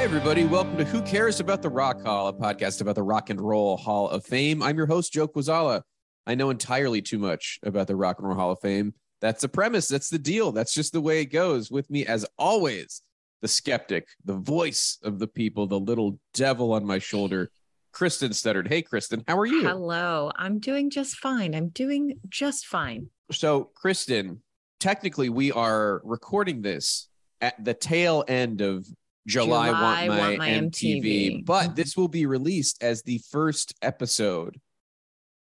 [0.00, 0.46] Hi, everybody.
[0.46, 3.76] Welcome to Who Cares About the Rock Hall, a podcast about the Rock and Roll
[3.76, 4.62] Hall of Fame.
[4.62, 5.82] I'm your host, Joe Quazala.
[6.26, 8.94] I know entirely too much about the Rock and Roll Hall of Fame.
[9.20, 9.88] That's the premise.
[9.88, 10.52] That's the deal.
[10.52, 11.70] That's just the way it goes.
[11.70, 13.02] With me, as always,
[13.42, 17.50] the skeptic, the voice of the people, the little devil on my shoulder,
[17.92, 18.68] Kristen Studdard.
[18.68, 19.68] Hey, Kristen, how are you?
[19.68, 20.32] Hello.
[20.34, 21.54] I'm doing just fine.
[21.54, 23.10] I'm doing just fine.
[23.32, 24.40] So, Kristen,
[24.78, 27.10] technically, we are recording this
[27.42, 28.86] at the tail end of
[29.26, 31.46] July, July Want My, Want My MTV, MTV.
[31.46, 31.74] but mm-hmm.
[31.74, 34.58] this will be released as the first episode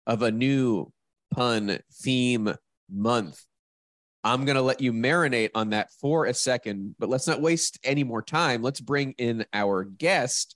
[0.05, 0.91] of a new
[1.33, 2.53] pun theme
[2.89, 3.43] month.
[4.23, 7.79] I'm going to let you marinate on that for a second, but let's not waste
[7.83, 8.61] any more time.
[8.61, 10.55] Let's bring in our guest,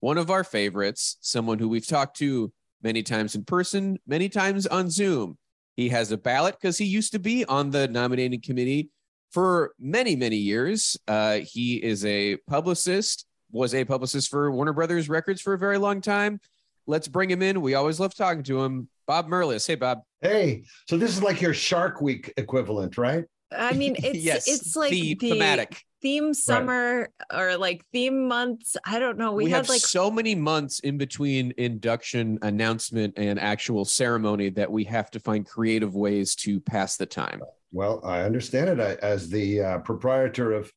[0.00, 4.66] one of our favorites, someone who we've talked to many times in person, many times
[4.66, 5.38] on Zoom.
[5.76, 8.90] He has a ballot because he used to be on the nominating committee
[9.30, 10.96] for many, many years.
[11.06, 15.78] Uh, he is a publicist, was a publicist for Warner Brothers Records for a very
[15.78, 16.40] long time.
[16.86, 17.60] Let's bring him in.
[17.60, 18.88] We always love talking to him.
[19.06, 19.66] Bob Merlis.
[19.66, 20.02] Hey, Bob.
[20.20, 23.24] Hey, so this is like your Shark Week equivalent, right?
[23.52, 25.82] I mean, it's yes, it's like the, the, thematic.
[26.02, 28.76] theme summer or like theme months.
[28.84, 29.32] I don't know.
[29.32, 34.50] We, We, have had like so many months in between induction, announcement, and actual ceremony
[34.50, 37.42] that we have to find creative ways to pass the time.
[37.72, 38.80] Well, I understand it.
[38.80, 40.70] I, as the uh, proprietor of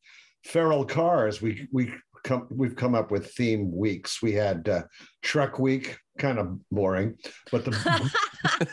[0.44, 4.22] Feral Cars, we we come we've come up with theme weeks.
[4.22, 4.84] We had uh,
[5.22, 7.16] Truck Week, kind of boring,
[7.52, 7.72] but the,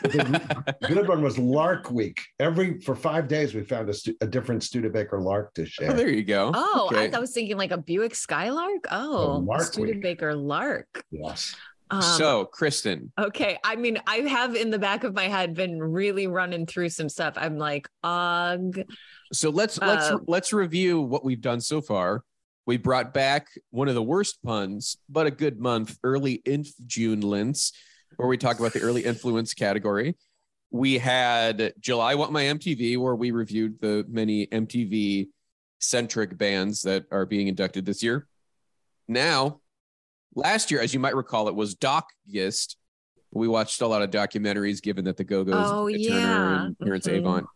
[0.03, 2.19] the good one was Lark Week.
[2.39, 5.87] Every for five days, we found a, stu- a different Studebaker lark to share.
[5.87, 5.97] Oh, share.
[5.97, 6.51] there you go.
[6.53, 7.11] oh, Okay.
[7.11, 8.85] I, I was thinking like a Buick Skylark.
[8.91, 11.03] Oh, Lark Studebaker Lark.
[11.09, 11.55] yes.
[11.91, 13.57] Um, so, Kristen, okay.
[13.63, 17.09] I mean, I have in the back of my head been really running through some
[17.09, 17.33] stuff.
[17.37, 18.79] I'm like, ugh.
[19.33, 22.23] So let's let's Uh, let's review what we've done so far.
[22.65, 27.21] We brought back one of the worst puns, but a good month, early in June
[27.21, 27.73] lints,
[28.17, 30.15] where we talk about the early influence category.
[30.69, 35.29] We had July Want My MTV, where we reviewed the many MTV
[35.79, 38.27] centric bands that are being inducted this year.
[39.07, 39.60] Now,
[40.35, 42.77] last year, as you might recall, it was Doc Gist.
[43.33, 46.65] We watched a lot of documentaries, given that the Go Go's, Oh, Turner, yeah.
[46.65, 47.17] and Clarence Mhm.
[47.19, 47.47] Avant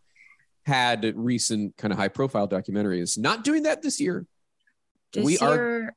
[0.64, 3.18] had recent kind of high profile documentaries.
[3.18, 4.26] Not doing that this year.
[5.12, 5.96] This We are year,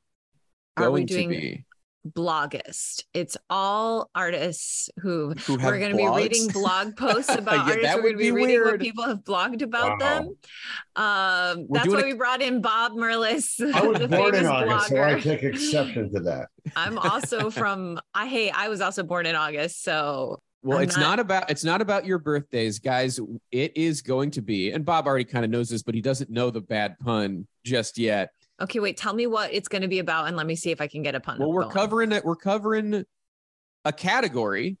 [0.76, 1.64] are we Going to doing be.
[2.08, 3.04] Bloggist?
[3.14, 7.82] It's all artists who Who we're going to be reading blog posts about Yeah, artists.
[7.82, 10.08] that We're would going to be, reading what people have blogged about Wow.
[10.20, 10.24] them.
[10.96, 15.02] Um, that's why a- we brought in Bob Merlis, I was born in August, so
[15.02, 16.48] I take exception to that.
[16.76, 18.00] I'm also from.
[18.14, 21.50] I hey, I was also born in August, so Well, I'm it's not- not about
[21.50, 23.18] it's not about your birthdays, guys.
[23.50, 26.30] It is going to be, and Bob already kind of knows this, but he doesn't
[26.30, 28.30] know the bad pun just yet.
[28.60, 28.80] Okay.
[28.80, 30.86] Wait, tell me what it's going to be about, and let me see if I
[30.86, 31.38] can get a pun.
[31.38, 31.74] Well, we're going.
[31.74, 32.24] covering it.
[32.24, 33.04] We're covering
[33.84, 34.76] a category,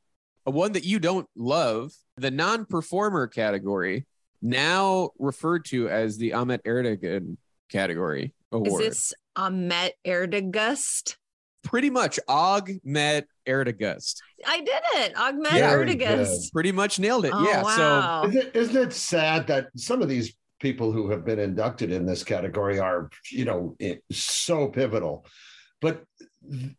[0.46, 4.06] a one that you don't love, the non-performer category,
[4.42, 7.36] now referred to as the Ahmet Ertegun
[7.70, 8.82] category award.
[8.82, 11.16] Is this Ahmet Ertegust?
[11.62, 14.16] Pretty much Og Met Ertegust.
[14.46, 15.70] I did it, Ahmet Yeah.
[15.70, 16.52] Very Ertegust.
[16.52, 17.32] Pretty much nailed it.
[17.34, 17.62] Oh, yeah.
[17.62, 18.24] wow.
[18.24, 22.06] Isn't it, isn't it sad that some of these people who have been inducted in
[22.06, 23.76] this category are, you know,
[24.12, 25.26] so pivotal?
[25.80, 26.04] But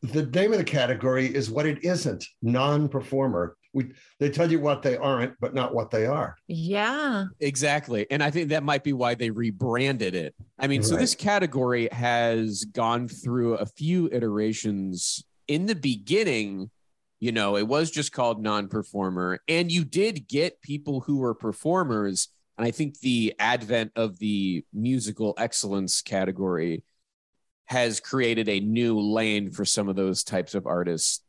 [0.01, 3.57] the name of the category is what it isn't non-performer.
[3.73, 6.35] We they tell you what they aren't, but not what they are.
[6.47, 7.25] Yeah.
[7.39, 8.05] Exactly.
[8.11, 10.35] And I think that might be why they rebranded it.
[10.59, 15.23] I mean, so this category has gone through a few iterations.
[15.47, 16.69] In the beginning,
[17.21, 21.33] you know, it was just called non performer, and you did get people who were
[21.33, 22.27] performers.
[22.61, 26.83] And I think the advent of the musical excellence category
[27.65, 31.23] has created a new lane for some of those types of artists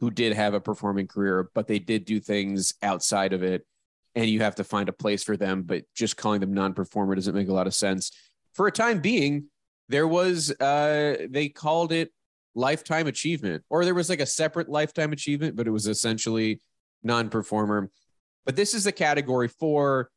[0.00, 3.66] who did have a performing career, but they did do things outside of it
[4.14, 5.60] and you have to find a place for them.
[5.60, 8.10] But just calling them non-performer doesn't make a lot of sense.
[8.54, 9.50] For a time being,
[9.90, 12.14] there was uh they called it
[12.54, 16.62] lifetime achievement, or there was like a separate lifetime achievement, but it was essentially
[17.02, 17.90] non-performer.
[18.46, 20.08] But this is the category for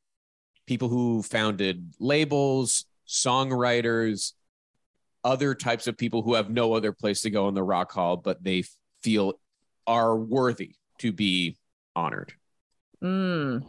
[0.72, 4.32] people who founded labels, songwriters,
[5.22, 8.16] other types of people who have no other place to go in the Rock Hall,
[8.16, 8.64] but they
[9.04, 9.34] feel
[9.86, 11.58] are worthy to be
[11.94, 12.32] honored.
[13.04, 13.66] Mm.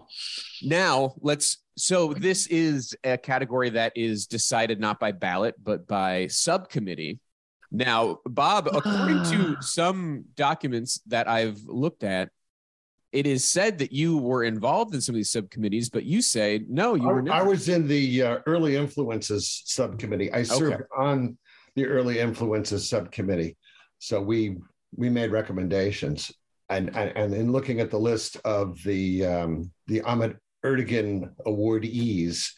[0.63, 1.59] Now, let's.
[1.77, 7.19] So, this is a category that is decided not by ballot, but by subcommittee.
[7.73, 12.29] Now, Bob, according to some documents that I've looked at,
[13.13, 16.65] it is said that you were involved in some of these subcommittees, but you say
[16.69, 20.33] no, you I, were I was in the uh, early influences subcommittee.
[20.33, 20.85] I served Okay.
[20.97, 21.37] on
[21.77, 23.57] the early influences subcommittee,
[23.99, 24.57] so we
[24.97, 26.33] we made recommendations.
[26.71, 32.49] And and, and in looking at the list of the um, the Ahmet Ertegun awardees,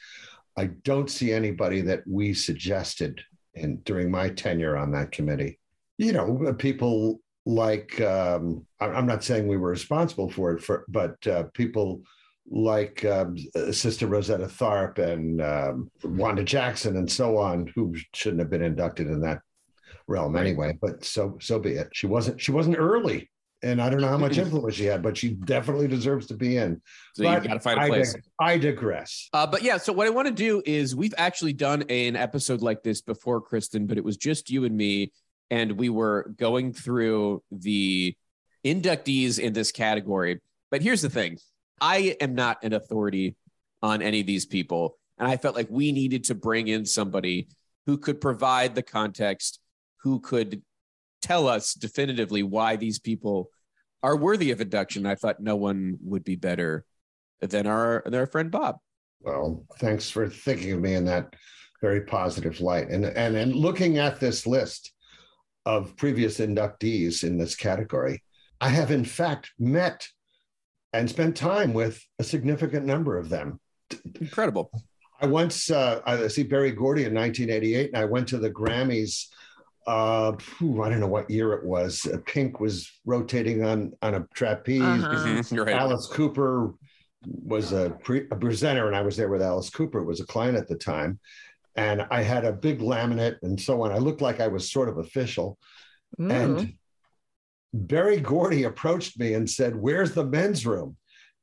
[0.57, 3.21] I don't see anybody that we suggested
[3.55, 5.59] in during my tenure on that committee.
[5.99, 10.85] You know, people like um, I- I'm not saying we were responsible for it, for
[10.89, 12.03] but uh, people
[12.51, 13.37] like um,
[13.71, 19.07] Sister Rosetta Tharpe and um, Wanda Jackson and so on, who shouldn't have been inducted
[19.07, 19.41] in that
[20.07, 20.77] realm anyway.
[20.81, 21.89] But so so be it.
[21.93, 23.31] She wasn't she wasn't early,
[23.63, 26.57] and I don't know how much influence she had, but she definitely deserves to be
[26.59, 26.81] in.
[27.15, 28.13] so you But got to find a I, place.
[28.15, 29.29] dig- I digress.
[29.33, 32.61] Uh, but yeah, so what I want to do is we've actually done an episode
[32.63, 35.13] like this before, Kristen, but it was just you and me,
[35.51, 38.17] and we were going through the
[38.65, 40.41] inductees in this category.
[40.71, 41.39] But here's the thing
[41.81, 43.37] I am not an authority
[43.83, 44.97] on any of these people.
[45.19, 47.49] And I felt like we needed to bring in somebody
[47.87, 49.61] who could provide the context,
[49.99, 50.63] who could
[51.23, 53.51] tell us definitively why these people
[54.03, 55.07] are worthy of induction.
[55.07, 56.85] I thought no one would be better
[57.41, 58.79] than our, than our friend Bob.
[59.21, 61.35] Well, thanks for thinking of me in that
[61.85, 62.89] very positive light.
[62.89, 64.94] And and and looking at this list
[65.67, 68.23] of previous inductees in this category,
[68.61, 70.07] I have in fact met
[70.93, 73.61] and spent time with a significant number of them.
[74.21, 74.71] Incredible.
[75.21, 79.27] I once uh, I see Berry Gordy in 1988, and I went to the Grammys.
[79.87, 82.07] Uh, phew, I don't know what year it was.
[82.07, 84.83] Uh, Pink was rotating on on a trapeze.
[84.83, 85.27] Uh-huh.
[85.27, 85.77] Mhm, You're right.
[85.77, 86.75] Alice Cooper
[87.27, 90.01] was a, pre, a presenter, and I was there with Alice Cooper.
[90.01, 91.19] It Was a client at the time,
[91.77, 93.93] and I had a big laminate and so on.
[93.93, 95.59] I looked like I was sort of official.
[96.21, 96.31] Ooh.
[96.31, 96.75] And
[97.73, 100.97] Berry Gordy approached me and said, "Where's the men's room?"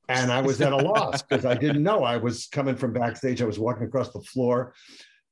[0.08, 2.04] And I was at a loss because I didn't know.
[2.04, 3.42] I was coming from backstage.
[3.42, 4.74] I was walking across the floor,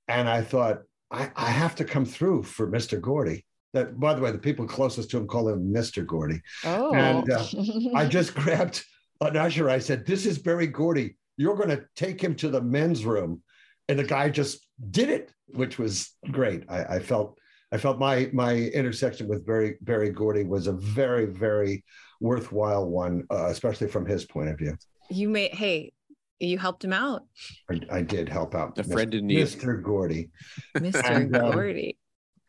[0.08, 0.80] and I thought,
[1.12, 3.00] I, I have to come through for Mr.
[3.00, 3.46] Gordy.
[3.74, 6.06] That, by the way, the people closest to him call him Mr.
[6.06, 6.42] Gordy.
[6.66, 6.94] oh.
[6.94, 7.46] and, uh,
[7.96, 8.84] I just grabbed
[9.22, 9.70] an usher.
[9.70, 11.16] I said, "This is Berry Gordy.
[11.38, 13.42] You're going to take him to the men's room,"
[13.88, 16.64] and the guy just did it, which was great.
[16.70, 17.38] I, I felt
[17.72, 21.84] I felt my my intersection with Berry Berry Gordy was a very very
[22.20, 24.76] worthwhile one, uh, especially from his point of view.
[25.10, 25.94] you made hey,
[26.40, 27.24] you helped him out,
[27.70, 29.46] I, I did help out A friend in need.
[29.46, 29.82] Mr.
[29.82, 30.30] Gordy.
[30.78, 31.04] Mr.
[31.04, 31.98] And, um, Gordy.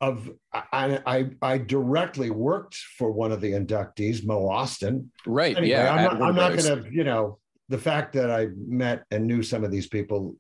[0.01, 5.09] Of I, I I directly worked for one of the inductees, Mo Ostin.
[5.27, 5.55] Right.
[5.55, 5.93] Anyway, yeah.
[5.93, 7.39] I'm not, I'm not going to, you know,
[7.69, 10.37] the fact that I met and knew some of these people,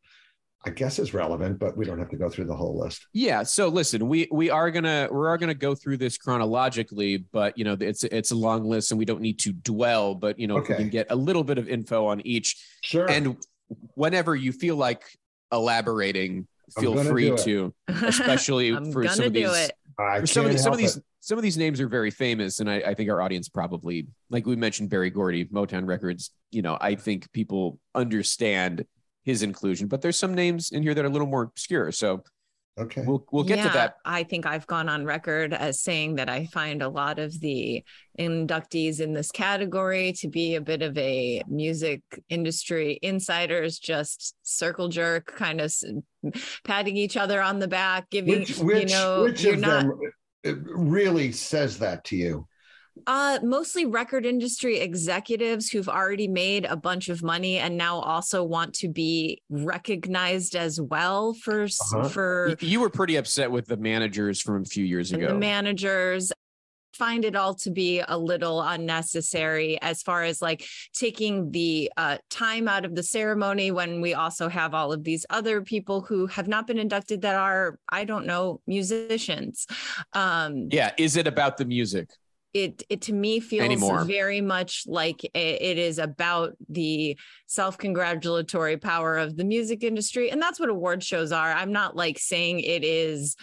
[0.66, 3.06] I guess is relevant, but we don't have to go through the whole list.
[3.14, 3.42] Yeah.
[3.44, 7.64] So listen, we we are gonna we are gonna go through this chronologically, but you
[7.64, 10.14] know it's it's a long list and we don't need to dwell.
[10.14, 13.08] But you know if we can get a little bit of info on each, Sure.
[13.10, 13.36] and
[13.94, 15.02] whenever you feel like
[15.50, 16.46] elaborating,
[16.78, 19.48] feel free to, especially for some of these.
[19.50, 19.72] it.
[19.98, 21.04] I for some of, can't these, some of these it.
[21.20, 24.46] some of these names are very famous and I, I think our audience probably like
[24.46, 28.86] we mentioned berry gordy motown records you know i think people understand
[29.24, 32.22] his inclusion but there's some names in here that are a little more obscure so
[32.78, 33.02] Okay.
[33.04, 36.46] we'll we'll get to that I think I've gone on record as saying that I
[36.46, 37.84] find a lot of the
[38.18, 42.00] inductees in this category to be a bit of a music
[42.30, 45.74] industry insiders, just circle jerk, kind of
[46.64, 49.82] patting each other on the back, giving, Which, which, you know, which you're of not.
[49.82, 50.00] them
[50.46, 52.46] uh, really says that to you?
[53.06, 58.44] Uh, mostly record industry executives who've already made a bunch of money and now also
[58.44, 62.08] want to be recognized as well for Uh-huh.
[62.08, 65.28] for you were pretty upset with the managers from a few years ago.
[65.28, 66.30] the managers
[66.92, 72.18] find it all to be a little unnecessary as far as like taking the uh,
[72.28, 76.26] time out of the ceremony when we also have all of these other people who
[76.26, 79.66] have not been inducted that are i don't know musicians.
[80.12, 82.10] Um yeah is it about the music
[82.52, 84.04] it it to me feels Anymore.
[84.04, 87.16] very much like it is about the
[87.46, 92.18] self-congratulatory power of the music industry and that's what award shows are i'm not like
[92.18, 93.36] saying it is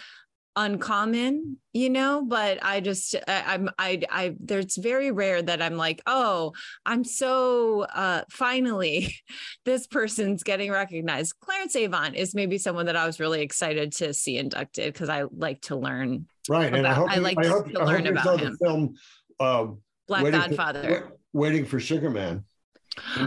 [0.56, 5.76] uncommon you know but i just I, i'm i i there's very rare that i'm
[5.76, 6.52] like oh
[6.84, 9.14] i'm so uh finally
[9.64, 14.12] this person's getting recognized clarence avant is maybe someone that i was really excited to
[14.12, 17.70] see inducted because i like to learn right and i hope i like I hope,
[17.70, 18.94] to I learn hope you saw about the him film
[19.40, 19.66] uh,
[20.08, 22.44] black Waiting godfather for, waiting for sugar man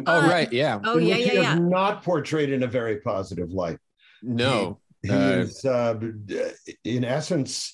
[0.05, 0.51] Oh, Uh, right.
[0.51, 0.79] Yeah.
[0.83, 3.77] oh in yeah yeah he is yeah not portrayed in a very positive light
[4.21, 4.79] No.
[5.01, 5.95] he Uh, is uh,
[6.83, 7.73] in essence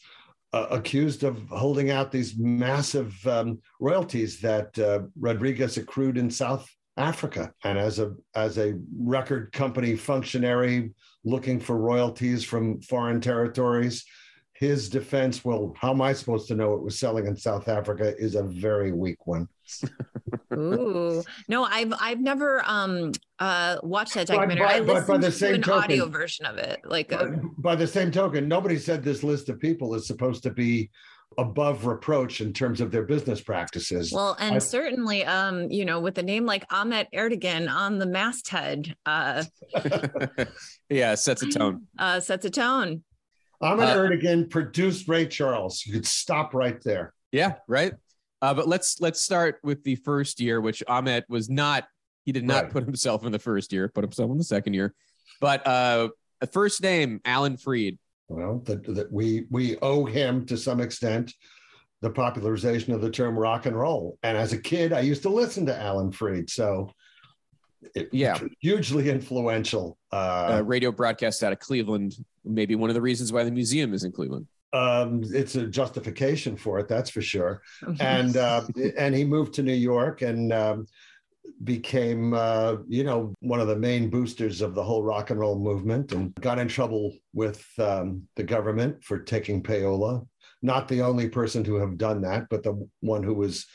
[0.53, 6.65] uh, accused of holding out these massive um, royalties that uh, Rodriguez accrued in South
[6.95, 10.93] Africa, and as a as a record company functionary
[11.25, 14.05] looking for royalties from foreign territories,
[14.59, 18.15] his defense, well, how am I supposed to know it was selling in South Africa,
[18.17, 19.47] is a very weak one.
[20.53, 24.65] Ooh, no, I've I've never um uh watched that But- documentary.
[24.65, 26.79] but- I but by listened the to same an token- audio version of it.
[26.85, 30.41] Like uh, a, By the same token, nobody said this list of people is supposed
[30.43, 30.89] to be
[31.37, 34.11] above reproach in terms of their business practices.
[34.11, 38.07] well, and I- certainly um, you know, with a name like Ahmet Ertegun on the
[38.07, 39.43] masthead, uh
[40.89, 41.83] yeah, sets a tone.
[41.99, 43.03] uh sets a tone.
[43.61, 45.83] Ahmed Uh, Ertegun produced Ray Charles.
[45.85, 47.13] You could stop right there.
[47.31, 47.93] Yeah, right.
[48.41, 51.85] Uh, but let's let's start with the first year, which Ahmet was not.
[52.23, 52.73] He did not Right.
[52.73, 53.87] put himself in the first year.
[53.87, 54.93] Put himself in the second year.
[55.41, 56.09] But uh,
[56.41, 57.97] a first name, Alan Freed.
[58.27, 61.33] Well, that, that we we owe him to some extent
[62.01, 64.19] the popularization of the term rock and roll.
[64.21, 66.91] And as a kid, I used to listen to Alan Freed, so
[67.95, 68.37] it, Yeah.
[68.59, 69.96] hugely influential.
[70.11, 72.15] Uh, Uh, radio broadcast out of Cleveland.
[72.45, 74.47] Maybe one of the reasons why the museum is in Cleveland.
[74.73, 77.61] um, it's a justification for it, that's for sure.
[77.99, 78.61] and uh,
[78.97, 80.87] and he moved to New York and um,
[81.63, 85.57] became uh, you know one of the main boosters of the whole rock and roll
[85.57, 90.25] movement and got in trouble with um, the government for taking payola.
[90.61, 93.65] Not the only person to have done that, but the one who was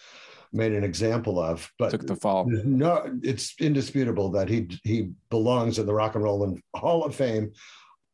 [0.52, 1.71] made an example of.
[1.78, 2.47] But Took the fall.
[2.49, 7.14] no, it's indisputable that he he belongs in the Rock and Roll and Hall of
[7.14, 7.52] Fame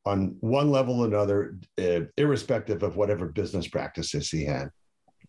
[0.04, 4.70] on one level or another, uh, irrespective of whatever business practices he had.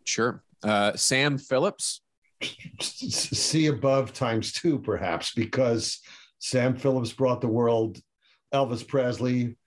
[0.05, 0.41] Sure.
[0.63, 2.01] Uh, Sam Phillips.
[2.81, 5.99] see above times two, perhaps, because
[6.39, 7.99] Sam Phillips brought the world
[8.53, 9.57] Elvis Presley,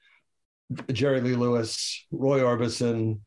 [0.91, 3.21] Jerry Lee Lewis, Roy Orbison,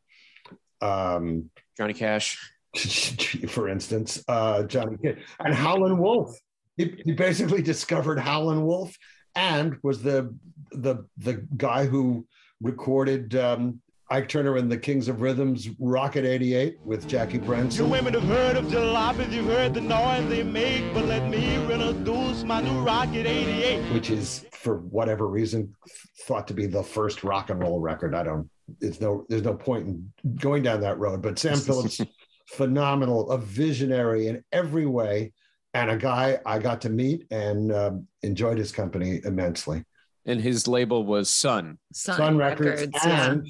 [0.80, 2.52] um, Johnny Cash.
[3.48, 6.38] for instance, uh, Johnny Kidd, and Howlin' Wolf.
[6.76, 8.96] He, he basically discovered Howlin' Wolf
[9.34, 10.34] and was the
[10.72, 12.26] the the guy who
[12.60, 18.14] recorded um, Ike Turner and the Kings of Rhythm's Rocket 88 with Jackie You women
[18.14, 22.60] have heard of jalopies, you've heard the noise they make, but let me introduce my
[22.60, 23.92] new Rocket 88.
[23.92, 25.74] which is for whatever reason
[26.22, 28.14] thought to be the first rock and roll record.
[28.14, 28.48] I don't.
[28.80, 29.26] It's no.
[29.28, 31.22] There's no point in going down that road.
[31.22, 32.00] But Sam Phillips,
[32.46, 35.32] phenomenal, a visionary in every way,
[35.74, 39.84] and a guy I got to meet and um, enjoyed his company immensely.
[40.24, 41.78] And his label was Sun.
[41.92, 43.30] Sun, Sun Records, yeah.
[43.30, 43.48] and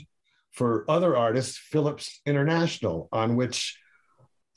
[0.52, 3.78] for other artists, Phillips International, on which.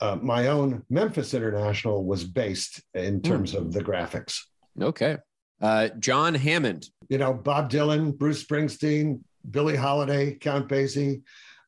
[0.02, 4.40] Uh, my own Memphis International was based in terms of the graphics.
[4.80, 5.18] Okay.
[5.60, 6.88] Uh, John Hammond.
[7.10, 9.20] you know, Bob Dylan, Bruce Springsteen,
[9.50, 11.22] Billie Holiday, Count Basie.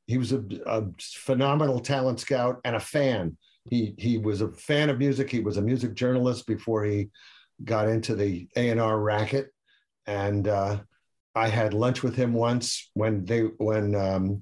[0.06, 3.36] He was a, a phenomenal talent scout and a fan.
[3.70, 5.30] He he was a fan of music.
[5.30, 7.10] He was a music journalist before he
[7.64, 9.48] got into the A and R racket.
[10.06, 10.80] And uh,
[11.34, 14.40] I had lunch with him once when they when um,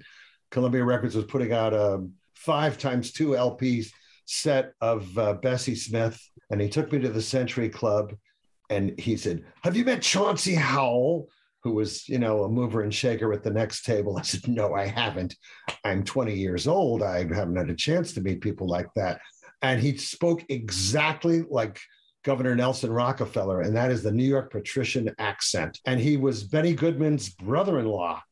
[0.51, 3.85] Columbia Records was putting out a five times two LP
[4.25, 6.19] set of uh, Bessie Smith,
[6.51, 8.15] and he took me to the Century Club
[8.71, 11.29] and he said, "Have you met Chauncey Howell?"
[11.63, 14.17] Who was, you know, a mover and shaker at the next table?
[14.19, 15.37] I said, "No, I haven't.
[15.85, 17.03] I'm 20 years old.
[17.03, 19.21] I haven't had a chance to meet people like that."
[19.63, 21.79] And he spoke exactly like
[22.25, 25.79] Governor Nelson Rockefeller, and that is the New York patrician accent.
[25.87, 28.23] And he was Benny Goodman's brother-in-law,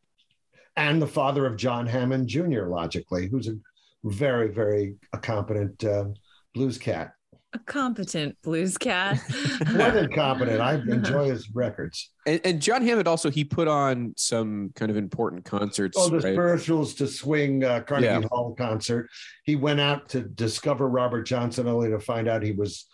[0.77, 2.67] and the father of John Hammond Jr.
[2.67, 3.57] Logically, who's a
[4.05, 6.07] very, very competent uh,
[6.55, 7.13] blues cat.
[7.55, 9.19] A competent blues cat.
[9.73, 10.61] More than competent.
[10.61, 12.11] I enjoy his records.
[12.27, 15.97] And, and John Hammond also he put on some kind of important concerts.
[15.99, 16.35] Oh, the right?
[16.35, 18.29] spirituals to swing uh, Carnegie Yeah.
[18.31, 19.09] Hall concert.
[19.45, 22.87] He went out to discover Robert Johnson, only to find out he was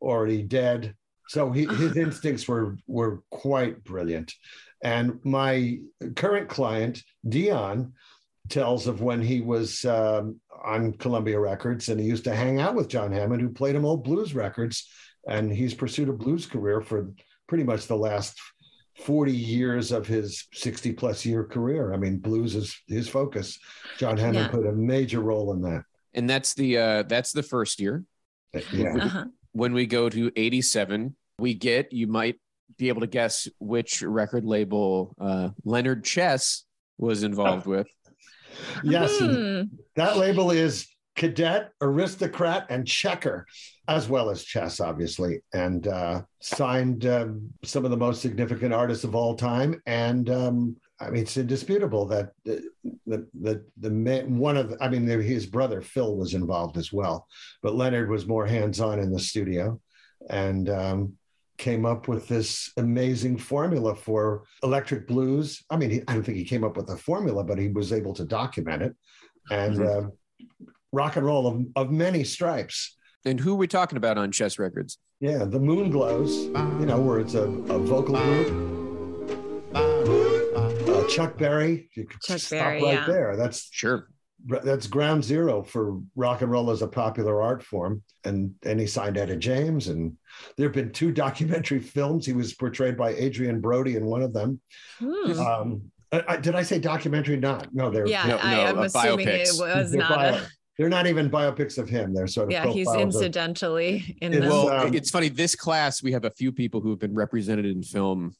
[0.00, 0.94] already dead.
[1.28, 4.34] So he, his instincts were were quite brilliant.
[4.82, 5.78] And my
[6.16, 7.92] current client, Dion,
[8.48, 12.74] tells of when he was um, on Columbia Records and he used to hang out
[12.74, 14.88] with John Hammond, who played him old blues records.
[15.28, 17.08] And he's pursued a blues career for
[17.46, 18.40] pretty much the last
[19.04, 21.94] 40 years of his 60 plus year career.
[21.94, 23.58] I mean, blues is his focus.
[23.98, 24.48] John Hammond Yeah.
[24.48, 25.84] played a major role in that.
[26.14, 28.04] And that's the uh that's the first year.
[28.72, 28.96] Yeah.
[29.00, 29.24] Uh-huh.
[29.52, 32.36] When we go to 87, we get you might
[32.78, 36.64] be able to guess which record label uh Leonard Chess
[36.98, 37.86] was involved with.
[38.82, 39.18] Yes.
[39.18, 39.62] Hmm.
[39.96, 43.46] That label is Cadet, Aristocrat, and Checker,
[43.88, 49.04] as well as Chess, obviously, and uh, signed um, some of the most significant artists
[49.04, 49.80] of all time.
[49.86, 52.62] And um, I mean, it's indisputable that the
[53.06, 56.92] the the, the man, one of the, I mean, his brother Phil was involved as
[56.92, 57.26] well,
[57.62, 59.80] but Leonard was more hands on in the studio,
[60.28, 60.68] and.
[60.68, 61.14] Um,
[61.62, 65.62] came up with this amazing formula for electric blues.
[65.70, 67.92] I mean, he, I don't think he came up with the formula, but he was
[67.92, 68.96] able to document it
[69.50, 70.06] and Mhm.
[70.06, 70.10] uh,
[70.92, 72.96] rock and roll of, of many stripes.
[73.24, 74.98] And who are we talking about on Chess Records?
[75.20, 76.34] Yeah, the Moon Glows,
[76.80, 78.48] you know, where it's a, a vocal group.
[79.72, 83.06] Uh, Chuck Berry, you could Chuck stop Berry, right yeah.
[83.06, 83.36] there.
[83.36, 84.08] That's Sure.
[84.46, 88.02] That's ground zero for rock and roll as a popular art form.
[88.24, 90.16] And and he signed Etta James, and
[90.56, 92.26] there have been two documentary films.
[92.26, 94.60] He was portrayed by Adrien Brody in one of them.
[94.98, 95.38] Hmm.
[95.40, 97.36] Um, I, I- did I say documentary?
[97.36, 97.72] Not.
[97.74, 99.54] No, they're yeah, no, I, am uh, assuming biopics.
[99.54, 100.46] it was they're not bio- a.
[100.78, 102.12] they're not even biopics of him.
[102.12, 104.46] They're sort of Yeah, he's profiles of- incidentally in It's.
[104.46, 105.28] Well, um, it's funny.
[105.28, 108.34] This class, we have a few people who have been represented in film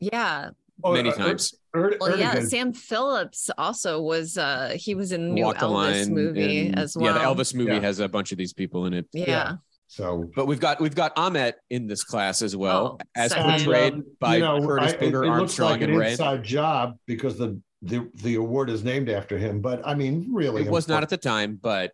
[0.00, 0.50] yeah.
[0.82, 1.54] Oh, many uh, times.
[1.76, 2.34] Er- Well, yeah.
[2.36, 2.48] Ertegun.
[2.48, 4.36] Sam Phillips also was.
[4.36, 5.72] uh He was in the new Walk the Elvis
[6.06, 7.06] Line movie and- as well.
[7.06, 7.80] Yeah, the Elvis movie Yeah.
[7.80, 9.06] has a bunch of these people in it.
[9.12, 9.24] Yeah.
[9.26, 9.52] Yeah.
[9.86, 13.50] So But we've got we've got Ahmet in this class as well, Oh, as second.
[13.64, 15.90] portrayed And, um, by you know, Curtis I- it- Booker it, looks Armstrong like an
[15.90, 16.10] and Ray.
[16.12, 19.60] inside job because the, the the award is named after him.
[19.60, 21.92] But I mean, really, It was not at the time, but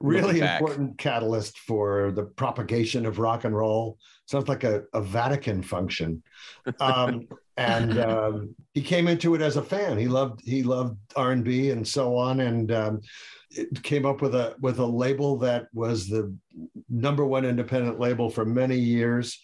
[0.00, 0.60] really looking back.
[0.60, 3.98] important catalyst for the propagation of rock and roll.
[4.26, 6.22] Sounds like a, a Vatican function.
[6.80, 9.98] Um, and um, he came into it as a fan.
[9.98, 13.00] He loved he loved R and B and so on, and um,
[13.50, 16.34] it came up with a with a label that was the
[16.88, 19.38] number one independent label for many years.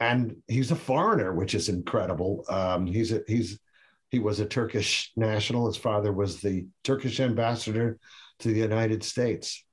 [0.00, 2.44] And he's a foreigner, which is incredible.
[2.48, 3.58] Um, he's a, he's
[4.10, 5.66] he was a Turkish national.
[5.66, 7.98] His father was the Turkish ambassador
[8.38, 9.64] to the United States.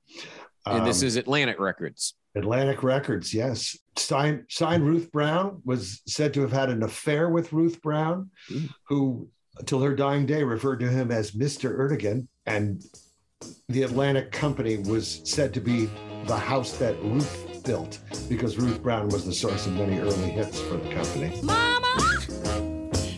[0.66, 2.14] and this Um, is Atlantic Records.
[2.36, 3.76] Atlantic Records, yes.
[3.96, 8.68] Signed, signed Ruth Brown, was said to have had an affair with Ruth Brown, Mm.
[8.88, 9.28] who,
[9.64, 11.76] till her dying day, referred to him as Mr.
[11.78, 12.28] Ertegun.
[12.44, 12.82] And
[13.68, 15.88] the Atlantic Company was said to be
[16.26, 20.60] the house that Ruth built because Ruth Brown was the source of many early hits
[20.60, 21.40] for the company.
[21.42, 22.20] Mama,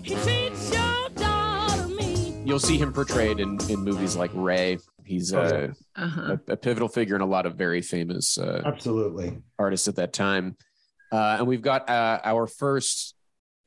[0.03, 2.47] he treats your daughter mean.
[2.47, 4.79] You'll see him portrayed in, in movies like Ray.
[5.09, 6.37] He's Oh, uh, Uh-huh.
[6.49, 9.39] a, a pivotal figure in a lot of very famous uh, Absolutely.
[9.59, 10.57] artists at that time.
[11.11, 13.15] Uh, and we've got uh, our first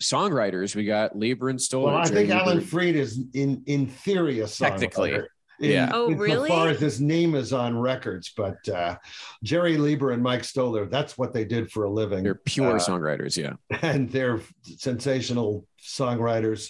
[0.02, 0.76] songwriters.
[0.76, 1.88] We got Leiber and Stoller.
[1.94, 4.70] Well, I Jerry think Alan Freed is in in theory a songwriter.
[4.70, 5.26] Technically, In-
[5.60, 5.92] yeah.
[5.94, 6.52] Oh, insofar really?
[6.76, 8.98] as his name is on records, but uh,
[9.44, 12.24] Jerry Leiber and Mike Stoller, that's what they did for a living.
[12.24, 13.38] They're pure Uh, songwriters.
[13.38, 13.54] Yeah.
[13.82, 14.42] and they're
[14.78, 16.70] sensational songwriters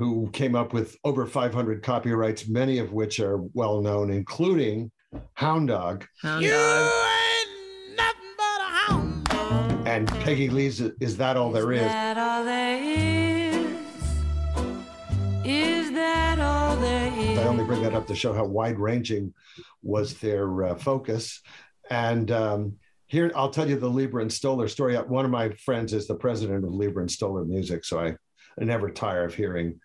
[0.00, 4.90] who came up with over 500 copyrights, many of which are well known, including
[5.34, 6.92] Hound Dog Hound You dog.
[6.94, 9.86] ain't nothing but a hound dog.
[9.86, 11.82] and Peggy Lee's Is That All There Is?
[11.82, 13.66] that all there is?
[15.44, 17.38] Is that all there is?
[17.38, 19.34] I only bring that up to show how wide ranging
[19.82, 21.42] was their uh, focus.
[21.90, 24.96] And um, here, I'll tell you the Leiber and Stoller story.
[24.96, 28.16] One of my friends is the president of Leiber and Stoller Music, so I,
[28.60, 29.80] I never tire of hearing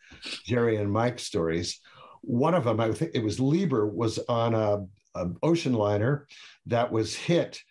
[0.45, 1.79] Jerry and Mike stories.
[2.21, 4.85] One of them, I think it was Leiber, was on a,
[5.15, 6.27] a ocean liner
[6.65, 7.61] that was hit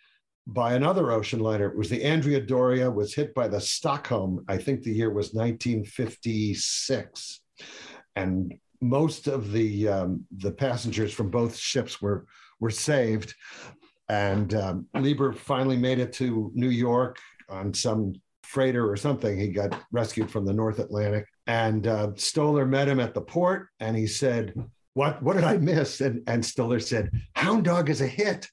[0.47, 1.67] by another ocean liner.
[1.67, 4.43] It was the Andrea Doria was hit by the Stockholm.
[4.47, 7.41] I think the year was 1956,
[8.15, 12.25] and most of the um, the passengers from both ships were
[12.59, 13.33] were saved.
[14.07, 17.17] And um, Leiber finally made it to New York
[17.49, 18.13] on some
[18.45, 19.37] freighter or something.
[19.37, 23.67] He got rescued from the North Atlantic, and uh, Stoller met him at the port,
[23.79, 24.53] and he said,
[24.93, 25.21] "What?
[25.21, 28.47] What did I miss?" And and Stoller said, "Hound Dog is a hit."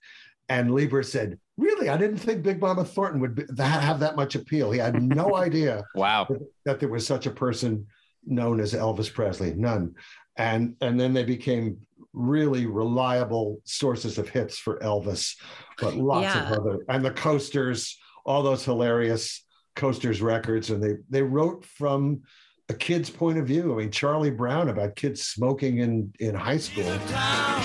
[0.48, 1.88] And Leiber said, "Really?
[1.88, 4.70] I didn't think Big Mama Thornton would be, that, have that much appeal.
[4.70, 6.26] He had no idea Wow.
[6.64, 7.86] that there was such a person
[8.26, 9.54] known as Elvis Presley.
[9.54, 9.94] None.
[10.36, 11.78] And and then they became
[12.12, 15.34] really reliable sources of hits for Elvis,
[15.80, 16.50] but lots Yeah.
[16.52, 19.44] of other and the coasters, all those hilarious
[19.76, 22.22] coasters records, and they they wrote from
[22.68, 23.72] a kid's point of view.
[23.74, 26.84] I mean, Charlie Brown about kids smoking in in high school.
[26.84, 27.62] Clown,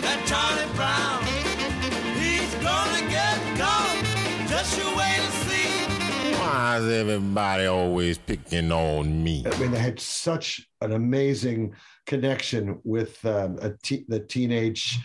[0.00, 1.24] that Charlie Brown,
[2.22, 4.48] he's gonna get caught.
[4.48, 6.34] Just you wait and see.
[6.40, 9.44] Why is everybody always picking on me?
[9.46, 11.74] I mean, they had such an amazing
[12.06, 14.98] connection with um, a te- the teenage.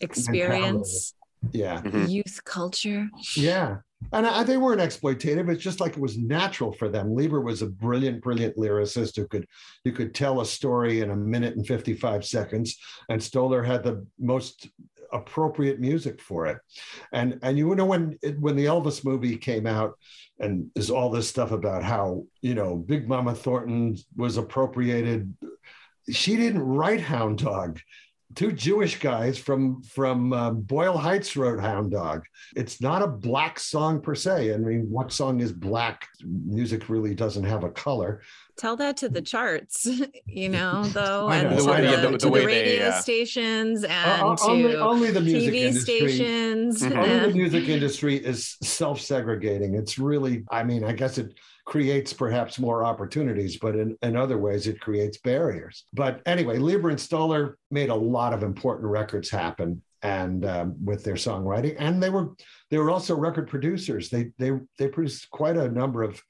[0.00, 1.14] Experience,
[1.52, 2.08] Yeah, Mhm.
[2.10, 3.08] youth culture.
[3.36, 3.78] yeah,
[4.12, 5.48] and I, they weren't exploitative.
[5.50, 7.14] It's just like it was natural for them.
[7.14, 9.46] Leiber was a brilliant, brilliant lyricist who could
[9.84, 13.82] you could tell a story in a minute and fifty five seconds, and Stoller had
[13.82, 14.68] the most
[15.12, 16.58] appropriate music for it.
[17.12, 19.98] And and you know when when the Elvis movie came out,
[20.40, 25.34] and there's all this stuff about how you know Big Mama Thornton was appropriated.
[26.10, 27.80] She didn't write Hound Dog.
[28.34, 32.24] Two Jewish guys from from uh, Boyle Heights wrote Hound Dog.
[32.56, 34.52] It's not a black song per se.
[34.52, 36.08] I mean, what song is black?
[36.24, 38.22] Music really doesn't have a color.
[38.56, 39.86] Tell that to the charts,
[40.26, 41.56] you know, though, and know.
[41.56, 44.44] to The way- the, yeah, the- to the they, radio uh, stations and Uh, to
[44.44, 45.96] only, only the music TV industry.
[46.12, 46.82] stations.
[46.82, 46.96] Mhm.
[46.96, 49.74] Only the music industry is self-segregating.
[49.74, 51.34] It's really, I mean, I guess it
[51.66, 55.84] creates perhaps more opportunities, but in, in other ways it creates barriers.
[55.92, 61.02] But anyway, Leiber and Stoller made a lot of important records happen and um, with
[61.02, 61.74] their songwriting.
[61.78, 62.28] And they were
[62.70, 64.10] they were also record producers.
[64.10, 66.22] They they they produced quite a number of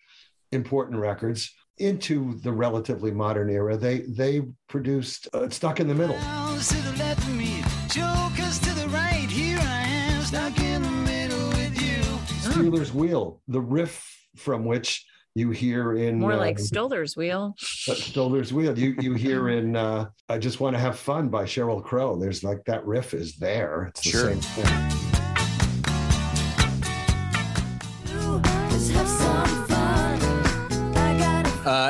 [0.53, 3.77] important records into the relatively modern era.
[3.77, 6.17] They they produced uh, Stuck in the Middle.
[6.17, 9.29] The left of me, jokers to the right.
[9.29, 12.03] Here I am, stuck in the middle with you.
[12.51, 15.05] Stealers Wheel, the riff from which
[15.37, 17.55] you hear in More like uh, Stoller's wheel.
[17.89, 18.79] But Stoller's Wheel.
[18.79, 22.17] You you hear in uh, I Just Want to Have Fun by Sheryl Crow.
[22.17, 23.87] There's like that riff is there.
[23.91, 24.31] It's the Sure.
[24.31, 25.04] same thing.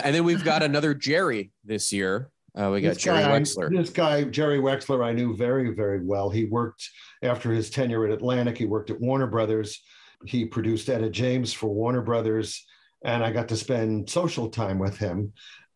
[0.04, 2.30] And then we've got another Jerry this year.
[2.56, 3.70] Uh, we got This Jerry guy, Wexler.
[3.76, 6.30] this guy, Jerry Wexler, I knew very, very well.
[6.30, 6.88] He worked
[7.22, 8.56] after his tenure at Atlantic.
[8.56, 9.82] He worked at Warner Brothers.
[10.24, 12.64] He produced Etta James for Warner Brothers,
[13.04, 15.32] and I got to spend social time with him.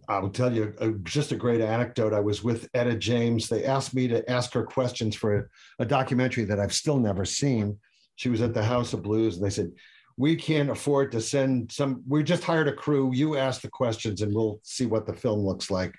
[0.09, 2.14] I will tell you a, just a great anecdote.
[2.14, 3.49] I was with Etta James.
[3.49, 7.25] They asked me to ask her questions for a, a documentary that I've still never
[7.25, 7.77] seen.
[8.17, 9.73] She was at the House of Blues, and they said,
[10.18, 12.02] "We can't afford to send some.
[12.07, 13.12] We just hired a crew.
[13.14, 15.94] You ask the questions, and we'll see what the film looks like."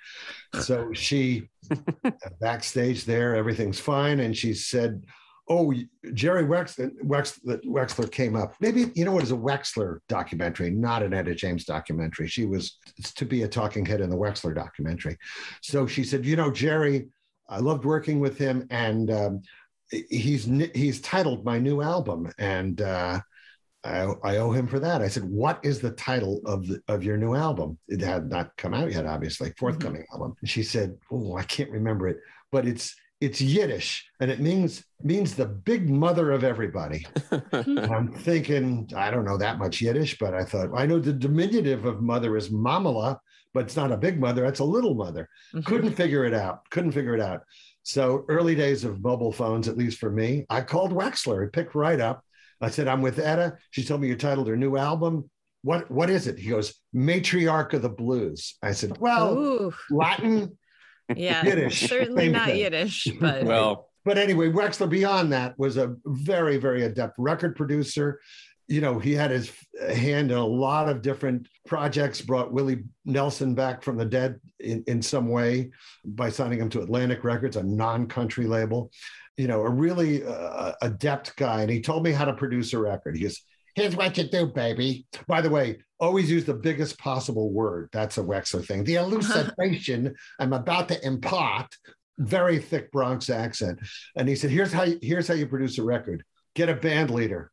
[0.62, 1.50] So she
[2.40, 5.04] backstage there, everything's fine, and she said,
[5.48, 5.74] "Oh,
[6.14, 8.54] Jerry Wex, Wex, Wexler came up.
[8.60, 12.28] Maybe you know what is a Wexler documentary, not an Etta James documentary.
[12.28, 12.78] She was
[13.16, 15.18] to be a talking head in the Wexler documentary.
[15.62, 17.08] So she said, you know, Jerry,
[17.50, 19.42] I loved working with him, and um,
[19.90, 23.20] he's he's titled my new album, and uh,
[23.84, 25.02] I, I owe him for that.
[25.02, 27.78] I said, what is the title of the, of your new album?
[27.88, 30.36] It had not come out yet, obviously, forthcoming album.
[30.42, 32.18] And she said, oh, I can't remember it,
[32.52, 37.06] but it's it's Yiddish, and it means means the big mother of everybody.
[37.52, 41.12] And I'm thinking, I don't know that much Yiddish, but I thought I know the
[41.12, 43.18] diminutive of mother is mamala,
[43.54, 45.28] but it's not a big mother; it's a little mother.
[45.54, 45.66] Mhm.
[45.66, 46.70] Couldn't figure it out.
[46.70, 47.42] Couldn't figure it out.
[47.84, 51.46] So early days of mobile phones, at least for me, I called Wexler.
[51.46, 52.24] It picked right up.
[52.62, 55.30] I said, "I'm with Etta." She told me you titled her new album.
[55.62, 56.38] What What is it?
[56.40, 60.58] He goes, "Matriarch of the Blues." I said, "Well, Ooh, Latin."
[61.16, 62.60] yeah, Yiddish, certainly not thing.
[62.60, 68.20] Yiddish, but well, But anyway, Wexler beyond that was a very, very adept record producer.
[68.68, 69.52] You know, he had his
[69.92, 74.84] hand in a lot of different projects, brought Willie Nelson back from the dead in,
[74.86, 75.72] in some way
[76.06, 78.92] by signing him to Atlantic Records, a non country label.
[79.40, 81.62] You know, a really uh, adept guy.
[81.62, 83.16] And he told me how to produce a record.
[83.16, 83.42] He goes,
[83.74, 85.06] Here's what you do, baby.
[85.28, 87.88] By the way, always use the biggest possible word.
[87.94, 88.84] That's a Wexler thing.
[88.84, 91.68] The elucidation I'm about to impart
[92.18, 93.80] very thick Bronx accent.
[94.18, 96.24] And he said, "Here's how you, here's how you produce a record.
[96.56, 97.50] Get a band leader,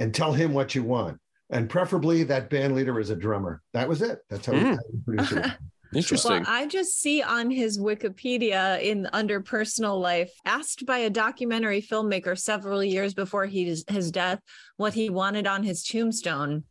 [0.00, 1.18] and tell him what you want,
[1.50, 3.62] and preferably that band leader is a drummer.
[3.72, 4.18] That was it.
[4.28, 4.74] That's how, Mm.
[4.74, 5.58] how you produce a record.
[5.94, 6.30] interesting.
[6.30, 11.82] Well, I just see on his Wikipedia in under personal life, asked by a documentary
[11.82, 14.40] filmmaker several years before he, his death
[14.76, 16.64] what he wanted on his tombstone.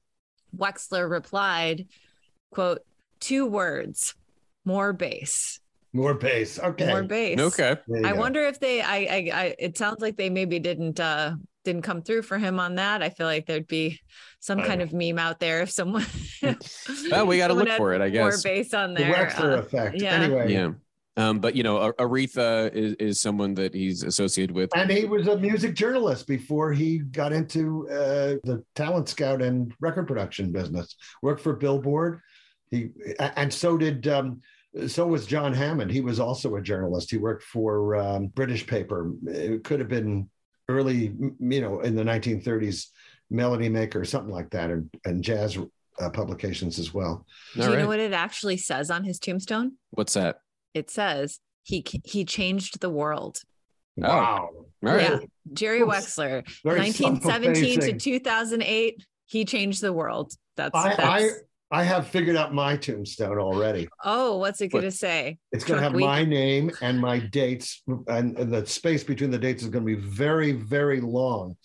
[0.55, 1.87] Wexler replied,
[2.51, 2.81] quote,
[3.19, 4.15] two words,
[4.65, 5.59] more bass,
[5.93, 6.57] More bass.
[6.59, 6.87] Okay.
[6.87, 7.39] more bass.
[7.39, 7.77] okay.
[8.03, 8.19] I go.
[8.19, 12.01] wonder if they I, I I it sounds like they maybe didn't uh didn't come
[12.01, 13.03] through for him on that.
[13.03, 13.99] I feel like there'd be
[14.39, 14.85] some I kind know.
[14.85, 16.05] of meme out there if someone
[17.11, 18.43] Well, we got to look for it, I More guess.
[18.43, 19.13] bass on the there.
[19.13, 20.01] Wexler uh, effect.
[20.01, 20.13] yeah.
[20.13, 20.53] Anyway.
[20.53, 20.71] Yeah.
[21.17, 24.69] Um, but you know, Aretha is, is someone that he's associated with.
[24.75, 29.73] And he was a music journalist before he got into uh, the talent scout and
[29.81, 30.95] record production business.
[31.21, 32.21] Worked for Billboard.
[32.71, 32.91] He
[33.35, 34.41] and so did um,
[34.87, 35.91] so was John Hammond.
[35.91, 37.11] He was also a journalist.
[37.11, 39.11] He worked for um, British paper.
[39.25, 40.29] It could have been
[40.69, 42.87] early, you know, in the 1930s,
[43.29, 45.57] Melody Maker, or something like that, and, and jazz
[45.99, 47.25] uh, publications as well.
[47.55, 47.81] Do All you right.
[47.81, 49.73] know what it actually says on his tombstone?
[49.89, 50.39] What's that?
[50.73, 53.39] It says he he changed the world.
[54.01, 54.07] Oh.
[54.07, 54.49] Wow.
[54.55, 55.01] All right.
[55.01, 55.19] Yeah.
[55.51, 60.31] Jerry Wexler, Very 1917 to 2008, he changed the world.
[60.55, 61.33] That's, I, I that's
[61.71, 63.87] I have figured out my tombstone already.
[64.03, 65.37] oh, what's it going to say?
[65.51, 66.05] It's going to have week.
[66.05, 69.95] my name and my dates, and, and the space between the dates is going to
[69.95, 71.55] be very, very long.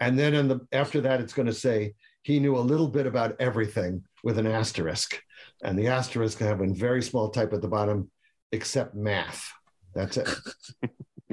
[0.00, 3.06] And then in the after that, it's going to say he knew a little bit
[3.06, 5.22] about everything with an asterisk,
[5.62, 8.10] and the asterisk can have in very small type at the bottom,
[8.52, 9.50] except math.
[9.94, 10.28] That's it.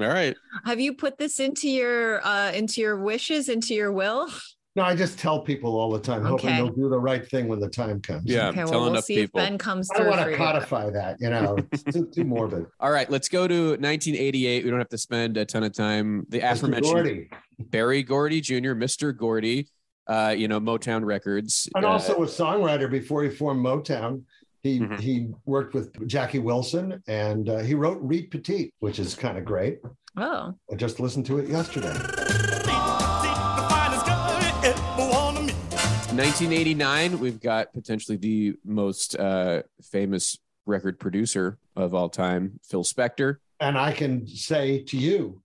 [0.00, 0.34] All right.
[0.64, 4.28] Have you put this into your uh into your wishes, into your will?
[4.76, 7.60] No, I just tell people all the time, hoping they'll do the right thing when
[7.60, 8.24] the time comes.
[8.24, 8.48] Yeah.
[8.48, 9.40] okay, tell well, we'll enough see people.
[9.40, 10.36] if Ben comes I want for to you.
[10.36, 12.66] codify that, you know, it's too, too morbid.
[12.80, 13.08] All right.
[13.08, 14.64] Let's go to 1988.
[14.64, 16.26] We don't have to spend a ton of time.
[16.28, 16.52] The Mr.
[16.52, 17.30] aforementioned Gordy.
[17.60, 19.16] Berry Gordy Jr., Mr.
[19.16, 19.68] Gordy,
[20.08, 21.68] uh, you know, Motown Records.
[21.76, 24.22] and uh, also a songwriter before he formed Motown.
[24.64, 24.98] He Mhm.
[24.98, 29.44] he worked with Jackie Wilson and uh, he wrote Reet Petite, which is kind of
[29.44, 29.78] great.
[30.16, 31.92] Oh, I just listened to it yesterday.
[36.16, 43.38] 1989, we've got potentially the most uh, famous record producer of all time, Phil Spector.
[43.58, 45.42] And I can say to you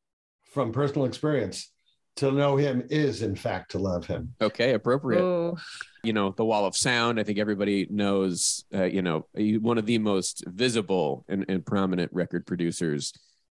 [0.51, 1.71] from personal experience,
[2.17, 4.35] to know him is in fact to love him.
[4.41, 5.21] Okay, appropriate.
[5.21, 5.57] oh,
[6.03, 7.19] You know, the Wall of Sound.
[7.19, 8.65] I think everybody knows.
[8.73, 13.13] Uh, you know, one of the most visible and, and prominent record producers.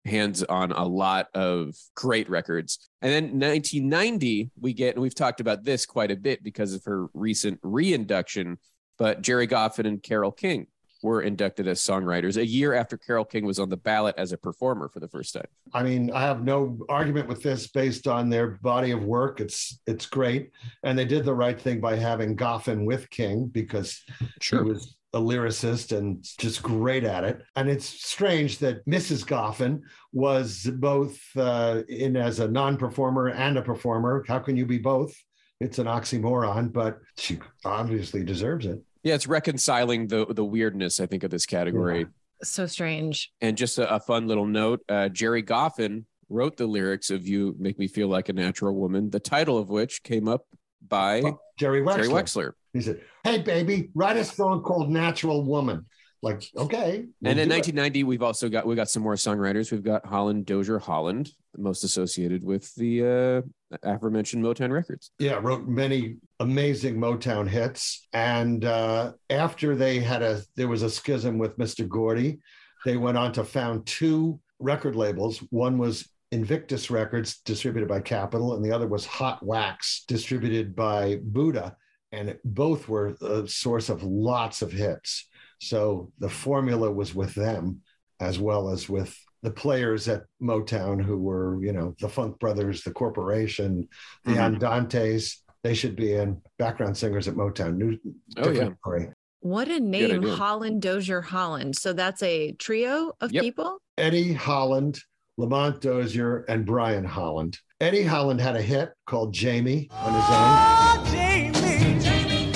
[0.06, 2.90] Hands on a lot of great records.
[3.02, 6.84] And then 1990, we get, and we've talked about this quite a bit because of
[6.86, 8.58] her recent reinduction,
[8.98, 10.68] but Gerry Goffin and Carole King
[11.04, 14.38] were inducted as songwriters a year after Carole King was on the ballot as a
[14.38, 15.48] performer for the first time.
[15.74, 19.40] I mean, I have no argument with this based on their body of work.
[19.40, 20.52] It's it's great,
[20.84, 24.04] and they did the right thing by having Goffin with King because
[24.42, 27.42] he was a lyricist and just great at it.
[27.56, 29.26] And it's strange that Mrs.
[29.26, 29.82] Goffin
[30.14, 34.24] was both uh, in as a non-performer and a performer.
[34.28, 35.14] How can you be both?
[35.60, 38.82] It's an oxymoron, but she obviously deserves it.
[39.04, 42.08] Yeah, it's reconciling the the weirdness, I think, of this category.
[42.44, 43.32] so strange.
[43.42, 47.56] And just a, a fun little note: uh, Gerry Goffin wrote the lyrics of "You
[47.60, 50.46] Make Me Feel Like a Natural Woman," the title of which came up
[50.88, 51.24] by
[51.58, 51.96] Jerry Wexler.
[51.96, 52.52] Jerry Wexler.
[52.74, 55.86] He said, "Hey, baby, write a song called "Natural Woman."
[56.24, 57.06] Like, okay.
[57.22, 57.58] we'll and in do it.
[57.58, 59.72] 1990, we've also got we got some more songwriters.
[59.72, 65.12] We've got Holland Dozier Holland, most associated with the uh, aforementioned Motown Records.
[65.18, 68.08] yeah, wrote many amazing Motown hits.
[68.14, 71.88] And uh, after they had a, there was a schism with Mr.
[71.88, 72.40] Gordy.
[72.86, 75.40] They went on to found two record labels.
[75.50, 81.18] One was Invictus Records, distributed by Capitol, and the other was Hot Wax, distributed by
[81.18, 81.76] Buddah.
[82.14, 85.28] And both were a source of lots of hits.
[85.60, 87.82] So the formula was with them
[88.20, 92.84] as well as with the players at Motown who were, you know, the Funk Brothers,
[92.84, 93.88] the corporation,
[94.26, 94.60] the Mhm.
[94.60, 95.38] Andantes.
[95.64, 97.78] They should be in background singers at Motown.
[97.78, 97.98] New,
[98.38, 98.70] Oh, yeah.
[98.82, 99.10] story.
[99.40, 100.22] What a name.
[100.24, 101.76] Holland Dozier Holland.
[101.78, 103.44] So that's a trio of Yep.
[103.44, 103.78] people.
[103.98, 105.00] Eddie Holland,
[105.38, 107.58] Lamont Dozier, and Brian Holland.
[107.80, 111.12] Eddie Holland had a hit called Jamie on his own.
[111.12, 112.52] jamie jamie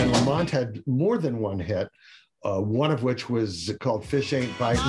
[0.00, 1.88] And Lamont had more than one hit,
[2.44, 4.82] uh, one of which was called Fish Ain't Biting.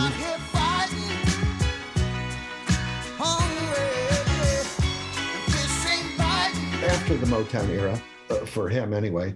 [6.83, 9.35] After the Motown era, uh, for him anyway,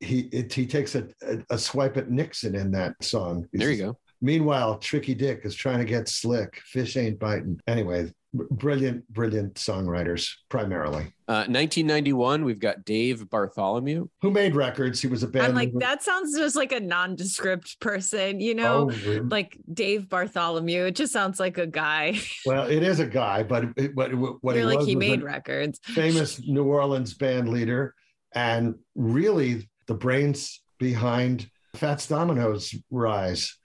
[0.00, 3.46] he it, he takes a, a, a swipe at Nixon in that song.
[3.52, 3.98] He There you go.
[4.26, 6.60] Meanwhile, Tricky Dick is trying to get slick.
[6.64, 7.60] Fish ain't biting.
[7.68, 11.04] Anyway, brilliant, brilliant songwriters primarily.
[11.28, 14.08] Uh, 1991, we've got Dave Bartholomew.
[14.22, 15.00] Who made records?
[15.00, 15.46] He was a band.
[15.46, 15.78] I'm like, member.
[15.78, 18.90] that sounds just like a nondescript person, you know?
[18.90, 19.20] Oh, really?
[19.20, 20.86] Like Dave Bartholomew.
[20.86, 22.18] It just sounds like a guy.
[22.46, 25.22] well, it is a guy, but it, what, what You're he like was he made
[25.22, 25.78] a records.
[25.84, 27.94] famous New Orleans band leader,
[28.34, 33.56] and really the brains behind Fats Domino's rise.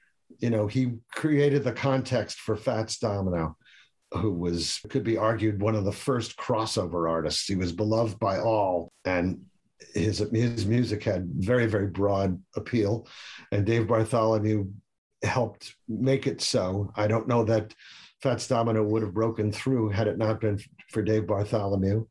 [0.41, 3.55] You know, he created the context for Fats Domino,
[4.13, 7.47] who was could be argued one of the first crossover artists.
[7.47, 9.45] He was beloved by all, and
[9.93, 13.07] his his music had very very broad appeal.
[13.51, 14.67] And Dave Bartholomew
[15.23, 16.91] helped make it so.
[16.95, 17.73] I don't know that
[18.21, 22.05] Fats Domino would have broken through had it not been for Dave Bartholomew,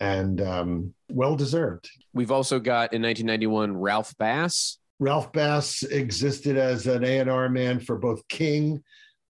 [0.00, 1.88] and um, well deserved.
[2.12, 4.78] We've also got in 1991 Ralph Bass.
[4.98, 8.82] Ralph Bass existed as an A&R man for both King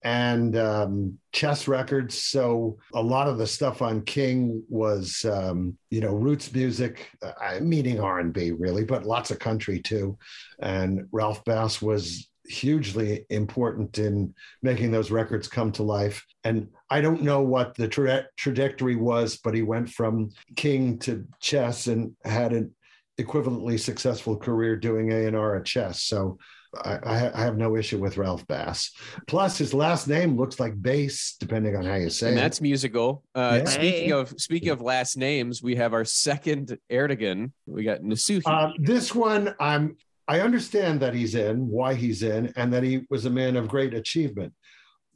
[0.05, 2.22] and um, chess records.
[2.22, 7.59] So a lot of the stuff on King was, um, you know, roots music, uh,
[7.61, 10.18] meaning R and B, really, but lots of country too.
[10.61, 16.22] And Ralph Bass was hugely important in making those records come to life.
[16.44, 21.27] And I don't know what the tra- trajectory was, but he went from King to
[21.40, 22.74] chess and had an
[23.18, 26.03] equivalently successful career doing A and R at chess.
[26.03, 26.38] So
[26.83, 28.90] I, I have no issue with Ralph Bass.
[29.29, 32.40] Plus, his last name looks like bass, depending on how you say and it.
[32.40, 33.22] that's musical.
[33.35, 33.70] Uh, Yeah.
[33.70, 37.53] Speaking of speaking of last names, we have our second Ertegun.
[37.66, 38.42] We got Nesuhi.
[38.46, 39.96] Uh, this one, I'm.
[40.27, 43.68] I understand that he's in, why he's in, and that he was a man of
[43.68, 44.55] great achievement.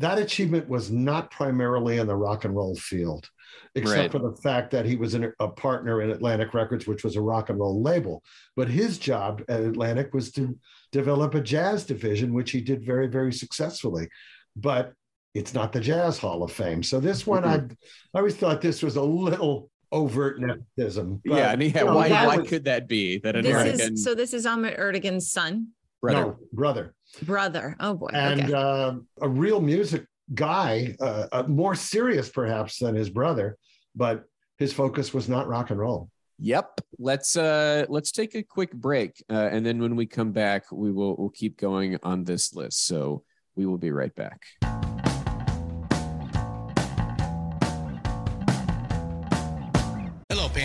[0.00, 3.28] That achievement was not primarily in the rock and roll field,
[3.74, 4.12] except Right.
[4.12, 7.20] for the fact that he was in a partner in Atlantic Records, which was a
[7.20, 8.22] rock and roll label.
[8.56, 10.58] But his job at Atlantic was to
[10.92, 14.08] develop a jazz division, which he did very, very successfully.
[14.56, 14.92] But
[15.34, 16.82] it's not the Jazz Hall of Fame.
[16.82, 21.20] So this one, I, I always thought this was a little overt nepotism.
[21.24, 23.18] But, yeah, and yeah, you know, why why was- could that be?
[23.18, 24.14] That an This Ertegun is so.
[24.14, 25.68] This is Ahmet Ertegun's son,
[26.00, 26.20] brother.
[26.20, 26.94] No, brother.
[27.22, 27.76] brother.
[27.78, 28.08] Oh boy.
[28.12, 28.52] and okay.
[28.52, 33.56] uh, a real music guy, uh, uh, more serious perhaps than his brother,
[33.94, 34.24] but
[34.58, 36.10] his focus was not rock and roll.
[36.40, 36.80] Yep.
[36.98, 40.92] Let's uh let's take a quick break, uh, and then when we come back, we
[40.92, 42.86] will we'll keep going on this list.
[42.86, 43.24] So
[43.56, 44.44] we will be right back.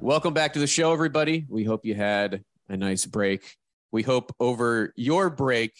[0.00, 1.44] Welcome back to the show, everybody.
[1.48, 3.56] We hope you had a nice break.
[3.90, 5.74] We hope over your break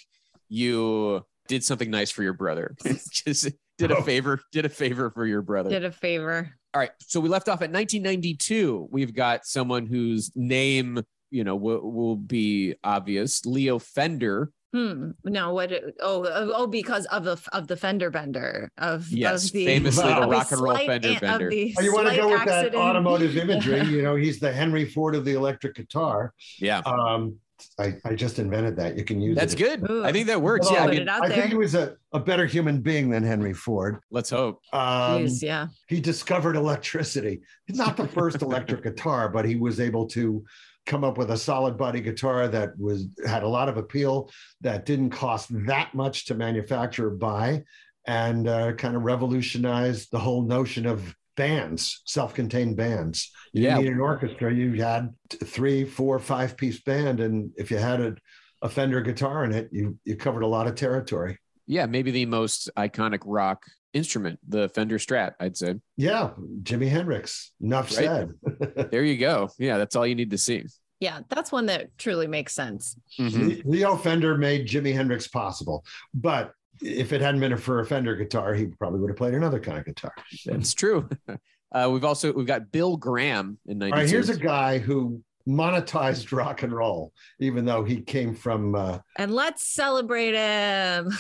[0.49, 2.75] you did something nice for your brother.
[3.13, 5.71] Just did a favor, did a favor for your brother.
[5.71, 6.51] Did a favor.
[6.75, 6.91] All right.
[7.01, 8.89] So we left off at 1992.
[8.91, 11.01] We've got someone whose name,
[11.31, 13.47] you know, will, will be obvious.
[13.47, 14.51] Leo Fender.
[14.75, 15.13] Hmm.
[15.25, 15.55] No.
[15.55, 15.73] What?
[16.01, 16.27] Oh.
[16.55, 16.67] Oh.
[16.67, 20.61] Because of the of the fender bender of Yes, of the famously the rock and
[20.61, 21.51] roll fender an- bender.
[21.51, 23.83] Oh, you want to go with that automotive imagery?
[23.85, 26.35] You know, he's the Henry Ford of the electric guitar.
[26.59, 26.81] Yeah.
[26.85, 27.37] Um,
[27.77, 28.97] I, I just invented that.
[28.97, 29.57] You can use That's it.
[29.57, 29.91] good.
[29.91, 30.05] Ooh.
[30.05, 30.67] I think that works.
[30.71, 30.85] Well, Yeah.
[30.85, 33.99] I mean, I think he was a, a better human being than Henry Ford.
[34.13, 34.61] let's hope.
[34.73, 35.67] Um, Jeez, yeah.
[35.89, 37.41] he discovered electricity.
[37.67, 40.45] He's not the first electric guitar, but he was able to
[40.89, 44.31] come up with a solid body guitar that was had a lot of appeal
[44.63, 47.63] that didn't cost that much to manufacture or buy
[48.07, 53.75] and uh, kind of revolutionized the whole notion of bands self-contained bands you Yeah.
[53.77, 58.01] didn't need an orchestra you had three four five piece band and if you had
[58.01, 58.17] a,
[58.63, 61.85] a fender guitar in it you you covered a lot of territory Yeah.
[61.87, 65.75] Maybe the most iconic rock instrument, the Fender Strat, I'd say.
[65.97, 66.31] yeah
[66.63, 68.29] jimi hendrix enough Right.
[68.77, 69.49] said There you go.
[69.59, 69.79] Yeah.
[69.79, 70.65] That's all you need to see.
[71.01, 72.97] Yeah, that's one that truly makes sense.
[73.21, 73.63] Mhm.
[73.65, 78.53] Leo Fender made Jimi Hendrix possible, but if it hadn't been for a Fender guitar,
[78.55, 80.13] he probably would have played another kind of guitar.
[80.47, 81.09] That's true.
[81.71, 83.95] Uh, we've also we've got Bill Graham in All '92.
[84.01, 88.75] right, here's a guy who monetized rock and roll, even though he came from.
[88.75, 91.11] Uh, And let's celebrate him.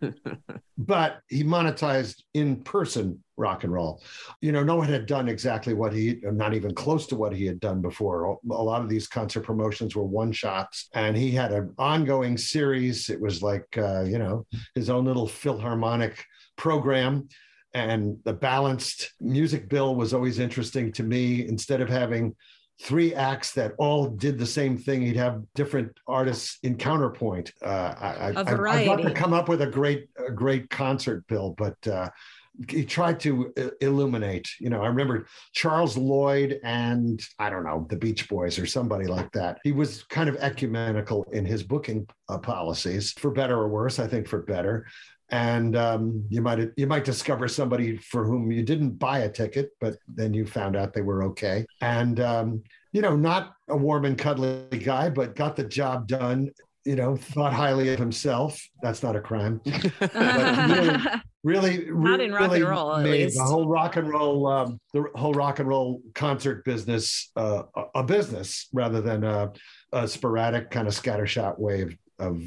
[0.78, 4.00] but he monetized in person rock and roll.
[4.40, 7.44] You know, no one had done exactly what he, not even close to what he
[7.44, 8.38] had done before.
[8.50, 13.10] A lot of these concert promotions were one shots, and he had an ongoing series.
[13.10, 16.24] It was like, uh, you know, his own little philharmonic
[16.56, 17.28] program.
[17.74, 21.48] And the balanced music bill was always interesting to me.
[21.48, 22.36] Instead of having
[22.82, 25.02] three acts that all did the same thing.
[25.02, 27.52] He'd have different artists in counterpoint.
[27.64, 28.42] Uh, I, A I-
[28.82, 32.10] I'd love to come up with a great, a great concert bill, but uh,
[32.68, 34.48] he tried to illuminate.
[34.58, 39.06] You know, I remember Charles Lloyd and I don't know the Beach Boys or somebody
[39.06, 39.58] like that.
[39.64, 43.98] He was kind of ecumenical in his booking uh, policies, for better or worse.
[43.98, 44.86] I think for better.
[45.32, 49.70] And um, you might you might discover somebody for whom you didn't buy a ticket,
[49.80, 51.64] but then you found out they were okay.
[51.80, 52.62] And um,
[52.92, 56.50] you know, not a warm and cuddly guy, but got the job done.
[56.84, 58.60] You know, thought highly of himself.
[58.82, 59.60] That's not a crime.
[61.44, 64.80] really, Not in rock and really roll, at made the whole rock and roll, um,
[64.92, 69.52] the whole rock and roll concert business uh, a- a business rather than a,
[69.92, 72.42] a sporadic kind of scattershot way of, of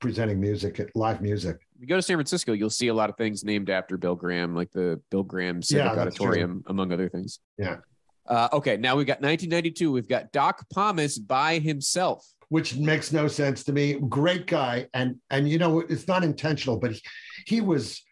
[0.00, 1.58] presenting music, live music.
[1.80, 4.54] You go to San Francisco, you'll see a lot of things named after Bill Graham,
[4.54, 5.98] like the Bill Graham Civic Yeah.
[6.00, 7.38] Auditorium, among other things.
[7.56, 7.76] Yeah.
[8.28, 9.90] Uh, okay, now we've got 1992.
[9.90, 12.24] We've got Doc Pomus by himself.
[12.50, 13.94] which makes no sense to me.
[13.94, 17.00] Great guy, and and you know it's not intentional, but he,
[17.46, 18.02] he was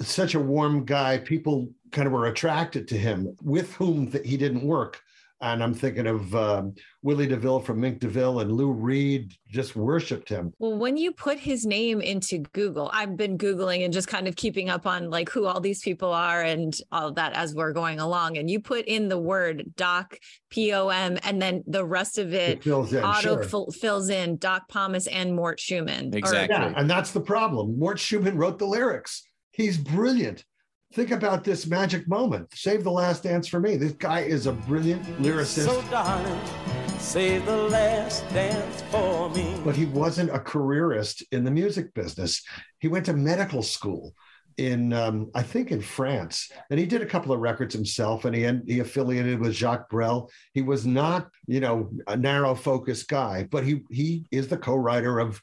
[0.00, 1.18] such a warm guy.
[1.18, 5.00] People kind of were attracted to him, with whom th- he didn't work.
[5.40, 10.28] And I'm thinking of um, Willie DeVille from Mink DeVille and Lou Reed just worshipped
[10.28, 10.52] him.
[10.58, 14.34] Well, when you put his name into Google, I've been Googling and just kind of
[14.34, 17.72] keeping up on like who all these people are and all of that as we're
[17.72, 18.36] going along.
[18.36, 20.18] And you put in the word doc,
[20.50, 23.42] P O M, and then the rest of it It fills in, auto sure.
[23.44, 26.12] fill- fills in Doc Pomus and Mort Shuman.
[26.14, 27.78] Or- Yeah, and that's the problem.
[27.78, 29.22] Mort Shuman wrote the lyrics.
[29.52, 30.44] He's brilliant.
[30.94, 32.48] Think about this magic moment.
[32.54, 33.76] Save the last dance for me.
[33.76, 35.66] This guy is a brilliant lyricist.
[35.66, 36.40] So darling,
[36.98, 39.60] save the last dance for me.
[39.62, 42.42] but he wasn't a careerist in the music business.
[42.78, 44.14] He went to medical school
[44.56, 48.24] in, um, I think, in France, and he did a couple of records himself.
[48.24, 50.30] And he he affiliated with Jacques Brel.
[50.54, 55.18] He was not, you know, a narrow focused guy, but he he is the co-writer
[55.18, 55.40] of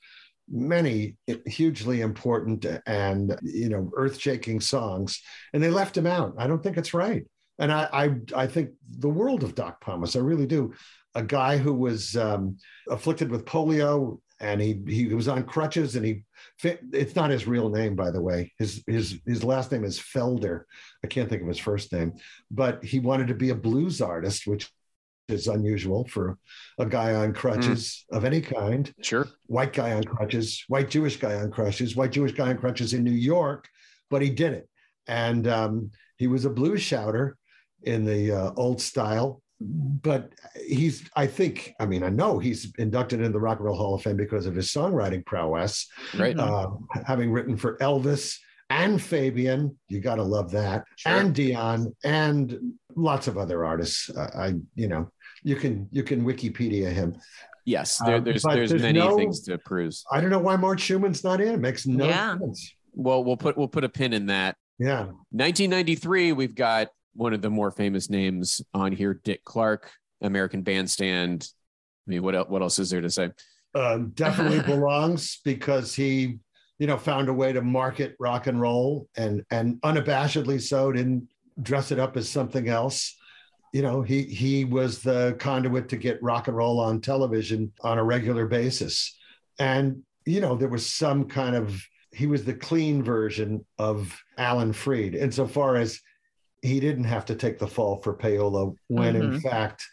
[0.50, 1.16] many
[1.46, 5.22] hugely important and you know earth-shaking songs
[5.54, 6.36] and they left him out.
[6.38, 7.24] I don't think it's right.
[7.60, 10.16] And i i, I think the world of doc Pomus.
[10.16, 10.74] i really do.
[11.16, 12.58] A guy who was um,
[12.90, 16.24] afflicted with polio and he he was on crutches and he
[16.64, 18.52] it's not his real name by the way.
[18.60, 20.64] His his his last name is felder.
[21.04, 22.14] I can't think of his first name.
[22.52, 24.70] But he wanted to be a blues artist which
[25.28, 26.38] is unusual for
[26.80, 28.94] a guy on crutches of any kind.
[29.02, 29.28] Sure.
[29.48, 33.04] White guy on crutches white jewish guy on crutches white jewish guy on crutches in
[33.04, 33.68] new york
[34.12, 34.70] but he did it.
[35.08, 37.38] And um, he was a blues shouter
[37.84, 40.34] in the uh, old style but
[40.68, 43.96] he's i think i mean i know he's inducted into the rock and roll hall
[43.96, 46.38] of fame because of his songwriting prowess Right.
[46.38, 46.72] uh,
[47.06, 48.38] having written for elvis
[48.70, 52.60] and fabian you got to love that and dion and
[52.98, 54.10] lots of other artists.
[54.10, 55.10] Uh, i you know
[55.46, 57.16] you can you can wikipedia him
[57.68, 60.04] Yes, there, Um, there's but there's, there's many no- things to peruse.
[60.12, 62.38] i don't know why Mark shuman's not in it makes no Yeah.
[62.38, 64.56] sense Well, we'll put we'll put a pin in that.
[64.80, 69.90] yeah 1993, we've got one of the more famous names on here, Dick Clark,
[70.22, 71.48] American Bandstand.
[72.06, 73.30] I mean, what else, what else is there to say?
[73.74, 76.40] um, definitely belongs because he,
[76.80, 81.28] you know, found a way to market rock and roll and and unabashedly so didn't
[81.62, 83.16] dress it up as something else.
[83.76, 87.98] You know, he he was the conduit to get rock and roll on television on
[87.98, 89.14] a regular basis,
[89.60, 94.72] and you know there was some kind of he was the clean version of Alan
[94.72, 96.00] Freed insofar as
[96.62, 99.42] he didn't have to take the fall for payola when in Mhm.
[99.42, 99.84] fact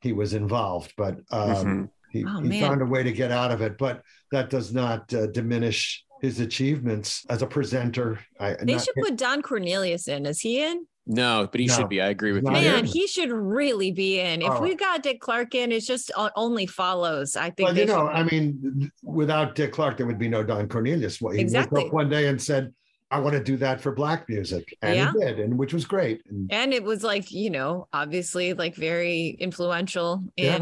[0.00, 1.90] he was involved, but um, Mhm.
[2.10, 3.78] he, Oh, he found a way to get out of it.
[3.78, 8.18] But that does not uh, diminish his achievements as a presenter.
[8.40, 10.26] I, They not- should put Don Cornelius in.
[10.26, 10.86] Is he in?
[11.10, 11.74] No, but he No.
[11.74, 12.00] should be.
[12.02, 12.68] I agree with Not you.
[12.70, 14.42] Man, he should really be in.
[14.42, 14.60] If Oh.
[14.62, 17.34] we got Dick Clark in, it's just only follows.
[17.34, 20.44] I think Well, you know, should- I mean, without Dick Clark, there would be no
[20.44, 21.20] Don Cornelius.
[21.20, 21.80] Well, he Exactly.
[21.80, 22.74] woke up one day and said,
[23.10, 25.12] "I want to do that for black music," and Yeah.
[25.12, 26.20] he did, and which was great.
[26.28, 30.58] And and it was like you know obviously like very influential Yeah.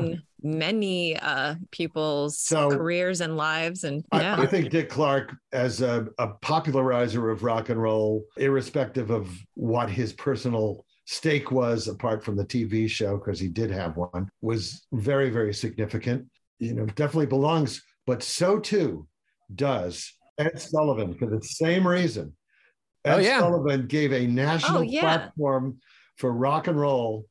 [0.46, 5.34] In many uh people's So- careers and lives and I, yeah I think Dick Clark,
[5.52, 11.88] as a, a popularizer of rock and roll, irrespective of what his personal stake was,
[11.88, 16.26] apart from the TV show, because he did have one, was very, very significant.
[16.58, 19.06] You know, definitely belongs, but so too
[19.54, 22.34] does Ed Sullivan for the same reason.
[23.04, 23.38] Ed Oh, yeah.
[23.40, 25.00] Sullivan gave a national Oh, yeah.
[25.02, 25.78] platform
[26.16, 27.26] for rock and roll,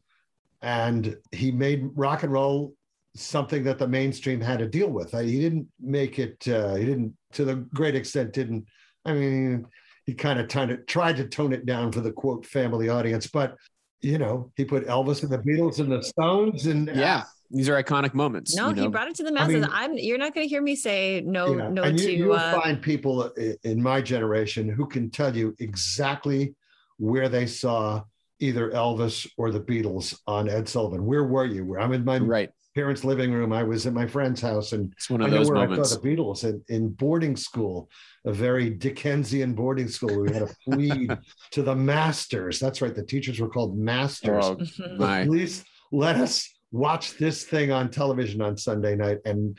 [0.62, 2.75] and he made rock and roll
[3.16, 5.14] something that the mainstream had to deal with.
[5.14, 6.48] Uh, He didn't make it.
[6.48, 8.66] Uh, he didn't, to the great extent, didn't.
[9.06, 9.66] I mean,
[10.06, 13.28] he kind of tried to tried to tone it down for the quote family audience,
[13.28, 13.56] but
[14.02, 17.82] you know, he put Elvis and the Beatles and the Stones and Yeah, these are
[17.82, 18.56] iconic moments.
[18.56, 19.56] No, you he brought it to the masses.
[19.56, 22.14] mean- I'm you're not going to hear me say no Yeah, no and you, to
[22.14, 23.32] you'll uh, find people
[23.64, 26.54] in my generation who can tell you exactly
[26.98, 28.04] where they saw
[28.40, 31.06] either Elvis or the Beatles on Ed Sullivan.
[31.06, 31.66] Where were you?
[31.66, 32.52] Where I'm in my right.
[32.76, 33.54] Parents' living room.
[33.54, 35.92] I was at my friend's house, and It's one I of know those where moments.
[35.92, 37.90] I saw the Beatles in, in boarding school,
[38.26, 40.22] a very Dickensian boarding school.
[40.22, 41.18] We had to plead
[41.52, 42.60] to the masters.
[42.60, 42.94] That's right.
[42.94, 44.46] The teachers were called masters.
[44.46, 44.58] Oh,
[44.98, 45.26] my.
[45.26, 49.20] Please let us watch this thing on television on Sunday night.
[49.26, 49.58] And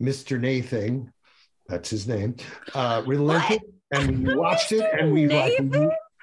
[0.00, 0.38] Mr.
[0.38, 1.12] Nathan,
[1.66, 2.36] that's his name,
[2.74, 5.58] uh, relented and we watched it and we like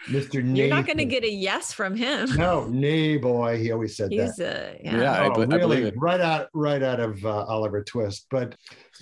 [0.10, 0.44] Nathan?
[0.44, 0.58] Mr.
[0.58, 2.30] You're not going to get a yes from him.
[2.36, 3.58] no, nay, boy.
[3.58, 4.76] He always said He's that.
[4.78, 4.98] a yeah.
[5.00, 5.84] Yeah, Oh, be- I believe really?
[5.84, 5.94] it.
[5.98, 8.28] Right out, right out of uh, Oliver Twist.
[8.32, 8.56] But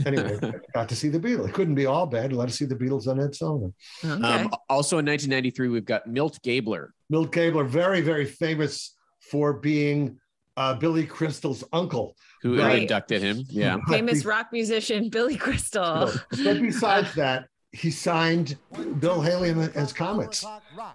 [0.05, 0.39] anyway,
[0.73, 1.47] got to see the Beatles.
[1.49, 2.33] It couldn't be all bad.
[2.33, 3.73] Let us see the Beatles on Ed Sullivan.
[4.03, 4.13] Okay.
[4.13, 6.93] Um, also in 1993, we've got Milt Gabler.
[7.09, 8.95] Milt Gabler, very, very famous
[9.31, 10.19] for being
[10.57, 12.15] uh, Billy Crystal's uncle.
[12.41, 12.81] who Right.
[12.81, 13.43] inducted him.
[13.49, 13.77] Yeah.
[13.87, 16.11] Famous rock musician Billy Crystal.
[16.31, 18.57] But besides that, he signed
[18.99, 20.45] Bill Haley his Comets,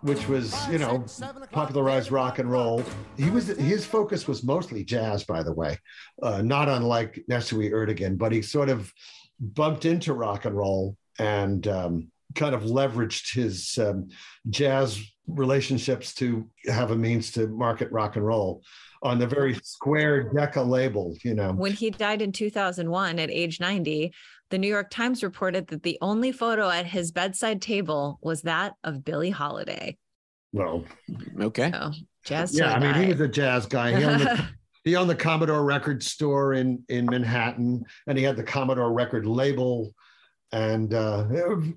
[0.03, 1.05] which was, you know,
[1.53, 2.83] popularized rock and roll.
[3.16, 5.79] He was his focus was mostly jazz, by the way,
[6.22, 8.93] uh, not unlike Nesuhi Ertegun, but he sort of
[9.39, 14.09] bumped into rock and roll and um, kind of leveraged his um,
[14.51, 18.62] jazz relationships to have a means to market rock and roll
[19.05, 21.53] on the very square Decca label, you know.
[21.53, 24.12] When he died in 2001 at age 90,
[24.51, 28.74] the New York Times reported that the only photo at his bedside table was that
[28.84, 29.97] of Billie Holiday.
[30.53, 30.84] Well,
[31.40, 31.72] Okay.
[31.74, 31.92] Oh,
[32.24, 32.57] jazz.
[32.57, 33.97] yeah, I till mean, he was a jazz guy.
[33.99, 34.49] He owned the,
[34.84, 39.26] he owned the Commodore record store in in Manhattan, and he had the Commodore record
[39.26, 39.92] label,
[40.53, 41.26] and uh,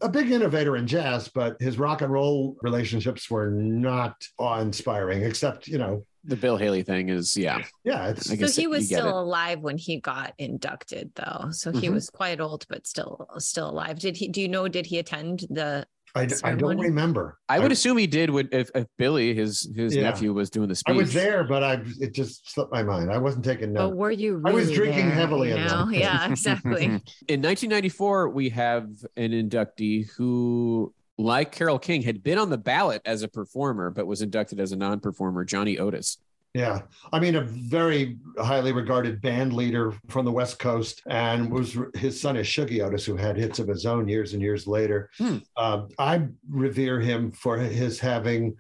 [0.02, 1.28] a big innovator in jazz.
[1.28, 6.84] But his rock and roll relationships were not awe-inspiring, except you know, The Bill Haley
[6.84, 7.64] thing is, yeah.
[7.86, 9.14] yeah, it's I so he was still it.
[9.14, 11.48] alive when he got inducted, though.
[11.52, 11.94] So he Mhm.
[11.94, 13.98] was quite old, but still still alive.
[14.00, 14.28] Did he?
[14.28, 14.68] Do you know?
[14.68, 15.88] Did he attend the?
[16.16, 17.38] I, I don't remember.
[17.48, 20.04] I would assume he did would if, if Billy, his his Yeah.
[20.04, 20.92] nephew, was doing the speech.
[20.92, 21.06] I speech.
[21.06, 23.12] was there, but I it just slipped my mind.
[23.12, 23.92] I wasn't taking notes.
[23.92, 24.42] But were you?
[24.44, 25.90] I was drinking there, heavily You know?
[25.92, 26.86] Yeah, exactly.
[27.28, 33.02] In 1994, we have an inductee who, like Carole King, had been on the ballot
[33.06, 35.46] as a performer, but was inducted as a non-performer.
[35.46, 36.18] Johnny Otis.
[36.54, 36.82] Yeah.
[37.12, 42.20] I mean, a very highly regarded band leader from the West Coast, and was his
[42.20, 45.10] son is Shuggie Otis, who had hits of his own years and years later.
[45.18, 45.38] Hmm.
[45.56, 48.56] Um, I revere him for his having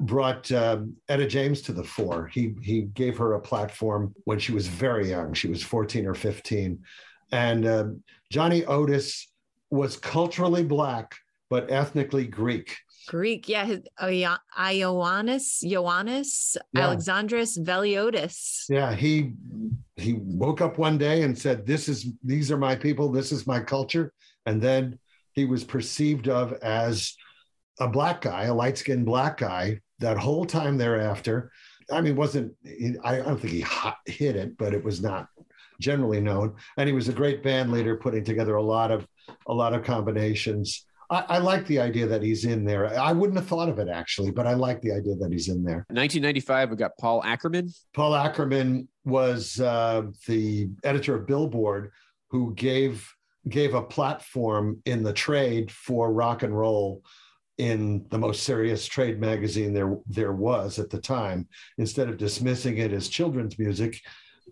[0.00, 2.26] brought um, Etta James to the fore.
[2.28, 5.34] He he gave her a platform when she was very young.
[5.34, 6.78] She was 14 or 15.
[7.32, 9.28] And um, Johnny Otis
[9.70, 11.14] was culturally black,
[11.52, 12.78] but ethnically Greek.
[13.08, 13.66] Greek, yeah.
[13.66, 16.86] His, oh, yeah, Ioannis, Ioannis, Yeah.
[16.86, 18.64] Alexandros Veliotis.
[18.70, 19.34] Yeah, he
[19.96, 23.12] he woke up one day and said, "This is these are my people.
[23.12, 24.14] This is my culture."
[24.46, 24.98] And then
[25.32, 27.14] he was perceived of as
[27.78, 29.80] a black guy, a light skinned black guy.
[29.98, 31.52] That whole time thereafter,
[31.90, 32.54] I mean, wasn't
[33.04, 33.64] I don't think he
[34.06, 35.28] hit it, but it was not
[35.82, 36.54] generally known.
[36.78, 39.06] And he was a great band leader, putting together a lot of
[39.46, 40.86] a lot of combinations.
[41.12, 42.98] I, I like the idea that he's in there.
[42.98, 45.62] I wouldn't have thought of it actually, but I like the idea that he's in
[45.62, 45.84] there.
[45.90, 47.68] 1995, we got Paul Ackerman.
[47.92, 51.92] Paul Ackerman was uh, the editor of Billboard,
[52.30, 53.06] who gave
[53.48, 57.02] gave a platform in the trade for rock and roll
[57.58, 61.46] in the most serious trade magazine there there was at the time.
[61.76, 64.00] Instead of dismissing it as children's music,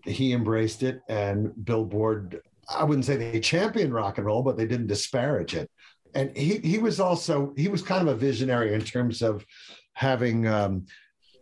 [0.05, 2.41] he embraced it, and Billboard.
[2.69, 5.69] I wouldn't say they championed rock and roll, but they didn't disparage it.
[6.13, 9.45] And he he was also he was kind of a visionary in terms of
[9.93, 10.85] having um,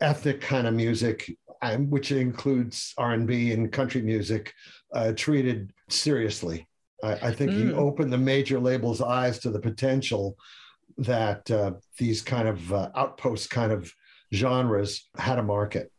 [0.01, 1.29] ethnic kind of music
[1.61, 4.53] um, which includes R&B and country music,
[4.93, 6.67] uh, treated seriously.
[7.03, 7.73] I, I think he Mm.
[7.77, 10.37] opened the major labels' eyes to the potential
[10.97, 13.91] that uh, these kind of uh, outpost kind of
[14.33, 15.91] genres had a market.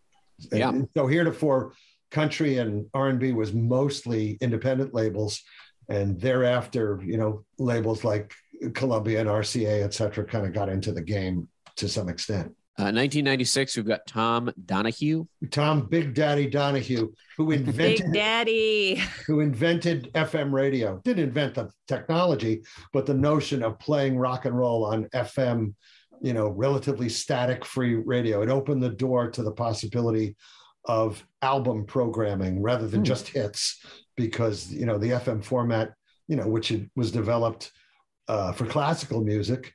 [0.53, 0.71] Yeah.
[0.71, 1.75] And so heretofore,
[2.11, 5.43] country and R&B was mostly independent labels,
[5.89, 8.33] and thereafter, you know, labels like
[8.75, 12.53] Columbia and RCA, et cetera, kind of got into the game to some extent.
[12.79, 15.27] Uh, 1996, we've got Tom Donahue.
[15.51, 19.03] Tom Big Daddy Donahue, who invented Big invented Daddy.
[19.27, 20.99] who invented FM radio.
[21.05, 22.63] Didn't invent the technology,
[22.95, 25.75] but the notion of playing rock and roll on FM,
[26.23, 28.41] you know, relatively static free radio.
[28.41, 30.37] It opened the door to the possibility
[30.87, 33.05] of album programming rather than Hmm.
[33.05, 33.85] just hits,
[34.17, 35.93] because you know the FM format,
[36.29, 37.73] you know, which it was developed
[38.31, 39.75] uh, for classical music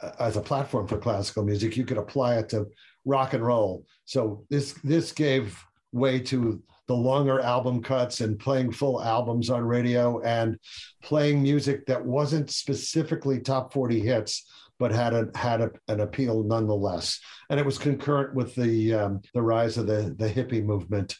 [0.00, 2.66] uh, as a platform for classical music, you could apply it to
[3.04, 3.84] rock and roll.
[4.04, 5.58] So this this gave
[5.90, 10.56] way to the longer album cuts and playing full albums on radio and
[11.02, 16.44] playing music that wasn't specifically top 40 hits but had a had a, an appeal
[16.44, 17.18] nonetheless
[17.48, 21.16] and it was concurrent with the um, the rise of the the hippie movement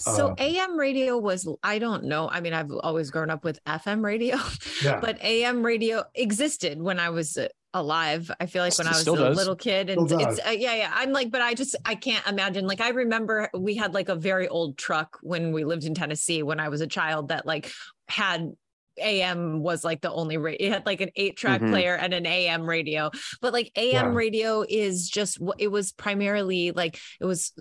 [0.00, 2.28] So Uh, AM radio was, I don't know.
[2.28, 4.36] I mean, I've always grown up with FM radio,
[4.82, 5.00] Yeah.
[5.00, 8.30] but AM radio existed when I was uh, alive.
[8.40, 9.36] I feel like when I was Still a does.
[9.36, 10.92] little kid and it's, uh, yeah, yeah.
[10.94, 12.66] I'm like, but I just, I can't imagine.
[12.66, 16.42] Like, I remember we had like a very old truck when we lived in Tennessee
[16.42, 17.70] when I was a child that like
[18.08, 18.52] had
[19.00, 20.66] AM was like the only radio.
[20.66, 21.70] It had like an eight track Mhm.
[21.70, 24.14] player and an AM radio, but like AM Yeah.
[24.14, 27.52] radio is just what it was primarily like it was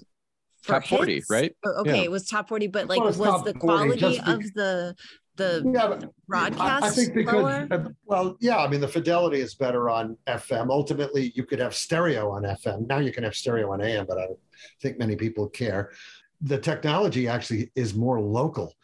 [0.62, 1.56] for Top 40, right?
[1.66, 2.04] Okay, Yeah.
[2.04, 4.96] it was top 40, but like Well, was the quality just of the
[5.36, 5.98] the yeah,
[6.28, 7.68] broadcast I, I think because lower?
[7.72, 10.70] uh, well, yeah, I mean the fidelity is better on FM.
[10.70, 12.88] Ultimately, you could have stereo on FM.
[12.88, 14.40] Now you can have stereo on AM, but I don't
[14.82, 15.92] think many people care.
[16.42, 18.76] The technology actually is more local.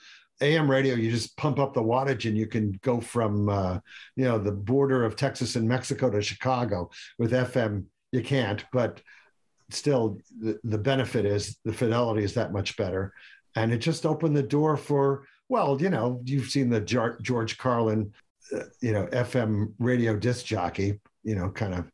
[0.41, 3.79] AM radio, you just pump up the wattage and you can go from uh,
[4.15, 6.89] you know the border of Texas and Mexico to Chicago.
[7.19, 9.01] With FM, you can't, but
[9.69, 13.13] still the, the benefit is the fidelity is that much better.
[13.55, 18.11] And it just opened the door for well, you know, you've seen the George Carlin,
[18.53, 21.91] uh, you know, FM radio disc jockey, you know, kind of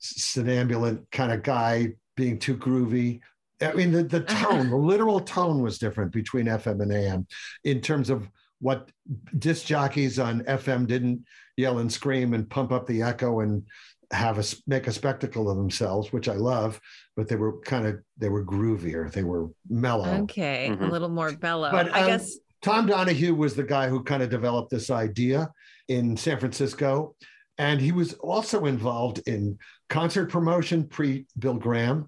[0.00, 3.20] somnambulant kind of guy being too groovy.
[3.60, 7.26] I mean, the, the tone, the literal tone was different between FM and AM
[7.64, 8.28] in terms of
[8.60, 8.90] what
[9.38, 11.24] disc jockeys on FM didn't
[11.56, 13.66] yell and scream and pump up the echo and
[14.12, 16.80] have a make a spectacle of themselves, which I love,
[17.16, 20.22] but they were kind of they were groovier, they were mellow.
[20.22, 20.90] okay, a Mhm.
[20.90, 21.70] little more bellow.
[21.70, 25.50] But, I um, guess Tom Donahue was the guy who kind of developed this idea
[25.88, 27.14] in San Francisco.
[27.58, 32.06] And he was also involved in concert promotion pre Bill Graham.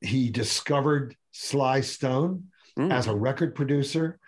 [0.00, 2.44] He discovered Sly Stone
[2.78, 2.92] Mm.
[2.92, 4.18] as a record producer.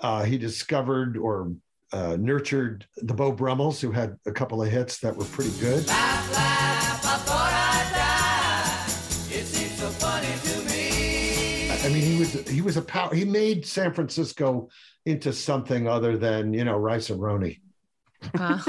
[0.00, 1.52] Uh, he discovered or
[1.92, 5.84] uh, nurtured the Beau Brummels, who had a couple of hits that were pretty good.
[11.82, 13.14] I mean, he was he was a power.
[13.14, 14.68] He made San Francisco
[15.06, 17.60] into something other than you know rice and roni.
[18.38, 18.60] uh,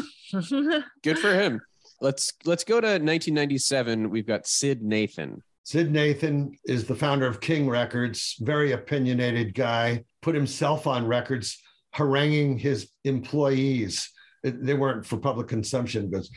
[1.03, 1.61] Good for him.
[1.99, 4.09] Let's let's go to 1997.
[4.09, 5.43] We've got Sid Nathan.
[5.63, 11.61] Sid Nathan is the founder of King Records, very opinionated guy, put himself on records,
[11.95, 14.09] haranguing his employees.
[14.43, 16.31] They weren't for public consumption because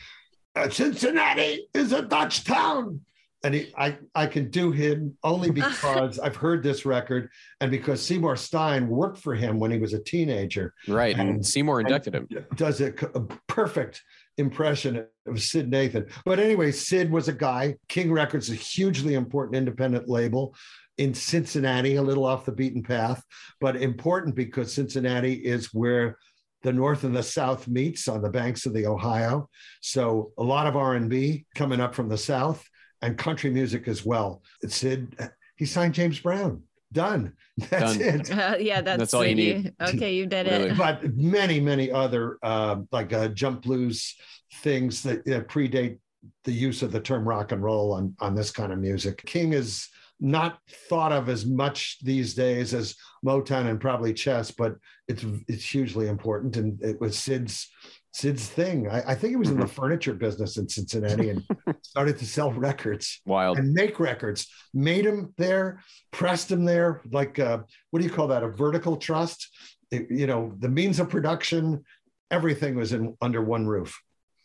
[0.55, 3.01] "Uh, Cincinnati is a Dutch town.
[3.43, 7.29] And he, I, I can do him only because I've heard this record
[7.61, 10.73] and because Seymour Stein worked for him when he was a teenager.
[10.87, 11.15] Right.
[11.15, 12.27] And And- Seymour inducted him.
[12.55, 14.01] does a, a perfect
[14.39, 16.07] impression of Sid Nathan.
[16.25, 17.75] But anyway, Sid was a guy.
[17.87, 20.55] King Records, a hugely important independent label
[20.97, 23.23] in Cincinnati, a little off the beaten path,
[23.59, 26.17] but important because Cincinnati is where
[26.63, 29.49] the north and the south meets on the banks of the Ohio.
[29.81, 32.67] So a lot of R&B coming up from the south
[33.01, 34.41] and country music as well.
[34.67, 35.15] Sid,
[35.57, 36.63] he signed James Brown.
[36.91, 37.33] Done.
[37.69, 38.01] That's Done.
[38.07, 39.73] it uh, yeah, that's, That's all you need.
[39.81, 40.69] Okay, you did Really.
[40.69, 40.77] it.
[40.77, 44.15] but many many other uh, like uh, jump blues
[44.55, 45.97] things that uh, predate
[46.45, 49.53] the use of the term rock and roll on on this kind of music king
[49.53, 49.89] is
[50.19, 50.59] not
[50.89, 52.95] thought of as much these days as
[53.25, 54.75] motown and probably chess but
[55.07, 56.57] it's it's hugely important.
[56.57, 57.69] And it was sid's
[58.11, 58.89] sid's thing.
[58.89, 61.43] I, I think he was in the furniture business in cincinnati and
[61.81, 63.57] started to sell records Wild.
[63.59, 64.47] and make records.
[64.73, 67.59] Made them there pressed them there like uh,
[67.91, 68.43] what do you call that?
[68.43, 69.49] A vertical trust?
[69.91, 71.83] It- you know the means of production
[72.31, 73.99] everything was in under one roof.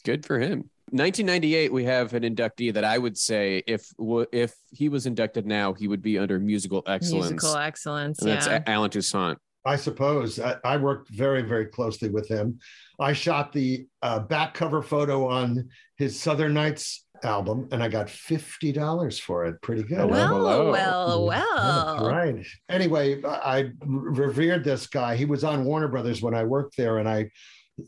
[0.05, 0.71] Good for him.
[0.93, 3.87] 1998, we have an inductee that I would say if
[4.33, 7.31] if he was inducted now, he would be under musical excellence.
[7.31, 8.21] Musical excellence.
[8.23, 8.63] and that's Yeah.
[8.67, 9.37] Allen Toussaint.
[9.67, 12.59] i suppose i, I worked very very closely with him
[12.99, 15.69] i shot the uh, back cover photo on
[15.99, 20.73] his southern nights album and i got $50 for it pretty good Hello, Well, hello.
[20.73, 21.97] well, well.
[21.97, 22.47] That's right.
[22.71, 25.15] Anyway, I I revered this guy.
[25.17, 27.31] He was on Warner Brothers when I worked there, and I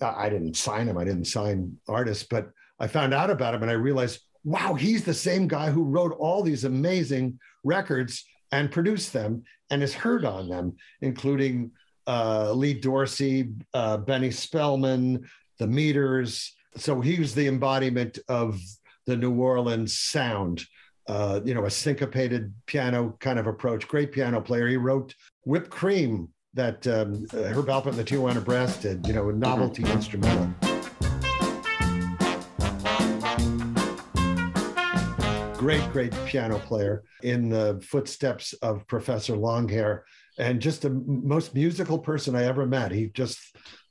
[0.02, 0.98] I didn't sign him.
[0.98, 2.44] I didn't sign artists, but
[2.82, 6.16] I found out about him, and I realized wow, he's the same guy who wrote
[6.18, 11.70] all these amazing records and produced them and is heard on them, including
[12.06, 15.28] uh, Lee Dorsey, uh, Benny Spellman,
[15.58, 16.54] the Meters.
[16.76, 18.60] So he was the embodiment of
[19.06, 20.64] the New Orleans sound.
[21.08, 23.88] Uh, you know, a syncopated piano kind of approach.
[23.88, 24.68] Great piano player.
[24.68, 25.14] He wrote
[25.44, 29.06] "Whipped Cream" that um, Herb Alpert and the Tijuana Brass did.
[29.06, 30.71] You know, a novelty instrumental.
[35.62, 40.00] Great, great piano player in the footsteps of Professor Longhair,
[40.36, 42.90] and just the most musical person I ever met.
[42.90, 43.38] He just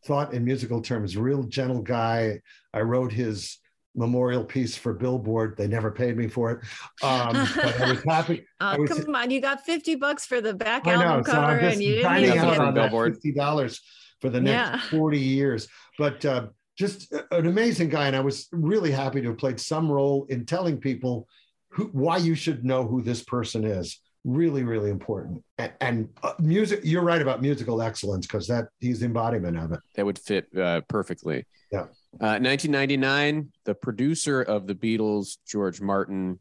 [0.05, 2.41] thought in musical terms, real gentle guy.
[2.73, 3.57] I wrote his
[3.95, 5.55] memorial piece for Billboard.
[5.57, 6.59] They never paid me for it.
[7.05, 8.45] Um, but I was happy.
[8.59, 11.23] Oh, I was- come on, you got 50 bucks for the back I know, album
[11.23, 13.13] so cover just and you didn't even out get on Billboard.
[13.13, 13.79] fifty dollars
[14.19, 14.51] for the next
[14.91, 14.99] Yeah.
[14.99, 15.69] forty years.
[15.97, 16.47] But uh,
[16.77, 20.45] just an amazing guy, and I was really happy to have played some role in
[20.45, 21.29] telling people
[21.71, 23.99] who, why you should know who this person is.
[24.23, 25.43] Really, really important.
[25.57, 29.71] And, and uh, music, you're right about musical excellence because that he's the embodiment of
[29.71, 29.79] it.
[29.95, 31.45] That would fit uh, perfectly.
[31.71, 31.85] Yeah.
[32.19, 36.39] Uh, 1999, the producer of the Beatles, George Martin.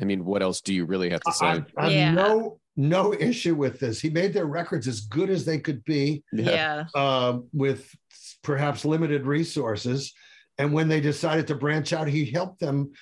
[0.00, 1.46] I mean, what else do you really have to say?
[1.46, 2.06] I, I Yeah.
[2.06, 4.00] have no no issue with this.
[4.00, 6.22] He made their records as good as they could be.
[6.32, 6.84] Yeah.
[6.94, 7.90] uh, with
[8.42, 10.12] perhaps limited resources.
[10.58, 12.92] And when they decided to branch out, he helped them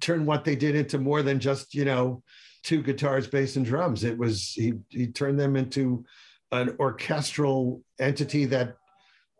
[0.00, 2.22] turn what they did into more than just, you know,
[2.62, 4.04] two guitars, bass, and drums.
[4.04, 6.04] It was he he turned them into
[6.52, 8.74] an orchestral entity that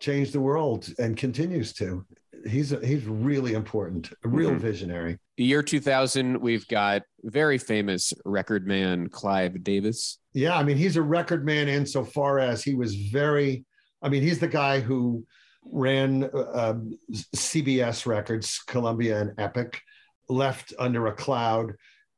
[0.00, 2.06] changed the world and continues to.
[2.46, 4.60] He's a, he's really important, a real Mhm.
[4.60, 5.18] visionary.
[5.36, 10.18] The year 2000, we've got very famous record man Clive Davis.
[10.34, 13.64] Yeah, I mean, he's a record man insofar as he was very.
[14.00, 15.26] I mean, he's the guy who
[15.70, 16.98] ran um,
[17.34, 19.80] CBS Records, Columbia and Epic,
[20.28, 21.72] left under a cloud,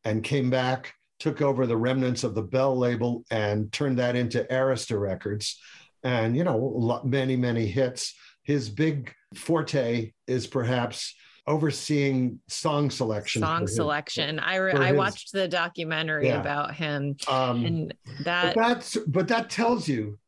[0.04, 4.44] and came back, took over the remnants of the Bell label, and turned that into
[4.50, 5.58] Arista Records,
[6.02, 8.14] and you know, many many hits.
[8.42, 11.14] His big forte is perhaps
[11.46, 13.42] overseeing song selection.
[13.42, 14.38] Song selection.
[14.38, 16.40] I re- I his- watched the documentary Yeah.
[16.40, 20.18] about him Um, and but that that's but that tells you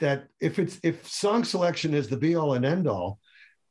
[0.00, 3.18] that if it's if song selection is the be all and end all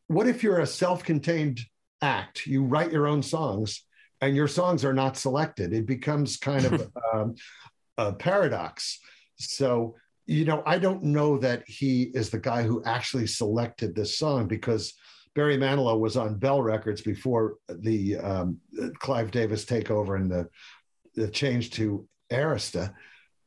[0.08, 1.62] what if you're a self-contained
[2.02, 2.46] act?
[2.46, 3.84] You write your own songs
[4.22, 5.74] and your songs are not selected.
[5.74, 7.36] It becomes kind of um,
[7.98, 9.00] a paradox.
[9.38, 9.96] So
[10.26, 14.48] you know i don't know that he is the guy who actually selected this song
[14.48, 14.94] because
[15.36, 18.58] barry manilow was on bell records before the um,
[19.00, 20.48] clive davis takeover and the
[21.16, 22.94] the change to arista.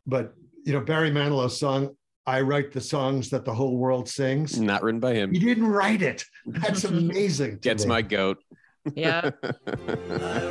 [0.06, 1.96] But you know Barry Manilow's song
[2.26, 5.32] "I Write the Songs That the Whole World Sings." Not written by him.
[5.32, 6.24] He didn't write it.
[6.46, 7.52] That's amazing.
[7.52, 7.88] to Gets me.
[7.88, 8.38] my goat.
[8.94, 9.30] yeah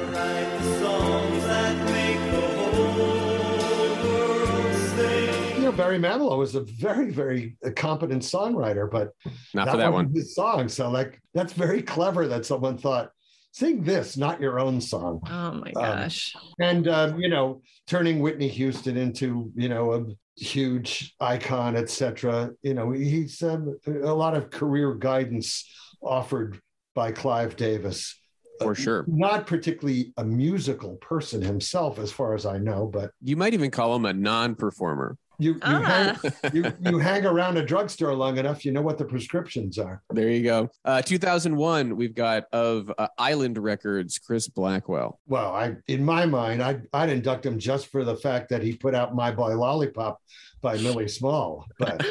[5.55, 9.11] You know, Barry Manilow is a very, very competent songwriter, but
[9.53, 10.13] Not for that one.
[10.13, 13.11] His song, so like that's very clever that someone thought,
[13.55, 15.21] sing this, not your own song.
[15.27, 20.03] oh my Um, gosh and um, you know turning whitney houston into you know a
[20.35, 25.63] huge icon etc you know he's um, a lot of career guidance
[26.03, 26.59] offered
[26.93, 28.19] by clive davis
[28.61, 29.05] For Uh, sure.
[29.07, 33.71] not particularly a musical person himself as far as i know but You might even
[33.71, 35.17] call him a non-performer.
[35.39, 36.17] You you, Ah.
[36.21, 40.01] hang, you, you hang around a drugstore long enough you know what the prescriptions are
[40.11, 40.69] There you go.
[40.83, 45.19] Uh, 2001, we've got of uh, Island Records, Chris Blackwell.
[45.27, 48.75] well i in my mind I'd, I'd induct him just for the fact that he
[48.75, 50.21] put out my boy lollipop
[50.61, 51.97] by millie small but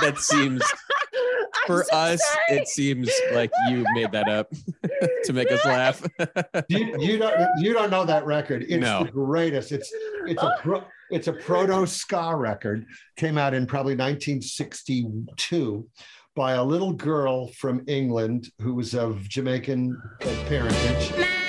[0.00, 0.62] that seems
[1.66, 2.58] for so us sorry.
[2.60, 4.50] it seems like you made that up
[5.24, 6.02] to make us laugh
[6.68, 8.62] you, you don't you don't know that record.
[8.68, 9.04] It's No.
[9.04, 9.70] the greatest.
[9.72, 9.92] It's
[10.26, 10.82] it's a pro,
[11.12, 12.86] it's a proto ska record.
[13.16, 15.88] Came out in probably 1962
[16.34, 21.41] by a little girl from England who was of Jamaican parentage.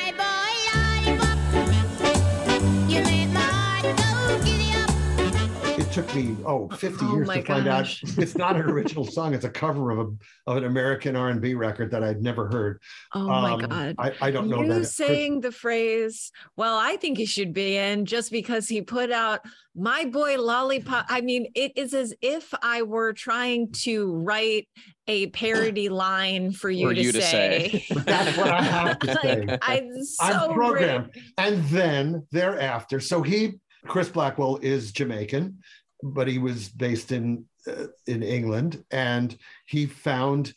[5.94, 7.88] Took me oh 50 Oh years my to find out
[8.18, 9.34] it's not an original song.
[9.34, 10.12] It's a cover of a
[10.52, 12.82] of an American R&B record that I'd never heard.
[13.14, 14.86] oh my Um, god I, I don't know you that.
[14.86, 19.42] saying the phrase well i think he should be in just because he put out
[19.76, 24.68] my boy lollipop i mean it is as if i were trying to write
[25.08, 27.96] a parody line for you, For to, you to say, say.
[28.06, 29.42] That's what I have to say.
[29.46, 31.12] like, i'm so I'm programmed.
[31.12, 31.26] great.
[31.38, 33.54] And then thereafter, so he,
[33.86, 35.58] Chris Blackwell, is Jamaican,
[36.04, 40.54] but he was based in uh, in England, and he found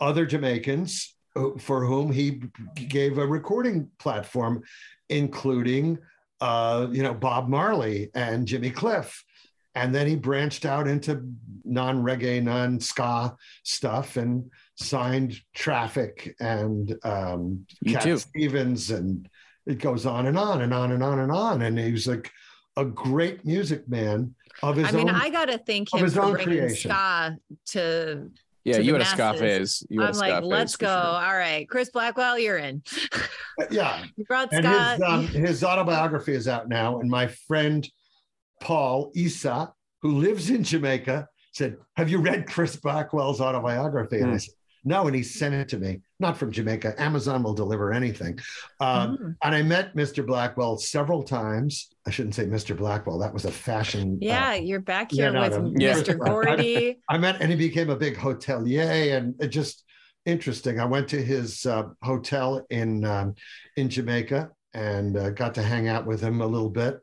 [0.00, 1.14] other Jamaicans
[1.58, 2.42] for whom he
[2.88, 4.62] gave a recording platform,
[5.08, 5.98] including
[6.40, 9.24] uh, you know Bob Marley and Jimmy Cliff,
[9.74, 11.28] and then he branched out into
[11.64, 18.18] non-reggae, non-ska stuff and signed Traffic and um, You Cat too.
[18.18, 19.28] Stevens, and
[19.66, 21.62] it goes on and on and on and on and on.
[21.62, 22.30] And he was like
[22.76, 24.34] a great music man
[24.70, 25.08] of his I mean.
[25.10, 26.90] I got to thank him for bringing creation.
[26.90, 27.36] ska
[27.72, 28.30] to.
[28.66, 29.40] Yeah, to you the had a ska masses.
[29.40, 29.86] phase.
[29.90, 30.86] You I'm a ska like, let's go.
[30.86, 30.94] sure.
[30.96, 32.82] All right, Chris Blackwell, you're in.
[33.70, 34.92] yeah, You brought and Scott.
[34.94, 36.98] his um, his autobiography is out now.
[37.00, 37.86] And my friend
[38.62, 44.32] Paul Isa, who lives in Jamaica, said, "Have you read Chris Blackwell's autobiography?" And I
[44.32, 44.38] Hmm.
[44.38, 44.54] said,
[44.84, 46.00] "No," and he sent it to me.
[46.18, 46.94] Not from Jamaica.
[46.98, 48.38] Amazon will deliver anything.
[48.80, 49.36] Um, Mm.
[49.42, 50.24] And I met Mr.
[50.26, 51.90] Blackwell several times.
[52.06, 52.76] I shouldn't say Mr.
[52.76, 53.18] Blackwell.
[53.18, 54.14] That was a fashion.
[54.22, 55.72] uh, yeah, you're back here no, with no.
[55.78, 55.94] Yeah.
[55.94, 56.18] Mr.
[56.18, 56.98] Gordy.
[57.08, 59.84] I met, and he became a big hotelier, and it just
[60.26, 60.80] interesting.
[60.80, 63.34] I went to his uh, hotel in um,
[63.76, 66.98] in Jamaica and uh, got to hang out with him a little bit.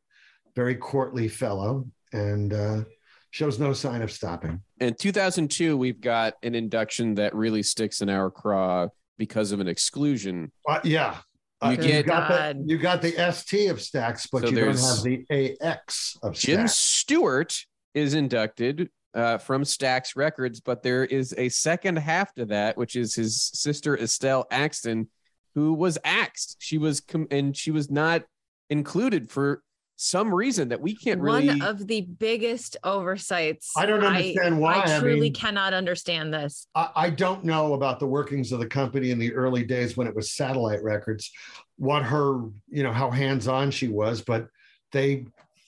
[0.56, 2.84] Very courtly fellow, and uh,
[3.32, 4.62] shows no sign of stopping.
[4.80, 8.88] In 2002, we've got an induction that really sticks in our craw
[9.18, 10.52] because of an exclusion.
[10.68, 11.18] Uh, yeah,
[11.64, 14.78] You Uh, get- got the you got the ST of Stacks, but So you don't
[14.80, 15.26] have the
[15.62, 16.42] AX of stacks.
[16.42, 22.46] Jim Stewart is inducted uh, from Stax Records, but there is a second half to
[22.46, 25.10] that, which is his sister Estelle Axton,
[25.54, 26.56] who was axed.
[26.60, 28.24] She was com- and she was not
[28.70, 29.62] included for
[30.04, 31.46] some reason that we can't really.
[31.48, 33.72] One of the biggest oversights.
[33.78, 34.74] I don't understand why.
[34.74, 36.66] I I truly mean- cannot understand this.
[36.74, 40.08] I, I don't know about the workings of the company in the early days when
[40.08, 41.32] it was satellite records,
[41.78, 44.48] what her, you know, how hands-on she was, but
[44.92, 45.28] they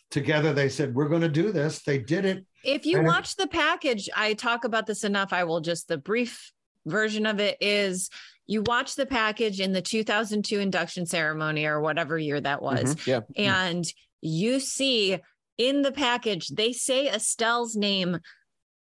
[0.10, 1.84] together they said, We're gonna do this.
[1.84, 2.44] They did it.
[2.64, 5.32] If you And it- watch the package, I talk about this enough.
[5.32, 6.52] I will just the brief
[6.88, 8.10] version of it is
[8.48, 13.06] you watch the package in the 2002 induction ceremony or whatever year that was, Mhm,
[13.08, 13.20] yeah.
[13.38, 13.86] and
[14.24, 15.20] you see
[15.58, 18.18] in the package they say Estelle's name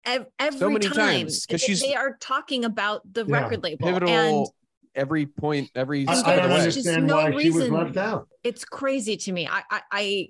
[0.05, 3.63] ev- every many time times, 'cause They- she's- they are talking about the Yeah, record
[3.63, 4.47] label Pivotal and
[4.95, 7.97] every point, every I, I don't the just understand no why she was reason- left
[7.97, 8.29] out.
[8.43, 9.47] it's crazy to me.
[9.47, 10.29] I I, I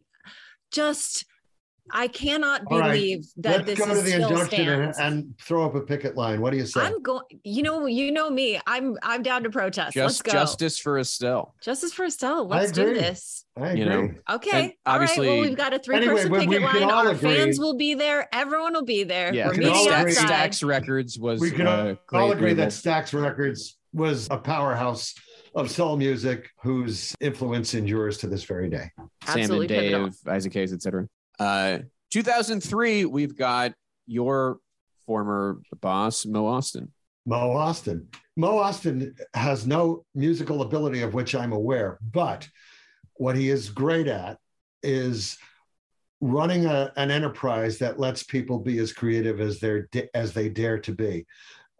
[0.71, 1.25] just
[1.91, 4.93] I cannot All right, believe that Let's this go to is the still induction and,
[4.97, 6.41] and throw up a picket line.
[6.41, 6.81] What do you say?
[6.81, 7.23] I'm going.
[7.43, 8.59] You know, you know me.
[8.65, 9.95] I'm I'm down to protest.
[9.95, 10.31] Let's go.
[10.31, 11.53] justice for Estelle.
[11.61, 12.47] Justice for Estelle.
[12.47, 13.45] Let's do this.
[13.57, 14.49] I you know, Okay.
[14.51, 15.03] And All right.
[15.03, 16.83] obviously- Well, we've got a three-person Anyway, but we picket line.
[16.83, 18.27] all Our agree- fans will be there.
[18.33, 19.33] Everyone will be there.
[19.33, 20.51] Yeah, We're meeting all Stax, agree- outside.
[20.51, 22.63] Stax Records was we can uh, all, all agree label.
[22.63, 25.15] that Stax Records was a powerhouse
[25.55, 28.91] of soul music whose influence endures to this very day.
[28.97, 30.11] Sam Absolutely and.
[30.11, 31.07] Dave, Isaac Hayes, etc.
[31.39, 31.79] Uh,
[32.11, 33.73] 2003, we've got
[34.07, 34.57] your
[35.05, 36.89] former boss, Mo Ostin.
[37.25, 38.05] Mo Ostin.
[38.37, 42.47] Mo Ostin has no musical ability of which I'm aware, but
[43.15, 44.37] what he is great at
[44.83, 45.37] is
[46.21, 50.79] running a, an enterprise that lets people be as creative as they're as they dare
[50.79, 51.25] to be,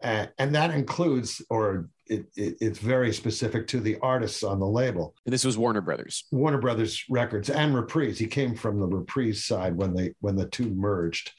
[0.04, 4.68] Uh, and that includes, or it, it, it's very specific to the artists on the
[4.68, 5.16] label.
[5.26, 6.26] This was Warner Brothers.
[6.32, 8.18] Warner Brothers Records and Reprise.
[8.18, 11.32] He came from the Reprise side when they when the two merged.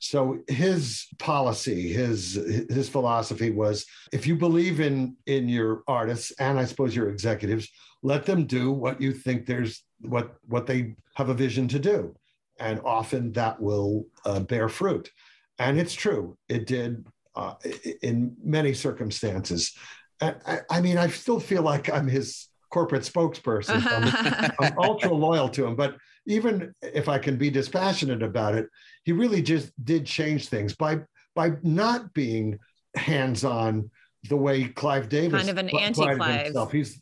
[0.00, 2.34] So his policy, his
[2.70, 7.68] his philosophy was if you believe in in your artists and I suppose your executives,
[8.02, 12.14] let them do what you think there's what what they have a vision to do,
[12.58, 15.10] and often that will uh, bear fruit.
[15.58, 17.06] And it's true, it did
[17.36, 17.54] uh,
[18.02, 19.76] in many circumstances.
[20.20, 23.82] I, I, I mean, I still feel like I'm his corporate spokesperson.
[23.86, 25.76] I'm, I'm ultra loyal to him.
[25.76, 25.96] But
[26.26, 28.68] even if I can be dispassionate about it,
[29.04, 31.00] he really just did change things by
[31.34, 32.58] by not being
[32.94, 33.90] hands-on
[34.28, 36.72] the way Clive Davis Kind of an anti-Clive.
[36.72, 37.00] He's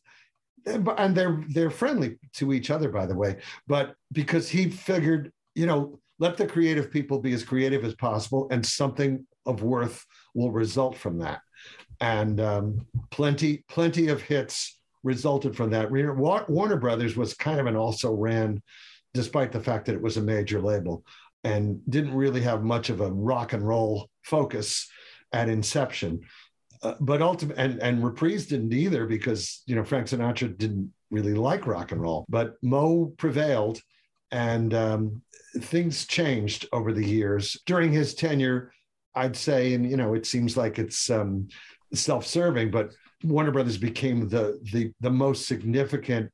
[0.66, 3.38] and they're they're friendly to each other, by the way.
[3.66, 8.48] But because he figured, you know, let the creative people be as creative as possible,
[8.50, 10.04] and something of worth
[10.34, 11.40] will result from that.
[12.03, 15.88] And um, plenty plenty of hits resulted from that.
[15.90, 18.61] Warner Brothers was kind of an also ran,
[19.14, 21.05] despite the fact that it was a major label,
[21.44, 24.90] and didn't really have much of a rock and roll focus
[25.32, 26.20] at inception.
[26.82, 31.34] Uh, but ultimate and, and reprise didn't either because you know Frank Sinatra didn't really
[31.34, 32.26] like rock and roll.
[32.28, 33.80] But Mo prevailed,
[34.32, 35.22] and um,
[35.61, 38.72] things changed over the years during his tenure.
[39.14, 41.48] I'd say, and you know, it seems like it's um,
[41.95, 42.93] self-serving, but
[43.24, 46.30] Warner Brothers became the the the most significant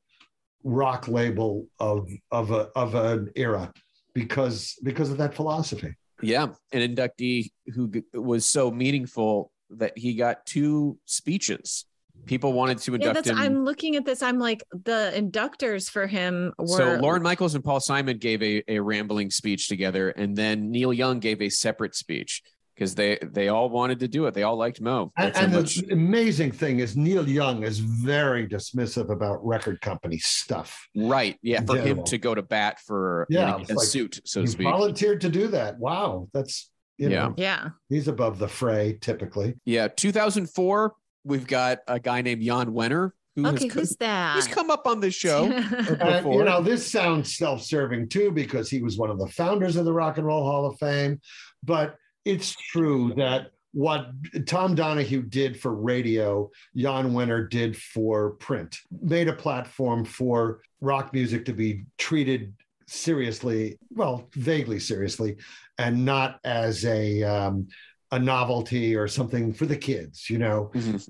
[0.64, 3.72] rock label of of a of an era
[4.14, 5.94] because because of that philosophy.
[6.20, 11.84] Yeah, an inductee who was so meaningful that he got two speeches
[12.26, 13.28] People wanted to Yeah, induct that's.
[13.30, 13.38] him.
[13.38, 14.22] I'm looking at this.
[14.22, 16.66] I'm like the inductors for him were.
[16.66, 20.92] So Lorne Michaels and Paul Simon gave a, a rambling speech together, and then Neil
[20.92, 22.42] Young gave a separate speech
[22.78, 24.34] because they they all wanted to do it.
[24.34, 25.12] They all liked Mo.
[25.16, 29.44] And, That's how and much- the amazing thing is Neil Young is very dismissive about
[29.44, 30.86] record company stuff.
[30.94, 34.40] right, yeah, for him to go to bat for Yeah, a, a like, suit, so
[34.40, 34.64] to he speak.
[34.68, 35.78] volunteered to do that.
[35.78, 37.28] Wow, that's you Yeah.
[37.28, 37.68] know yeah.
[37.88, 39.54] he's above the fray typically.
[39.64, 44.34] Yeah, 2004, we've got a guy named Jan Wenner who Okay, has co- who's that?
[44.36, 45.46] he's come up on this show.
[45.46, 46.34] Uh, and, before.
[46.34, 49.92] you know, this sounds self-serving too because he was one of the founders of the
[49.92, 51.20] Rock and Roll Hall of Fame.
[51.64, 51.96] But
[52.28, 54.10] it's true that what
[54.46, 61.12] Tom Donahue did for radio, Jan Wenner did for print, made a platform for rock
[61.12, 62.54] music to be treated
[62.86, 65.36] seriously, well, vaguely seriously,
[65.78, 67.68] and not as a um,
[68.10, 70.70] a novelty or something for the kids, you know?
[70.74, 71.08] Mhm.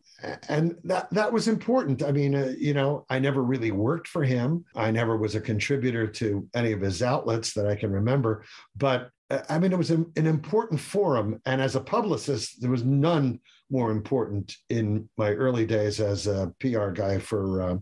[0.49, 2.03] and that that was important.
[2.03, 4.65] I mean uh, you know i never really worked for him.
[4.75, 8.45] I never was a contributor to any of his outlets that i can remember
[8.77, 9.11] but
[9.49, 13.39] i mean it was an, an important forum and as a publicist there was none
[13.71, 17.77] more important in my early days as a pr guy for uh,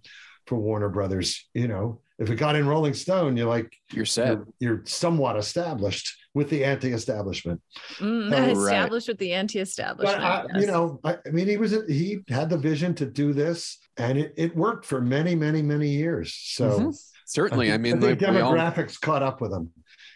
[0.46, 4.28] for warner brothers you know if it got in rolling stone you're like You're set.
[4.28, 7.60] you're, you're somewhat established with the anti-establishment
[7.98, 8.50] Mm, Oh, right.
[8.50, 10.18] established with the anti-establishment.
[10.20, 10.60] but I, yes.
[10.60, 14.18] you know, I, I mean, he was he had the vision to do this, and
[14.18, 16.34] it, it worked for many, many, many years.
[16.34, 16.98] So Mhm.
[17.26, 19.72] Certainly, I think- mean, think like, we all- demographics caught up with him.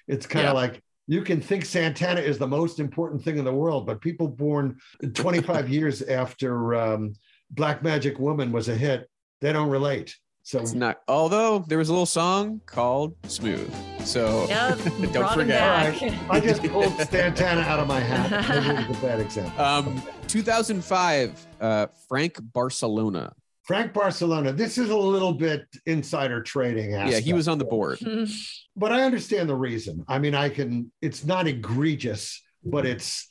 [0.08, 0.60] It's kind of Yeah.
[0.60, 4.28] like you can think Santana is the most important thing in the world, but people
[4.28, 4.78] born
[5.12, 7.14] 25 years after um,
[7.50, 10.16] Black Magic Woman was a hit, they don't relate.
[10.44, 11.00] So it's not.
[11.08, 13.72] Although there was a little song called "Smooth,"
[14.04, 14.78] so Yep,
[15.12, 15.58] don't forget.
[15.58, 16.00] back.
[16.00, 16.20] All right.
[16.30, 18.30] I just pulled Santana out of my hat.
[18.48, 19.60] Maybe it was a bad example.
[19.62, 23.32] Um, 2005, uh, Frank Barsalona.
[23.70, 24.50] Frank Barsalona.
[24.50, 26.90] This is a little bit insider trading.
[26.90, 28.00] Yeah, he was on the board.
[28.76, 30.04] but I understand the reason.
[30.08, 30.90] I mean, I can.
[31.00, 33.28] It's not egregious, but it's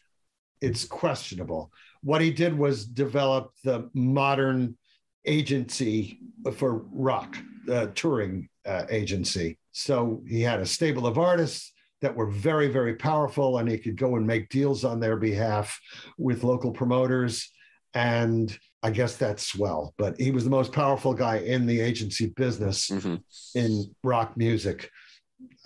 [0.61, 1.73] it's questionable.
[2.03, 4.77] What he did was develop the modern
[5.25, 6.21] agency
[6.55, 9.57] for rock, the touring uh, agency.
[9.73, 13.97] So he had a stable of artists that were very, very powerful, and he could
[13.97, 15.77] go and make deals on their behalf
[16.17, 17.51] with local promoters.
[17.93, 19.93] And I guess that's swell.
[19.97, 23.21] But he was the most powerful guy in the agency business Mhm.
[23.55, 24.89] in rock music.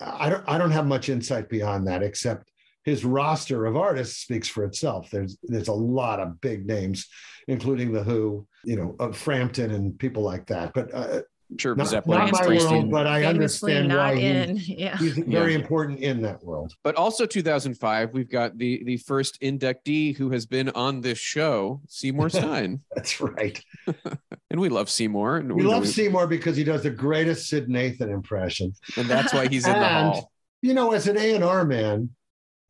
[0.00, 2.50] I don't I don't have much insight beyond that, except
[2.84, 5.10] his roster of artists speaks for itself.
[5.10, 7.06] There's there's a lot of big names,
[7.48, 10.72] including the Who, you know, of Frampton and people like that.
[10.74, 11.22] But uh,
[11.58, 12.70] Sure, not, Zeppelin, not my Springsteen.
[12.70, 14.56] world, but I Famously understand not why he- in.
[14.78, 14.96] Yeah.
[14.98, 15.58] he's very Yeah.
[15.60, 16.72] important in that world.
[16.82, 21.80] But also 2005, we've got the the first inductee who has been on this show,
[21.88, 23.62] Seymour Stein, That's right.
[24.50, 27.68] and we love Seymour, and We know love Seymour because he does the greatest Syd
[27.68, 28.72] Nathan impression.
[28.96, 30.30] and that's why he's in the And, hall.
[30.62, 32.10] You know, as an A and R man,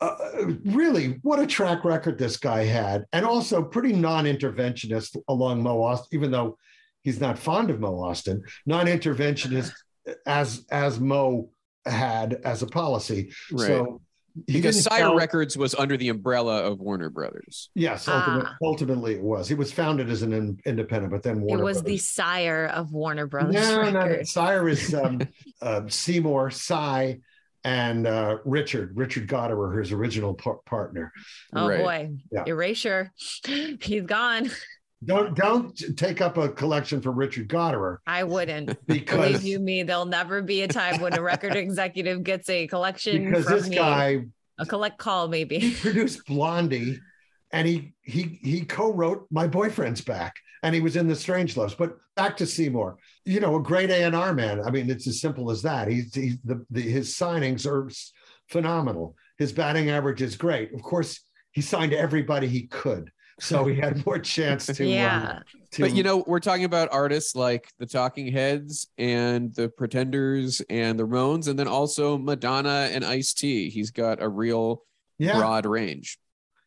[0.00, 0.16] uh,
[0.64, 6.06] really, what a track record this guy had, and also pretty non-interventionist along Mo Ostin,
[6.12, 6.58] even though
[7.04, 9.72] he's not fond of Mo Ostin, non-interventionist
[10.26, 11.50] as as Mo
[11.86, 13.32] had as a policy.
[13.52, 13.66] Right.
[13.68, 14.00] So
[14.48, 17.70] he because Sire found- Records was under the umbrella of Warner Brothers.
[17.74, 18.56] Yes, ultimate, Ah.
[18.64, 19.50] ultimately it was.
[19.52, 21.46] It was founded as an in- independent, but then Warner.
[21.46, 23.54] It Warner was the sire of Warner Brothers.
[23.54, 24.22] No, no, no.
[24.24, 25.20] Sire is um,
[25.62, 27.20] uh, Seymour, Cy,
[27.62, 31.12] and uh, Richard, Richard Gottehrer, his original par- partner.
[31.54, 31.78] Oh Right.
[31.80, 32.42] boy, Yeah.
[32.46, 33.12] erasure.
[33.80, 34.50] He's gone.
[35.04, 38.86] Don't don't take up a collection for Richard Gottehrer I wouldn't.
[38.86, 42.66] because Believe you me, there'll never be a time when a record executive gets a
[42.66, 43.76] collection because from this me.
[43.76, 44.24] guy
[44.58, 45.74] a collect call, he maybe.
[45.80, 47.00] produced Blondie,
[47.52, 51.74] and he he he co-wrote My Boyfriend's Back, and he was in the Strange Loves.
[51.74, 54.60] But back to Seymour, you know, a great A and R man.
[54.64, 55.88] I mean, it's as simple as that.
[55.88, 57.90] He's he's the, the his signings are
[58.48, 59.16] phenomenal.
[59.38, 60.72] His batting average is great.
[60.72, 61.20] Of course,
[61.52, 63.10] he signed everybody he could,
[63.40, 64.84] so he had more chance to.
[64.84, 65.38] um, yeah.
[65.72, 70.62] to But you know, we're talking about artists like the Talking Heads and the Pretenders
[70.68, 73.70] and the Ramones, and then also Madonna and Ice T.
[73.70, 74.82] He's got a real
[75.18, 76.18] yeah, broad range.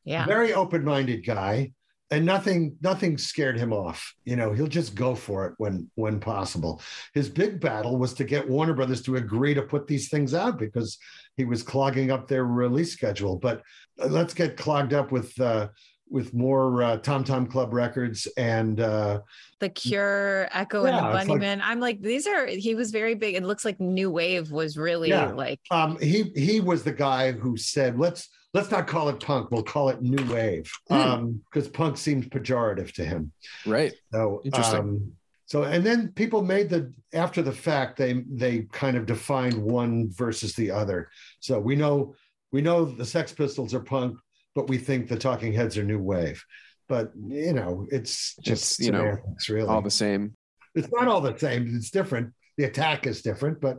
[0.03, 0.25] Yeah.
[0.25, 1.73] very open-minded guy
[2.11, 6.19] and nothing nothing scared him off you know he'll just go for it when when
[6.19, 6.81] possible
[7.13, 10.57] his big battle was to get warner brothers to agree to put these things out
[10.57, 10.97] because
[11.35, 13.61] he was clogging up their release schedule but
[14.01, 15.67] uh, let's get clogged up with uh
[16.09, 19.19] with more uh, Tom Tom Club records and uh,
[19.59, 21.61] The Cure, Echo, and the it's like- Bunnymen.
[21.63, 22.45] I'm like, these are.
[22.47, 23.35] He was very big.
[23.35, 25.31] It looks like New Wave was really Yeah.
[25.31, 25.59] like.
[25.71, 29.63] um, he he was the guy who said let's let's not call it punk, we'll
[29.63, 31.33] call it new wave Hmm.
[31.51, 33.31] because punk seems pejorative to him.
[33.65, 33.93] Right.
[34.13, 34.79] So Interesting.
[34.79, 35.11] Um,
[35.45, 40.09] so and then people made the after the fact they they kind of defined one
[40.11, 41.09] versus the other.
[41.39, 42.15] So we know
[42.51, 44.17] we know the Sex Pistols are punk,
[44.57, 46.43] but we think the Talking Heads are new wave.
[46.89, 49.69] But you know, it's just It's, you know, semantics, really.
[49.69, 50.35] All the same.
[50.73, 51.61] it's not all the same.
[51.75, 52.33] It's different.
[52.57, 53.77] The attack is different, but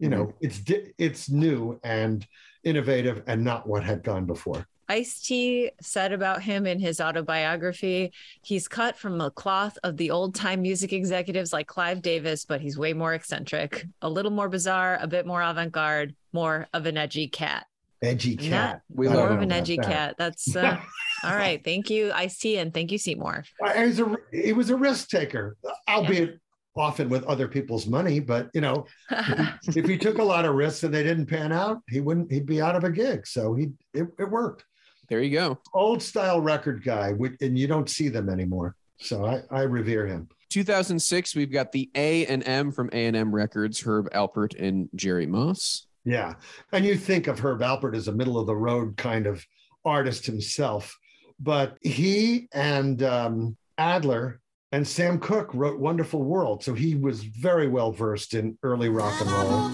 [0.00, 0.44] you know, Mm-hmm.
[0.46, 2.26] it's di- it's new and
[2.64, 4.66] innovative and not what had gone before.
[4.88, 8.12] Ice T said about him in his autobiography,
[8.42, 12.60] he's cut from the cloth of the old time music executives like Clive Davis, but
[12.60, 16.86] he's way more eccentric, a little more bizarre, a bit more avant garde, more of
[16.86, 17.66] an edgy cat.
[18.02, 18.50] Edgy cat.
[18.50, 19.86] that- We I more of an about edgy that.
[19.86, 20.14] cat.
[20.18, 20.78] That's uh,
[21.24, 21.62] all right.
[21.64, 23.44] Thank you, I see, and thank you, Seymour.
[23.64, 25.56] Uh, He was a he was a risk taker,
[25.88, 26.38] albeit
[26.76, 28.20] often with other people's money.
[28.20, 31.78] But you know, if he took a lot of risks and they didn't pan out,
[31.88, 32.30] he wouldn't.
[32.30, 33.26] He'd be out of a gig.
[33.26, 34.64] So he it, it worked.
[35.08, 35.58] There you go.
[35.72, 38.74] Old style record guy, and you don't see them anymore.
[38.98, 40.28] So I, I revere him.
[40.50, 44.88] 2006, we've got the A and M from A and M Records, Herb Alpert and
[44.94, 45.85] Jerry Moss.
[46.06, 46.34] Yeah.
[46.72, 49.44] And you think of Herb Alpert as a middle of the road kind of
[49.84, 50.96] artist himself,
[51.40, 54.40] but he and um, Adler
[54.70, 56.62] and Sam Cooke wrote Wonderful World.
[56.62, 59.70] So he was very well versed in early rock and roll.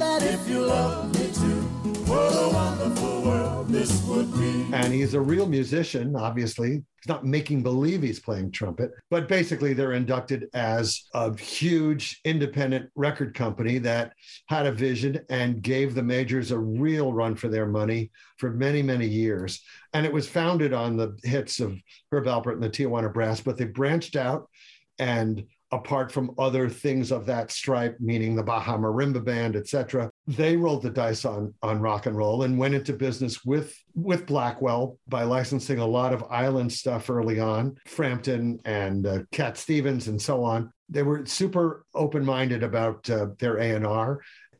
[3.72, 4.66] This would be.
[4.74, 6.72] And he's a real musician, obviously.
[6.72, 12.90] He's not making believe he's playing trumpet, but basically they're inducted as a huge independent
[12.94, 14.12] record company that
[14.46, 18.82] had a vision and gave the majors a real run for their money for many,
[18.82, 19.62] many years.
[19.94, 21.74] And it was founded on the hits of
[22.12, 24.50] Herb Alpert and the Tijuana Brass, but they branched out
[24.98, 30.56] and apart from other things of that stripe, meaning the Baja Marimba Band, etc., they
[30.56, 34.98] rolled the dice on on rock and roll and went into business with with Blackwell
[35.08, 40.20] by licensing a lot of island stuff early on, Frampton and uh, Cat Stevens and
[40.20, 40.72] so on.
[40.88, 43.72] They were super open minded about uh, their A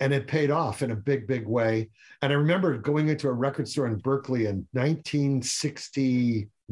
[0.00, 1.88] and it paid off in a big, big way.
[2.22, 4.66] And I remember going into a record store in Berkeley in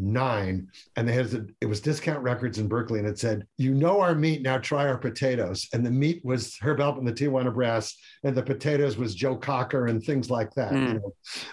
[0.00, 4.00] 1969, and they had it was Discount Records in Berkeley, and it said, "You know
[4.00, 7.52] our meat, now try our potatoes." And the meat was Herb Alpert and the Tijuana
[7.52, 10.72] Brass, and the potatoes was Joe Cocker and things like that.
[10.72, 11.00] Mm.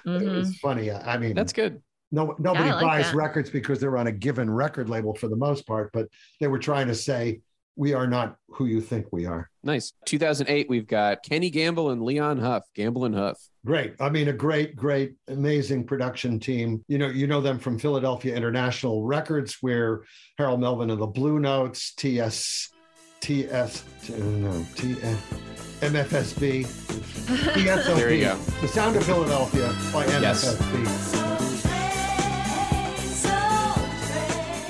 [0.06, 0.92] You know, it was funny.
[0.92, 1.82] I mean, That's good.
[2.12, 3.16] no, nobody like buys that.
[3.16, 6.08] records because they're on a given record label for the most part, but
[6.40, 7.42] they were trying to say,
[7.78, 9.94] "We are not who you think we are." Nice.
[10.06, 12.64] 2008, we've got Kenny Gamble and Leon Huff.
[12.76, 13.38] Gamble and Huff.
[13.66, 13.96] Great.
[14.00, 16.84] I mean, a great, great, amazing production team.
[16.88, 20.04] You know, you know them from Philadelphia International Records, where
[20.38, 22.70] Harold Melvin and the Blue Notes, TS,
[23.20, 23.84] TS,
[24.18, 25.18] no, TS,
[25.82, 26.66] MFSB,
[27.28, 28.38] TSOP, There you go.
[28.62, 31.27] The Sound of Philadelphia by Yes.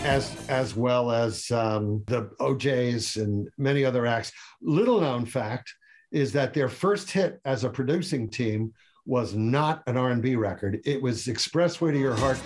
[0.07, 4.31] As as well as um, the O'Jays and many other acts.
[4.61, 5.73] Little known fact
[6.13, 8.73] is that their first hit as a producing team
[9.05, 10.79] was not an R&B record.
[10.85, 12.41] It was Expressway to Your Heart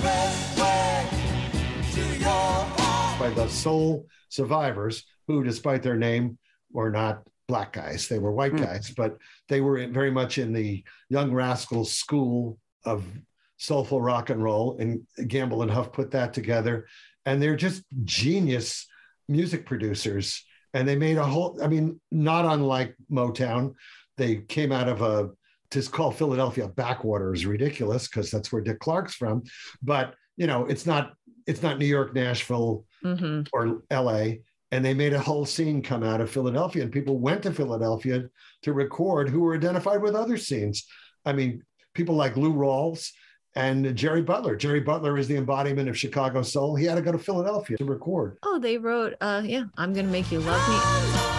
[3.20, 6.40] by the Soul Survivors, who, despite their name,
[6.72, 8.08] were not black guys.
[8.08, 8.64] They were white Hmm.
[8.64, 9.18] guys, but
[9.50, 13.06] they were very much in the Young Rascals school of
[13.58, 14.78] soulful rock and roll.
[14.80, 16.88] And Gamble and Huff put that together.
[17.26, 18.88] And they're just genius
[19.28, 20.44] music producers.
[20.74, 23.74] And they made a whole, I mean, not unlike Motown.
[24.18, 25.30] They came out of a,
[25.72, 29.44] to call Philadelphia backwater is ridiculous because that's where Dick Clark's from.
[29.82, 31.14] But, you know, it's not,
[31.48, 33.48] it's not New York, Nashville, Mhm.
[33.52, 34.36] or LA.
[34.72, 38.30] And they made a whole scene come out of Philadelphia, and people went to Philadelphia
[38.62, 40.86] to record who were identified with other scenes.
[41.26, 41.64] I mean,
[41.94, 43.12] people like Lou Rawls
[43.56, 44.56] and Jerry Butler.
[44.56, 46.76] Jerry Butler is the embodiment of Chicago soul.
[46.76, 48.38] He had to go to Philadelphia to record.
[48.44, 50.76] Oh, they wrote, uh, yeah, I'm gonna make you love me.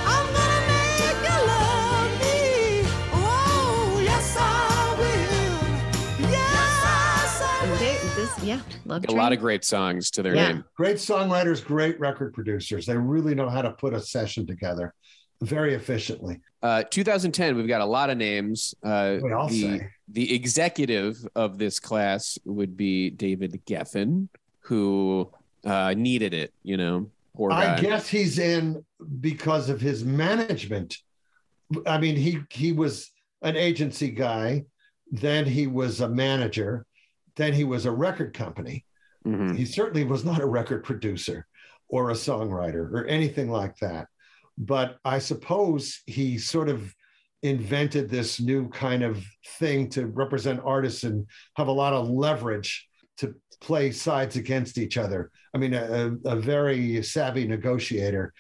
[0.05, 2.83] I'm gonna make you love me.
[3.15, 6.30] Oh, yes, I will.
[6.30, 7.76] Yes, I will.
[7.79, 10.49] They, this, yeah, love A lot of great songs to their Yeah.
[10.53, 10.64] name.
[10.76, 12.84] Great songwriters, great record producers.
[12.87, 14.95] They really know how to put a session together
[15.43, 16.41] very efficiently.
[16.63, 18.75] Uh, 2010, we've got a lot of names.
[18.85, 19.89] Uh, I'll the, say.
[20.09, 24.29] the executive of this class would be David Geffen,
[24.61, 25.29] who
[25.64, 26.55] uh, needed it.
[26.63, 27.77] You know, poor guy.
[27.77, 28.85] I guess he's in
[29.21, 30.97] because of his management.
[31.87, 33.11] I mean, he he was
[33.43, 34.64] an agency guy,
[35.11, 36.87] then he was a manager,
[37.35, 38.85] then he was a record company.
[39.27, 39.57] Mhm.
[39.57, 41.47] he certainly was not a record producer
[41.87, 44.09] or a songwriter or anything like that.
[44.64, 46.95] But I suppose he sort of
[47.43, 49.25] invented this new kind of
[49.59, 51.26] thing to represent artists and
[51.57, 55.30] have a lot of leverage to play sides against each other.
[55.55, 58.33] I mean, a, a very savvy negotiator.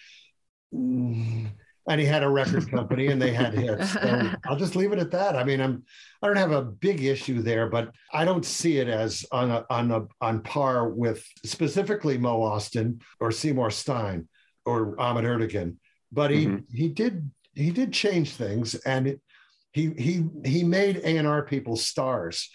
[0.72, 3.92] And he had a record company and they had hits.
[3.92, 5.34] So I'll just leave it at that.
[5.34, 5.84] I mean, I'm
[6.22, 9.66] I don't have a big issue there, but I don't see it as on a,
[9.68, 14.28] on a, on par with specifically Mo Ostin or Seymour Stein
[14.64, 15.76] or Ahmet Ertegun.
[16.12, 16.64] But he Mhm.
[16.72, 19.20] he did he did change things, and it,
[19.72, 22.50] he he he made A and R people stars.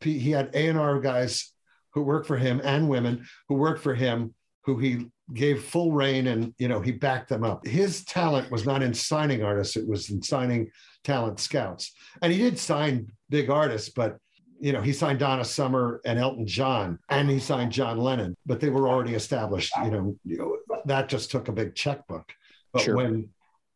[0.00, 1.52] He had A and R guys
[1.92, 4.34] who worked for him and women who worked for him
[4.64, 7.66] who he gave full reign and you know he backed them up.
[7.66, 10.70] His talent was not in signing artists; it was in signing
[11.04, 11.92] talent scouts.
[12.22, 14.18] And he did sign big artists, but
[14.60, 18.60] you know he signed Donna Summer and Elton John, and he signed John Lennon, but
[18.60, 19.72] they were already established.
[19.84, 22.32] You know, you know that just took a big checkbook.
[22.76, 22.96] But Sure.
[22.96, 23.28] when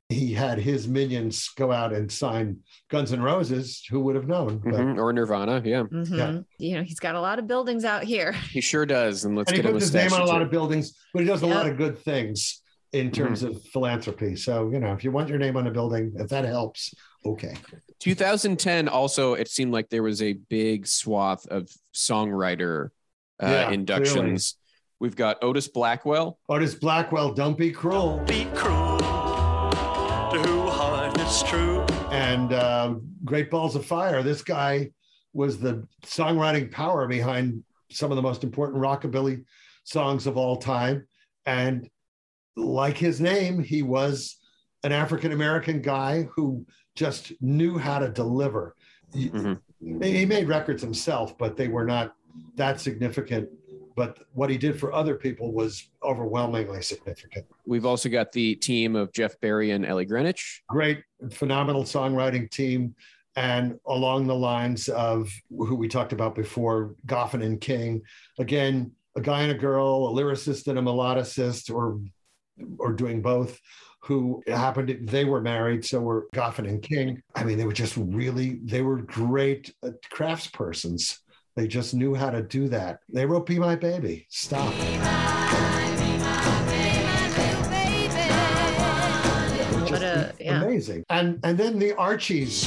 [0.09, 2.59] he had his minions go out and sign
[2.89, 4.59] Guns N' Roses, who would have known?
[4.59, 4.99] But- Mhm.
[4.99, 5.63] Or Nirvana.
[5.65, 6.17] Yeah, Mhm.
[6.19, 6.41] Yeah.
[6.59, 8.33] You know, he's got a lot of buildings out here.
[8.33, 9.25] he sure does.
[9.25, 10.95] And let's and he get him a puts his name on a lot of buildings,
[11.13, 12.61] but he does a lot of good things
[12.93, 14.35] in terms of philanthropy.
[14.35, 16.93] So, you know, if you want your name on a building, if that helps,
[17.25, 17.55] okay.
[18.01, 22.89] 2010 also it seemed like there was a big swath of songwriter
[23.41, 24.57] uh, Yeah, inductions
[24.99, 28.19] we've got otis blackwell Otis Blackwell, Don't Be Cruel.
[28.27, 28.90] Be cruel to who
[31.31, 31.83] true.
[32.11, 32.95] And uh,
[33.25, 34.23] Great Balls of Fire.
[34.23, 34.91] This guy
[35.33, 39.45] was the songwriting power behind some of the most important rockabilly
[39.85, 41.07] songs of all time.
[41.47, 41.89] And
[42.57, 44.39] like his name, he was
[44.83, 46.67] an African American guy who
[46.97, 48.75] just knew how to deliver.
[49.15, 49.61] Mhm.
[49.81, 52.13] He made records himself, but they were not
[52.57, 53.49] that significant.
[53.97, 57.47] But what he did for other people was overwhelmingly significant.
[57.67, 62.95] we've also got the team of jeff barry and ellie greenwich great, phenomenal songwriting team.
[63.37, 68.03] And along the lines of who we talked about before, Goffin and King,
[68.39, 72.01] again, a guy and a girl, a lyricist and a melodicist, or
[72.79, 73.59] or doing both,
[74.01, 77.23] who happened to, they were married, so were Goffin and King.
[77.35, 81.19] I mean, they were just really, they were great uh, craftspersons.
[81.61, 83.01] They just knew how to do that.
[83.11, 84.25] They wrote Be My Baby.
[84.31, 84.73] Stop.
[89.91, 90.63] What a yeah.
[90.63, 91.05] Amazing.
[91.11, 92.67] And and then the Archies.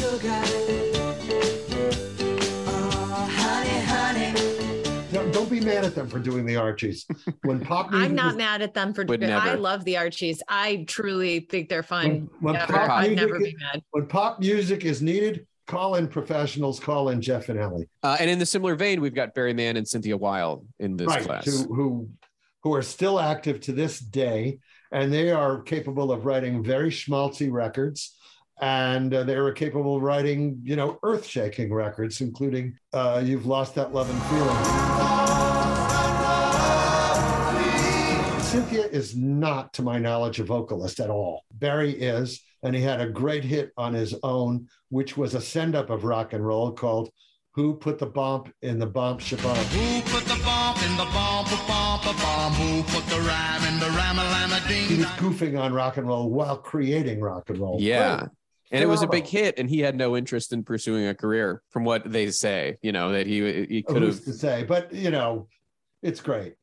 [5.14, 7.06] No, don't be mad at them for doing the Archies.
[7.44, 10.42] When pop music I'm not was- mad at them for Would I love the Archies.
[10.50, 12.06] I truly think they're fun.
[12.10, 13.82] When- when Never- pop music never be mad.
[13.92, 17.88] when pop music is needed, call in professionals, call in Jeff and Ellie.
[18.04, 21.08] uh, and in the similar vein we've got barry mann and cynthia weil in this
[21.08, 21.24] right.
[21.24, 22.10] class Who, who
[22.62, 24.60] who are still active to this day,
[24.92, 28.16] and they are capable of writing very schmaltzy records.
[28.62, 33.76] And uh, they were capable of writing, you know, earth-shaking records, including uh, "You've Lost
[33.76, 34.56] That Love and Feeling."
[38.42, 41.44] Cynthia is not, to my knowledge, a vocalist at all.
[41.52, 45.90] Barry is, and he had a great hit on his own, which was a send-up
[45.90, 47.10] of rock and roll called
[47.52, 51.52] "Who Put the Bump in the Bump Shabump." Who put the bump in the bump
[51.52, 52.56] a bump a bump?
[52.56, 56.08] Who put the rhyme in the rhyme a lama he was goofing on rock and
[56.08, 57.78] roll while creating rock and roll.
[57.80, 58.30] yeah Great.
[58.72, 61.62] and it was a big hit and he had no interest in pursuing a career
[61.70, 64.64] from what they say you know that he he could Who's have to say?
[64.64, 65.48] But you know,
[66.02, 66.56] it's great.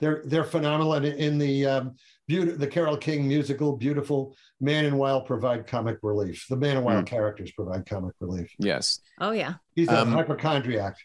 [0.00, 0.94] They're they're phenomenal.
[0.94, 4.34] And in the um, beauty, the Carole King musical, beautiful.
[4.60, 6.46] Mann and Weil provide comic relief.
[6.48, 8.50] The Mann and Weil characters provide comic relief.
[8.58, 9.54] yes Oh yeah.
[9.74, 10.96] He's a Um, hypochondriac,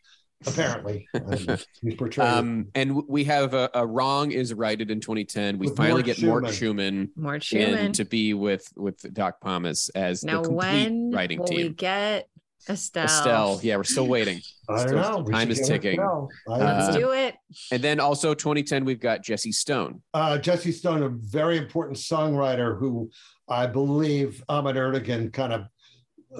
[0.47, 1.07] apparently.
[1.13, 2.27] and he's portrayed.
[2.27, 6.05] um and we have a, a wrong is righted in 2010 we With finally Mort
[6.05, 6.75] get mort Shuman.
[6.75, 7.93] shuman More in Shuman.
[7.93, 12.29] to be with with Doc Pomus as Now the complete when writing will we get
[12.69, 13.05] Estelle?
[13.05, 14.39] Estelle, yeah, we're still waiting.
[14.69, 15.17] I don't still- know.
[15.25, 15.97] We time is ticking.
[15.97, 16.27] now.
[16.49, 16.99] I don't Uh, Let's know.
[17.01, 17.35] do it.
[17.71, 20.01] And then also 2010, we've got Jesse Stone.
[20.13, 23.09] uh, Jesse Stone, a very important songwriter who
[23.47, 25.65] I believe Ahmet Ertegun kind of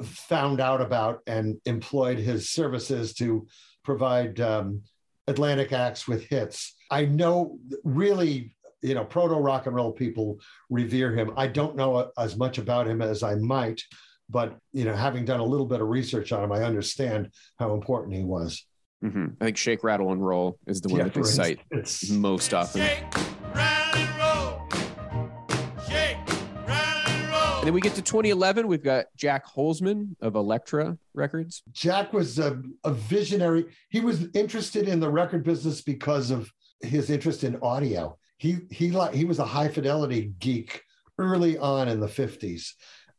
[0.06, 3.48] found out about and employed his services to
[3.84, 4.84] provide um,
[5.28, 6.76] Atlantic acts with hits.
[6.92, 10.40] I know really, you know, proto rock and roll people
[10.70, 11.32] revere him.
[11.36, 13.82] I don't know as much about him as I might,
[14.30, 17.74] but you know, having done a little bit of research on him, I understand how
[17.74, 18.66] important he was.
[19.04, 19.36] Mhm.
[19.42, 22.12] I think Shake, Rattle, and Roll is the one Yeah, that they cite instance.
[22.12, 22.82] most often.
[22.82, 23.04] shake.
[26.68, 28.68] And then we get to 2011.
[28.68, 31.62] We've got Jac Holzman of Elektra Records.
[31.74, 33.66] Jack was a, a visionary.
[33.90, 36.50] He was interested in the record business because of
[36.82, 38.18] his interest in audio.
[38.38, 40.82] He he like he was a high fidelity geek
[41.18, 42.72] early on in the 50s.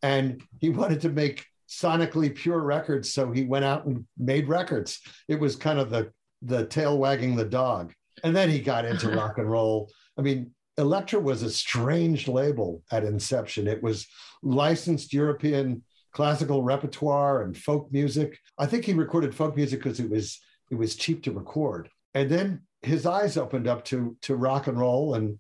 [0.03, 3.13] And he wanted to make sonically pure records.
[3.13, 5.01] So he went out and made records.
[5.29, 6.13] It was kind of the
[6.43, 7.93] the tail wagging the dog.
[8.25, 9.91] And then he got into rock and roll.
[10.19, 13.69] I mean, Elektra was a strange label at inception.
[13.69, 14.07] It was
[14.43, 15.83] licensed European
[16.13, 18.39] classical repertoire and folk music.
[18.59, 20.41] I think he recorded folk music because it was
[20.71, 21.89] it was cheap to record.
[22.15, 25.39] And then his eyes opened up to to rock and roll and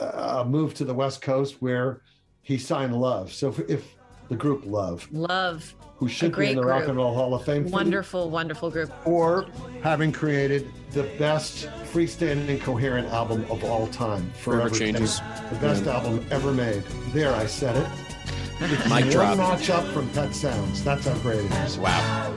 [0.00, 2.02] uh, moved to the West Coast where
[2.48, 3.30] he signed Love.
[3.30, 3.94] So if, if
[4.30, 5.74] the group Love, Love.
[5.98, 8.90] who should be in the Rock and Roll Hall of Fame, for- Wonderful, wonderful group.
[9.06, 9.44] or
[9.82, 15.20] having created the best freestanding coherent album of all time, Forever Changes.
[15.50, 15.96] the best Yeah.
[15.98, 16.82] album ever made.
[17.12, 17.86] There, I said it.
[18.60, 20.82] It's Mic one notch up from Pet Sounds.
[20.82, 21.76] That's how great it is.
[21.78, 22.34] Wow.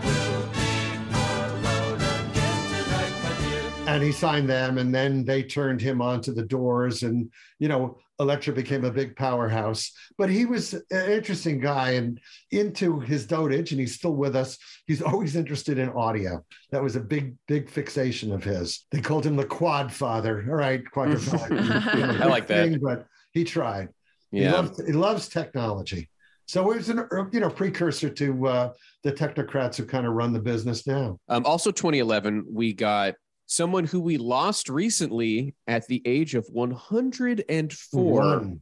[3.88, 7.30] And he signed them and then they turned him on to the doors and
[7.60, 9.92] you know Elektra became a big powerhouse.
[10.18, 12.20] But he was an interesting guy and
[12.52, 14.58] into his dotage and he's still with us.
[14.86, 16.46] He's always interested in audio.
[16.72, 18.86] That was a big big fixation of his.
[18.92, 20.46] They called him the quad father.
[20.48, 22.70] All right quadrophonic You know, I like that.
[22.70, 23.90] thing, but he tried.
[24.32, 24.54] He Yeah.
[24.54, 26.08] loves, he loves technology.
[26.46, 30.32] So it was an you know precursor to uh, the technocrats who kind of run
[30.34, 31.18] the business now.
[31.28, 33.16] Um, also, 2011, we got
[33.52, 38.14] someone who we lost recently at the age of 104.
[38.14, 38.62] One.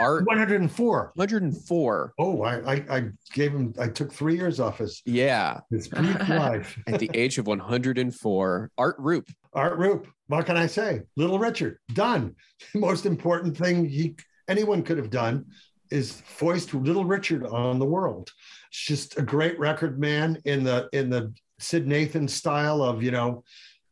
[0.00, 2.14] Art 104 104.
[2.18, 3.04] Oh, I, I, I
[3.34, 3.74] gave him.
[3.78, 6.78] I took three years off his Yeah, his brief life.
[6.86, 8.70] at the age of 104.
[8.78, 9.28] Art Rupe.
[9.52, 10.06] Art Rupe.
[10.28, 11.02] What can I say?
[11.16, 11.78] Little Richard.
[11.92, 12.34] Done.
[12.72, 14.16] The most important thing he
[14.48, 15.46] anyone could have done
[15.90, 18.30] is foist Little Richard on the world.
[18.70, 23.10] It's just a great record man in the in the Syd Nathan style of you
[23.10, 23.44] know,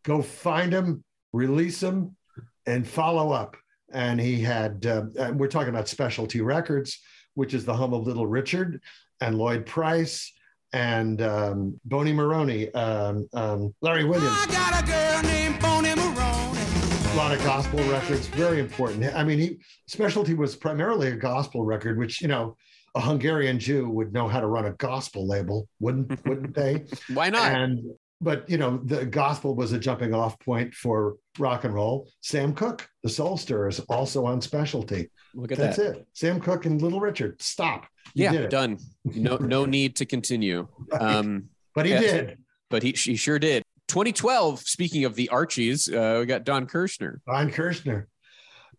[0.04, 2.16] go find him, release him,
[2.66, 3.56] and follow up.
[3.92, 4.86] And he had.
[4.86, 7.00] Uh, and we're talking about Specialty Records,
[7.34, 8.80] which is the home of Little Richard
[9.20, 10.32] and Lloyd Price
[10.72, 14.36] and um, Boney Maroney, um, um, Larry Williams.
[14.38, 16.60] I got a girl named Bonnie Maroney.
[17.12, 19.04] a lot of gospel records, very important.
[19.14, 22.56] I mean, he specialty was primarily a gospel record, which you know,
[22.94, 26.84] a Hungarian Jew would know how to run a gospel label, wouldn't wouldn't they?
[27.14, 27.52] Why not?
[27.52, 27.80] And
[28.20, 32.08] but you know, the gospel was a jumping off point for rock and roll.
[32.20, 35.10] Sam Cooke, the Soul Stirrers, also on specialty.
[35.34, 35.96] Look at That's that.
[35.96, 36.06] it.
[36.12, 37.40] Sam Cooke and Little Richard.
[37.40, 37.86] Stop.
[38.14, 38.78] You Yeah, done.
[39.04, 40.66] No, no need to continue.
[40.98, 42.38] Um, But he did.
[42.68, 43.62] but he, she sure did.
[43.88, 44.60] 2012.
[44.60, 47.18] Speaking of the Archies, uh, we got Don Kirshner.
[47.26, 48.06] don Kirshner.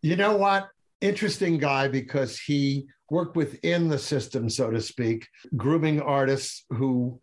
[0.02, 0.68] You know what?
[1.00, 5.28] Interesting guy because he worked within the system, so to speak,
[5.58, 7.20] grooming artists who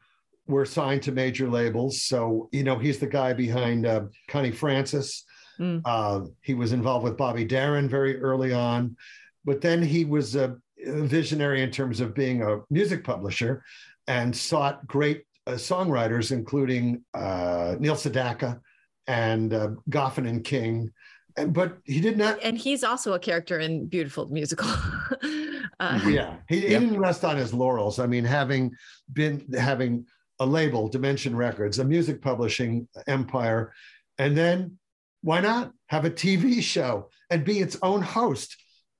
[0.48, 2.02] were signed to major labels.
[2.02, 5.24] So, you know, he's the guy behind uh, Connie Francis.
[5.60, 5.82] Mm.
[5.84, 8.96] Uh, he was involved with Bobby Darin very early on,
[9.44, 10.56] but then he was a
[10.86, 13.64] a visionary in terms of being a music publisher
[14.06, 18.60] and sought great uh, songwriters, including uh, Neil Sedaka
[19.08, 20.92] and uh, Goffin and King.
[21.36, 24.68] And, but he did not, And he's also a character in Beautiful the Musical.
[25.80, 26.78] uh, yeah, he, he Yeah.
[26.78, 27.98] didn't rest on his laurels.
[27.98, 28.70] I mean, having
[29.12, 30.06] been having
[30.40, 33.72] a label, Dimension Records, a music publishing empire,
[34.18, 34.78] and then
[35.22, 38.56] why not have a TV show and be its own host?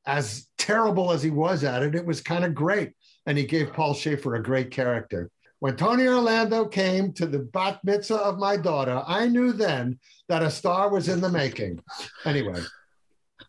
[0.07, 2.93] As terrible as he was at it, it was kind of great.
[3.27, 5.31] And he gave Paul Shaffer a great character.
[5.61, 9.99] When Tony Orlando came to the bat mitzvah of my daughter, I knew then
[10.29, 11.81] that a star was in the making.
[12.25, 12.63] Anyway,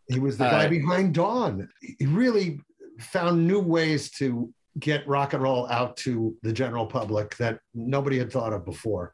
[0.07, 1.69] he was the guy Uh, behind Dawn.
[1.97, 2.59] He really
[2.99, 8.17] found new ways to get rock and roll out to the general public that nobody
[8.19, 9.13] had thought of before.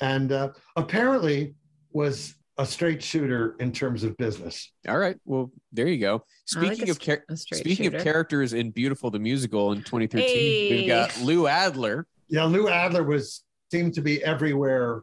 [0.00, 1.54] And uh, apparently
[1.92, 4.70] was a straight shooter in terms of business.
[4.88, 5.16] All right.
[5.24, 6.24] Well, there you go.
[6.56, 7.96] I like Speaking of char- speaking shooter.
[7.98, 10.70] of characters in Beautiful the Musical in 2013, Hey.
[10.70, 12.06] we've got Lou Adler.
[12.28, 15.02] Yeah, Lou Adler was seemed to be everywhere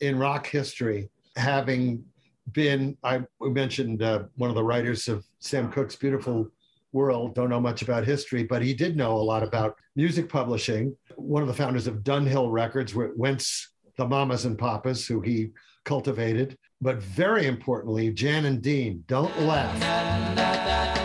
[0.00, 2.04] in rock history, having
[2.52, 2.96] been.
[3.04, 6.48] I we mentioned uh, one of the writers of Sam Cooke's Beautiful
[6.92, 7.34] World.
[7.34, 10.96] Don't know much about history, but he did know a lot about music publishing.
[11.16, 15.50] One of the founders of Dunhill Records, whence the Mamas and Papas, who he
[15.84, 16.56] cultivated.
[16.80, 19.04] But very importantly, Jan and Dean.
[19.06, 20.99] Don't laugh.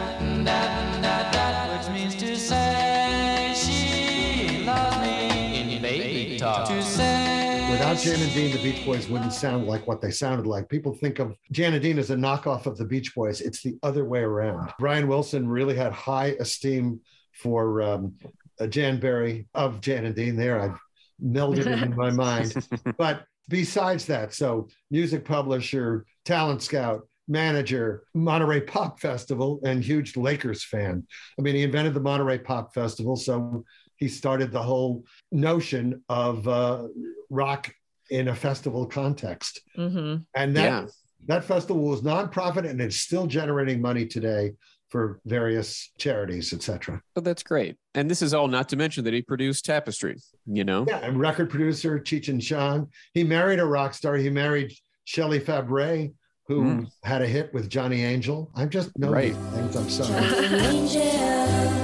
[8.06, 10.70] Say Jan and Dean, the Beach Boys wouldn't sound like what they sounded like.
[10.70, 13.42] People think of Jan and Dean as a knockoff of the Beach Boys.
[13.42, 14.72] It's the other way around.
[14.80, 17.00] Brian Wilson really had high esteem
[17.34, 18.14] for um,
[18.60, 20.36] uh, Jan Berry of Jan and Dean.
[20.36, 20.80] There, I've
[21.24, 22.54] melded it in my mind.
[22.98, 30.64] But besides that, so music publisher, talent scout, manager, Monterey Pop Festival, and huge Lakers
[30.64, 31.08] fan.
[31.40, 33.64] I mean, he invented the Monterey Pop Festival, so
[33.96, 36.84] he started the whole notion of uh,
[37.30, 37.74] rock
[38.10, 39.62] in a festival context.
[39.76, 40.86] hmm And that Yeah.
[41.28, 44.54] that festival was nonprofit and it's still generating money today
[44.90, 47.02] for various charities, etc.
[47.16, 47.76] Oh, that's great.
[47.96, 50.16] And this is all not to mention that he produced Tapestry,
[50.46, 50.86] you know?
[50.88, 52.90] Yeah, and record producer Cheech and Chong.
[53.14, 54.16] He married a rock star.
[54.16, 54.72] He married
[55.06, 56.14] Shelley Fabares,
[56.48, 56.88] who Mm.
[57.04, 58.52] had a hit with Johnny Angel.
[58.56, 59.34] I'm just know Right.
[59.34, 59.76] these things.
[59.76, 61.75] I'm sorry.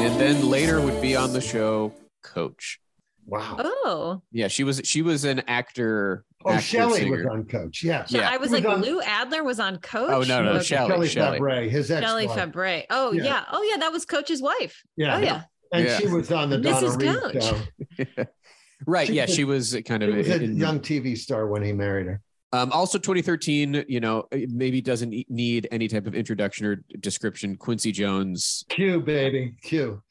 [0.00, 2.80] And then later would be on the show Coach.
[3.26, 3.56] Wow.
[3.58, 6.24] Oh, Yeah, she was she was an actor.
[6.44, 7.18] Oh, actor, Shelley singer.
[7.18, 7.84] was on Coach.
[7.84, 8.04] Yeah.
[8.06, 8.30] So Yeah.
[8.30, 10.10] I was He was like, on- Lou Adler was on Coach.
[10.10, 10.64] Oh, no, no, Okay.
[10.64, 10.88] Shelley.
[10.90, 11.38] Shelley Shelley.
[11.40, 12.04] Fabares, his ex.
[12.04, 12.84] Shelley Fabares.
[12.90, 13.24] Oh Yeah.
[13.24, 13.44] yeah.
[13.52, 14.82] Oh yeah, that was Coach's wife.
[14.96, 15.16] Yeah.
[15.16, 15.42] Oh yeah.
[15.72, 15.98] And Yeah.
[15.98, 16.98] she was on the Donna Mrs.
[16.98, 18.06] Reed Coach.
[18.16, 18.24] show.
[18.86, 19.06] Right.
[19.08, 21.62] She yeah, was- she was kind She of was a in- young TV star when
[21.62, 22.22] he married her.
[22.52, 27.56] Um, also, 2013, you know, it maybe doesn't need any type of introduction or description.
[27.56, 28.64] Quincy Jones.
[28.68, 29.54] Q, baby.
[29.62, 30.02] Q.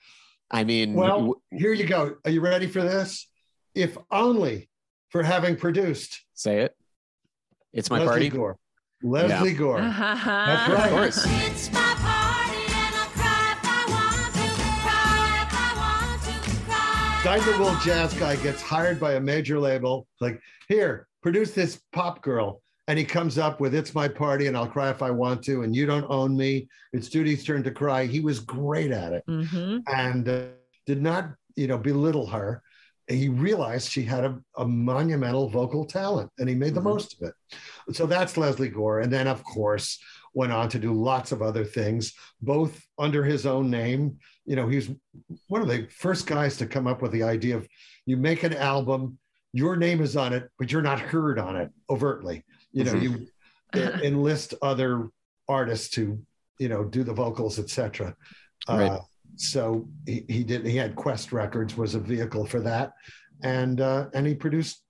[0.49, 2.15] I mean, Well, w- here you go.
[2.23, 3.27] Are you ready for this?
[3.75, 4.69] If only
[5.09, 6.75] for having produced say it.
[7.73, 8.29] It's my Lesley party.
[8.29, 8.57] Gore.
[9.03, 9.81] Lesley Gore.
[9.81, 10.85] That's That's right.
[10.85, 11.25] Of course.
[11.27, 14.49] It's my party and I'll cry if I want to.
[14.81, 16.61] Cry if I want to.
[16.71, 17.37] Cry.
[17.37, 22.21] Diamond Will Jazz guy gets hired by a major label, like, here, produce this pop
[22.21, 22.61] girl.
[22.87, 25.61] And he comes up with It's My Party and I'll cry if I want to.
[25.61, 26.67] And you don't own me.
[26.91, 28.05] It's Judy's turn to cry.
[28.05, 30.41] He was great at it hmm and uh,
[30.87, 32.63] did not, you know, belittle her.
[33.07, 36.85] He realized she had a, a monumental vocal talent and he made the Mhm.
[36.85, 37.95] most of it.
[37.95, 39.01] So that's Lesley Gore.
[39.01, 39.99] And then, of course,
[40.33, 44.17] went on to do lots of other things, both under his own name.
[44.45, 44.89] You know, he's
[45.47, 47.67] one of the first guys to come up with the idea of
[48.07, 49.17] you make an album,
[49.53, 52.43] your name is on it, but you're not heard on it overtly.
[52.71, 53.01] You know, Mhm.
[53.01, 53.27] you
[54.03, 55.09] enlist other
[55.47, 56.19] artists to,
[56.59, 58.15] you know, do the vocals, etc.
[58.67, 58.91] Right.
[58.91, 58.99] Uh,
[59.35, 60.65] so he, he did.
[60.65, 62.93] He had Qwest Records was a vehicle for that,
[63.41, 64.83] and uh, and he produced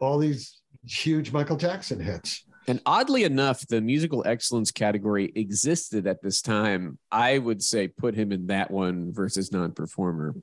[0.00, 2.44] all these huge Michael Jackson hits.
[2.66, 6.98] And oddly enough, the musical excellence category existed at this time.
[7.10, 10.34] I would say put him in that one versus non-performer.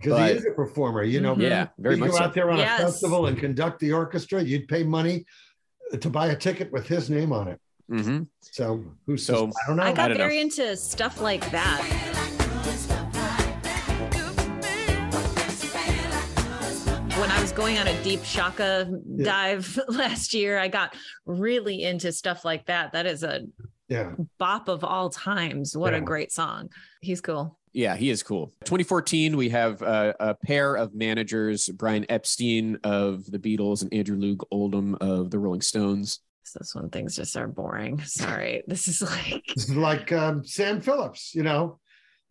[0.00, 1.36] Because he is a performer, you know.
[1.36, 2.24] Yeah, very you much go so.
[2.24, 2.80] out there on Yes.
[2.80, 4.42] a festival and conduct the orchestra.
[4.42, 5.24] You'd pay money
[5.98, 7.60] to buy a ticket with his name on it.
[7.88, 9.82] hmm So who's So- I don't know.
[9.84, 10.24] I got don't know.
[10.24, 11.82] very into stuff like that.
[17.18, 18.90] When I was going on a deep shaka
[19.24, 20.94] dive last year, I got
[21.24, 22.92] really into stuff like that.
[22.92, 23.46] That is a
[23.88, 24.12] yeah.
[24.38, 25.74] bop of all times.
[25.74, 26.68] What a great song.
[27.00, 27.58] He's cool.
[27.76, 28.54] Yeah, he is cool.
[28.64, 34.16] 2014, we have uh, a pair of managers: Brian Epstein of the Beatles and Andrew
[34.16, 36.20] Loog Oldham of the Rolling Stones.
[36.44, 38.00] So this one things just are boring.
[38.04, 38.62] Sorry.
[38.66, 41.78] This is like like um, Sam Phillips, you know,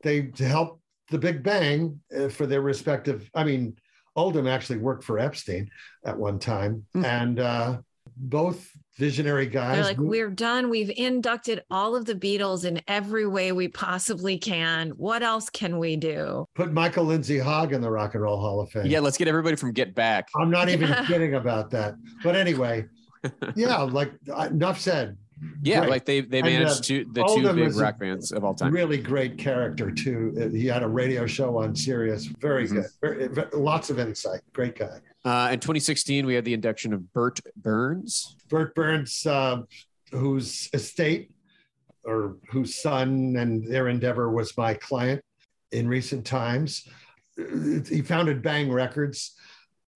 [0.01, 0.81] they to help
[1.11, 3.29] the Big Bang uh, for their respective.
[3.35, 3.75] I mean,
[4.15, 5.69] Oldham actually worked for Epstein
[6.03, 7.05] at one time, Hmm.
[7.05, 7.77] and uh,
[8.17, 8.67] both
[8.97, 9.75] visionary guys.
[9.75, 10.69] they're like, we're done.
[10.69, 14.91] We've inducted all of the Beatles in every way we possibly can.
[14.91, 16.45] What else can we do?
[16.55, 18.85] put Michael Lindsay Hogg in the Rock and Roll Hall of Fame.
[18.85, 20.29] Yeah, let's get everybody from Get Back.
[20.35, 21.95] I'm not even kidding about that.
[22.23, 22.85] But anyway,
[23.55, 25.17] yeah, like uh, enough said.
[25.61, 25.89] Yeah, Great.
[25.89, 28.53] like they they And, uh, managed to the two Oldham big rock bands of all
[28.53, 28.71] time.
[28.73, 30.33] Really great character too.
[30.39, 32.25] Uh, He had a radio show on Sirius.
[32.39, 32.71] Very Mhm.
[32.73, 32.85] good.
[33.01, 34.39] Very, ve- lots of insight.
[34.53, 34.99] Great guy.
[35.25, 38.37] Uh, in 2016, we had the induction of Bert Berns.
[38.47, 39.63] Bert Berns, uh,
[40.11, 41.31] whose estate
[42.03, 45.23] or whose son and their endeavor was my client
[45.71, 46.87] in recent times.
[47.35, 49.35] He founded Bang Records.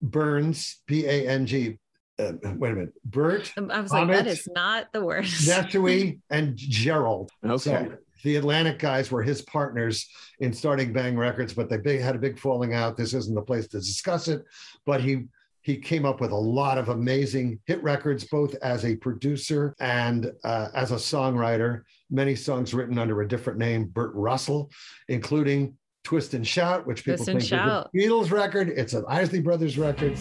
[0.02, 1.78] Burns, B A N G.
[2.18, 2.94] Uh, wait a minute.
[3.06, 5.26] Bert, I was like, that Ahmet, is not the word.
[5.26, 7.30] Nesuhi, and Gerald.
[7.46, 7.58] Okay.
[7.58, 10.08] So the Atlantic guys were his partners
[10.40, 12.98] in starting Bang Records, but they big, had a big falling out.
[12.98, 14.44] This isn't the place to discuss it,
[14.86, 15.26] but he
[15.62, 20.32] he came up with a lot of amazing hit records, both as a producer and
[20.44, 21.82] uh, as a songwriter.
[22.10, 24.72] Many songs written under a different name, Bert Russell,
[25.10, 28.70] including Twist and Shout, which people Twist think is a Beatles record.
[28.70, 30.18] It's an Isley Brothers record.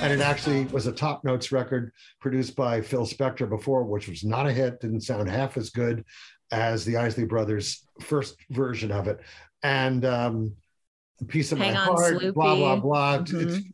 [0.00, 4.22] And it actually was a top notes record produced by Phil Spector before, which was
[4.24, 6.04] not a hit, didn't sound half as good
[6.52, 9.18] as the Isley Brothers' first version of it.
[9.62, 10.54] And um,
[11.26, 12.82] Piece of Hang My on, Heart, blah, blah, Sloopy.
[12.82, 13.18] blah.
[13.18, 13.42] Mhm.
[13.56, 13.66] It's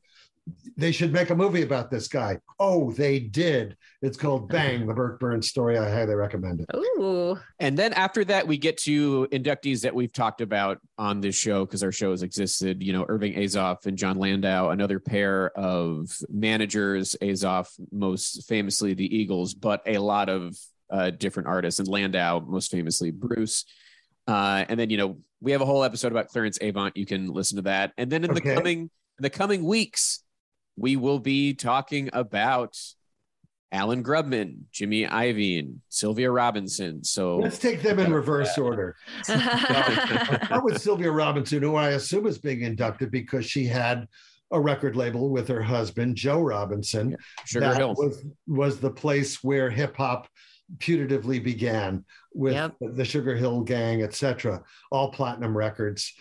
[0.77, 2.39] they should make a movie about this guy.
[2.59, 3.77] Oh, they did.
[4.03, 5.79] It's called Bang, the Bert Berns story.
[5.79, 6.67] I highly recommend it.
[6.77, 7.39] Ooh.
[7.61, 11.65] And then after that, we get to inductees that we've talked about on this show
[11.65, 12.83] because our show has existed.
[12.83, 17.15] You know, Irving Azoff and Jon Landau, another pair of managers.
[17.23, 20.57] Azoff, most famously the Eagles, but a lot of
[20.91, 23.65] uh, different artists, and Landau, most famously Bruce.
[24.27, 26.97] Uh, and then you know we have a whole episode about Clarence Avant.
[26.97, 27.93] You can listen to that.
[27.97, 28.49] And then in Okay.
[28.51, 30.24] the coming in the coming weeks,
[30.77, 32.77] we will be talking about
[33.73, 37.03] Allen Grubman, Jimmy Iovine, Sylvia Robinson.
[37.03, 38.97] So Let's take them in reverse order.
[39.23, 44.07] Start with Sylvia Robinson, who I assume is being inducted because she had
[44.53, 47.17] a record label with her husband, Joe Robinson.
[47.47, 47.95] Sugar that Hill.
[47.97, 50.29] was, was the place where hip hop
[50.79, 52.77] putatively began with Yep.
[52.81, 54.63] the Sugar Hill Gang, etc.
[54.93, 56.13] All platinum records.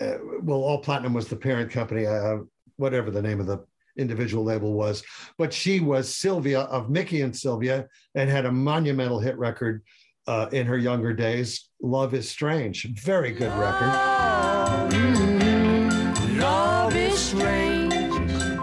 [0.00, 2.38] Uh, well, All Platinum was the parent company, uh,
[2.76, 3.64] whatever the name of the
[3.96, 5.02] individual label was.
[5.38, 9.82] But she was Sylvia of Mickey and Sylvia and had a monumental hit record
[10.26, 11.68] uh, in her younger days.
[11.82, 12.86] Love is Strange.
[13.00, 13.88] Very good record.
[16.38, 17.94] Love is strange.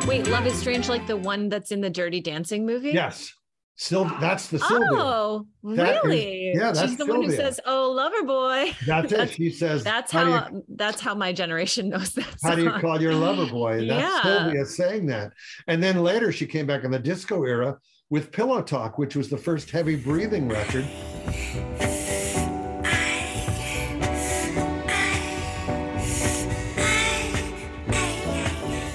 [0.06, 2.92] Wait, Love is Strange, like the one that's in the Dirty Dancing movie?
[2.92, 3.34] Yes.
[3.76, 4.88] Syl- that's the Sylvia.
[4.92, 6.52] Oh, That is- really?
[6.54, 9.32] yeah, that's She's the one who says, "Oh, lover boy." That's it.
[9.32, 10.50] She says, That's "How how.
[10.52, 12.28] you- that's how my generation knows that.
[12.44, 13.88] How do you call your lover boy?
[13.88, 14.22] That's Yeah.
[14.22, 15.32] Sylvia saying that.
[15.68, 17.78] And then later she came back in the disco era
[18.12, 20.86] with Pillow Talk, which was the first heavy breathing record.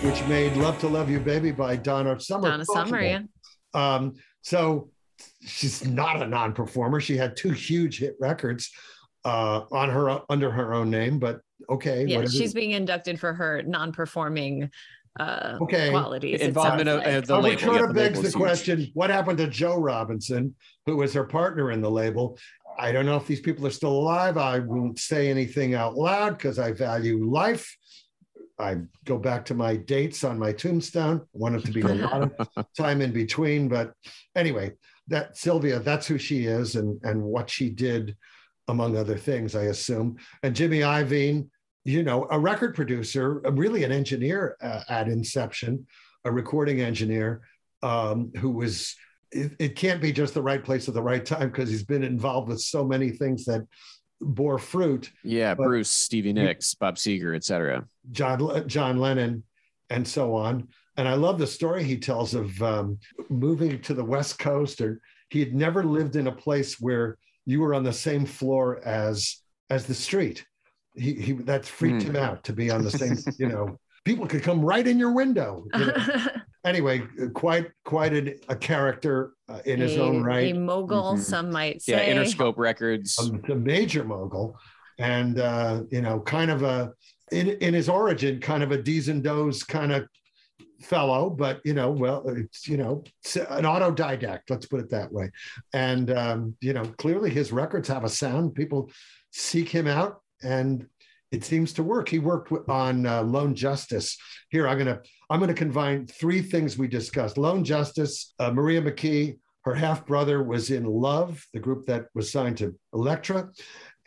[0.02, 2.48] Which made Love to Love You Baby by Donna Summer.
[2.48, 3.22] Donna Summer, yeah.
[3.74, 4.14] Um,
[4.46, 4.88] so
[5.44, 7.00] she's not a non-performer.
[7.00, 8.70] She had two huge hit records
[9.24, 12.04] uh, on her under her own name, but okay.
[12.06, 12.32] Yeah, whatever.
[12.32, 14.70] she's being inducted for her non-performing
[15.18, 15.90] uh, Okay.
[15.90, 16.40] qualities.
[16.42, 17.06] Involvement of- like.
[17.08, 17.48] of the label.
[17.48, 20.54] which sort of begs label the question: What happened to Joe Robinson,
[20.84, 22.38] who was her partner in the label?
[22.78, 24.36] I don't know if these people are still alive.
[24.36, 27.76] I won't say anything out loud because I value life.
[28.58, 31.20] I go back to my dates on my tombstone.
[31.22, 33.92] I want it to be a lot of time in between, but
[34.34, 34.72] anyway,
[35.08, 38.16] that Sylvia, that's who she is, and and what she did,
[38.68, 40.16] among other things, I assume.
[40.42, 41.48] And Jimmy Iovine,
[41.84, 45.86] you know, a record producer, really an engineer uh, at inception,
[46.24, 47.42] a recording engineer
[47.82, 48.94] um, who was.
[49.32, 52.04] It, it can't be just the right place at the right time because he's been
[52.04, 53.66] involved with so many things that
[54.20, 55.10] bore fruit.
[55.24, 57.86] Yeah, But- Bruce, Stevie Nicks, Bob Seger, etc.
[58.12, 59.42] John John Lennon,
[59.90, 60.68] and so on.
[60.96, 62.98] And I love the story he tells of um,
[63.28, 67.60] moving to the West Coast, or he had never lived in a place where you
[67.60, 70.46] were on the same floor as as the street.
[70.94, 72.10] He, he that freaked Hmm.
[72.10, 73.16] him out to be on the same.
[73.38, 75.66] You know, people could come right in your window.
[75.74, 76.26] you know.
[76.66, 77.02] anyway,
[77.32, 80.54] quite quite a, a character uh, in his own right.
[80.54, 81.20] a mogul, Mhm.
[81.20, 81.92] some might say.
[81.92, 82.14] Yeah, say.
[82.34, 83.18] Interscope Records.
[83.18, 84.58] um, the major mogul,
[84.98, 86.92] and uh, you know, kind of a
[87.32, 90.06] in, in his origin, kind of a D's and Do's kind of
[90.82, 94.42] fellow, but you know, well, it's you know, s- an autodidact.
[94.50, 95.30] Let's put it that way.
[95.72, 98.54] And um, you know, clearly his records have a sound.
[98.54, 98.90] People
[99.32, 100.86] seek him out, and
[101.32, 102.08] it seems to work.
[102.08, 104.16] He worked on uh, Lone Justice.
[104.50, 109.38] Here, I'm gonna I'm gonna combine three things we discussed: Lone Justice, uh, Maria McKee.
[109.64, 113.50] Her half brother was in Love, the group that was signed to Elektra,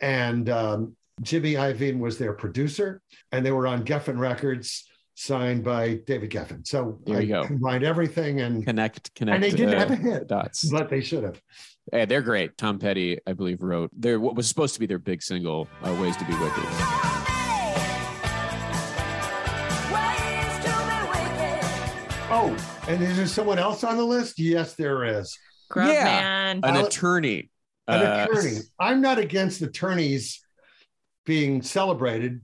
[0.00, 4.89] and um, Jimmy Iovine was their producer, and they were on Geffen Records,
[5.20, 6.66] signed by David Geffen.
[6.66, 7.44] So There I you go.
[7.46, 9.34] combined everything, and Connect, connect.
[9.34, 10.68] and they didn't uh, have a hit, dots.
[10.70, 11.40] but they should have.
[11.92, 12.56] Yeah, they're great.
[12.56, 15.92] Tom Petty, I believe, wrote their what was supposed to be their big single, uh,
[16.00, 16.64] "Ways to Be Wicked."
[22.32, 22.56] Oh,
[22.88, 24.38] and is there someone else on the list?
[24.38, 25.36] Yes, there is.
[25.68, 26.04] Grub Yeah.
[26.04, 26.60] man.
[26.62, 27.50] An attorney.
[27.88, 28.58] An Uh, attorney.
[28.78, 30.40] I'm not against attorneys
[31.26, 32.40] being celebrated,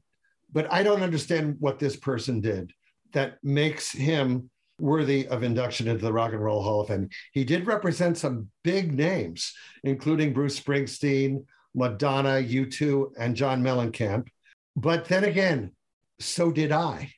[0.56, 2.72] but I don't understand what this person did
[3.12, 4.48] that makes him
[4.80, 7.10] worthy of induction into the Rock and Roll Hall of Fame.
[7.32, 9.52] He did represent some big names,
[9.84, 14.28] including Bruce Springsteen, Madonna, U2, and John Mellencamp.
[14.74, 15.72] But then again,
[16.20, 17.12] so did I.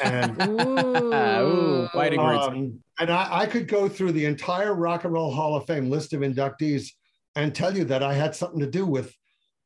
[0.00, 2.46] And Ooh, fighting words.
[2.46, 5.90] um, and I, I could go through the entire Rock and Roll Hall of Fame
[5.90, 6.90] list of inductees
[7.34, 9.12] and tell you that I had something to do with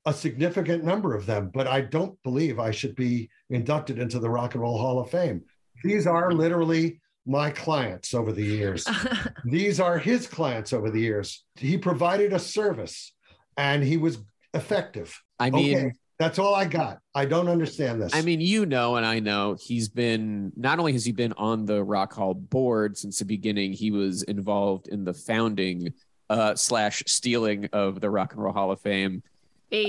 [0.07, 4.29] a significant number of them, but I don't believe I should be inducted into the
[4.29, 5.43] Rock and Roll Hall of Fame.
[5.83, 8.87] These are literally my clients over the years.
[9.45, 11.45] These are his clients over the years.
[11.57, 13.15] He provided a service
[13.57, 14.19] and he was
[14.53, 15.19] effective.
[15.39, 15.93] I mean, Okay.
[16.19, 17.01] That's all I got.
[17.15, 18.15] I don't understand this.
[18.15, 21.65] I mean, you know, and I know he's been not only has he been on
[21.65, 25.93] the Rock Hall board since the beginning, he was involved in the founding
[26.31, 29.25] uh, slash stealing of the Rock and Roll Hall of Fame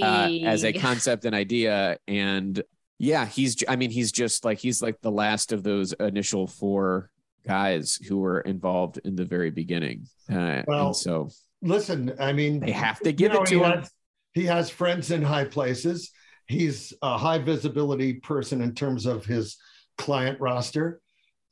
[0.01, 1.97] uh, as a concept and idea.
[2.07, 2.61] And
[2.99, 7.09] yeah, he's, I mean, he's just like, he's like the last of those initial four
[7.45, 10.07] guys who were involved in the very beginning.
[10.31, 11.29] Uh, Well, and so
[11.61, 13.71] Listen, I mean, they have to you give know, it he to him.
[13.79, 13.91] has,
[14.33, 16.11] he has friends in high places.
[16.47, 19.57] He's a high visibility person in terms of his
[19.97, 21.01] client roster.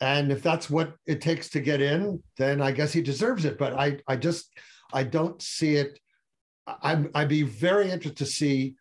[0.02, 3.58] And if that's what it takes to get in, then I guess he deserves it.
[3.58, 4.52] But I, I just,
[4.92, 5.98] I don't see it.
[6.68, 8.76] I'm, I'd be very interested to see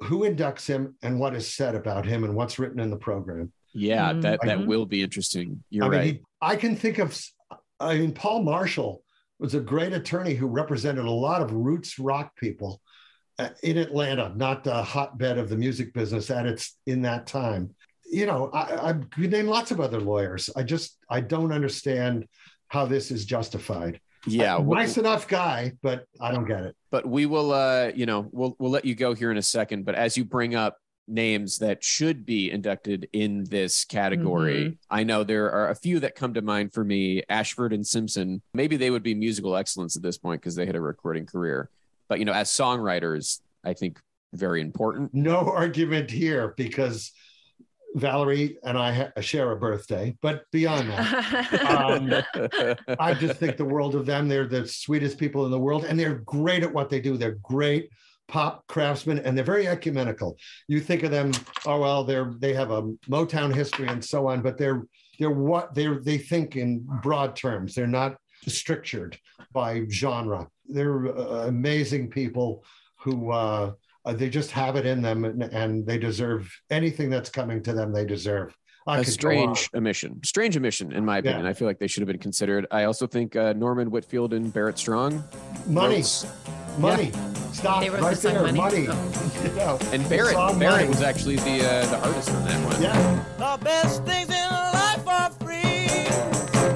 [0.00, 3.52] who inducts him and what is said about him and what's written in the program.
[3.74, 4.66] Yeah, that, that Mhm.
[4.66, 5.62] will be interesting.
[5.70, 6.06] You're I mean, right.
[6.14, 7.18] he- I can think of,
[7.80, 9.02] I mean, Paul Marshall
[9.40, 12.80] was a great attorney who represented a lot of roots rock people
[13.40, 17.74] uh, in Atlanta, not the hotbed of the music business at its in that time.
[18.10, 20.50] You know, I, I could name lots of other lawyers.
[20.56, 22.26] I just I don't understand
[22.68, 24.00] how this is justified.
[24.32, 24.56] Yeah.
[24.56, 26.76] A wh- nice enough guy, but I don't get it.
[26.90, 29.84] but we will uh you know we'll we'll let you go here in a second
[29.84, 30.76] but as you bring up
[31.06, 36.14] names that should be inducted in this category i know there are a few that
[36.14, 40.02] come to mind for me ashford and simpson maybe they would be musical excellence at
[40.02, 41.70] this point because they had a recording career
[42.08, 43.98] but you know as songwriters i think
[44.34, 47.12] very important No argument here because
[47.94, 51.64] Valerie and I ha- share a birthday, but beyond that.
[51.64, 54.28] Um, I just think the world of them.
[54.28, 57.16] They're the sweetest people in the world, and they're great at what they do.
[57.16, 57.90] They're great
[58.28, 60.36] pop craftsmen, and they're very ecumenical.
[60.68, 61.32] You think of them,
[61.66, 64.84] oh well, they're they have a Motown history and so on, but they're
[65.18, 67.74] they're what they they think in broad terms.
[67.74, 68.16] They're not
[68.46, 69.18] strictured
[69.52, 70.48] by genre.
[70.66, 72.64] They're uh, amazing people
[73.00, 73.32] who.
[73.32, 73.72] Uh,
[74.08, 77.72] uh, they just have it in them, and, and they deserve anything that's coming to
[77.72, 77.92] them.
[77.92, 78.56] They deserve.
[78.86, 81.50] I a strange omission strange omission in my opinion Yeah.
[81.50, 84.50] i feel like they should have been considered i also think uh, norman whitfield and
[84.50, 85.22] barrett strong
[85.66, 85.96] money.
[85.96, 86.26] wrote-
[86.78, 87.12] Money.
[87.52, 88.42] Stop They wrote right the there.
[88.44, 88.58] Money.
[88.58, 88.86] Money.
[88.88, 89.42] Oh.
[89.44, 90.88] You know, and barrett barrett Money.
[90.88, 93.24] was actually the uh, the artist on that one Yeah.
[93.36, 96.06] The best things in life are free,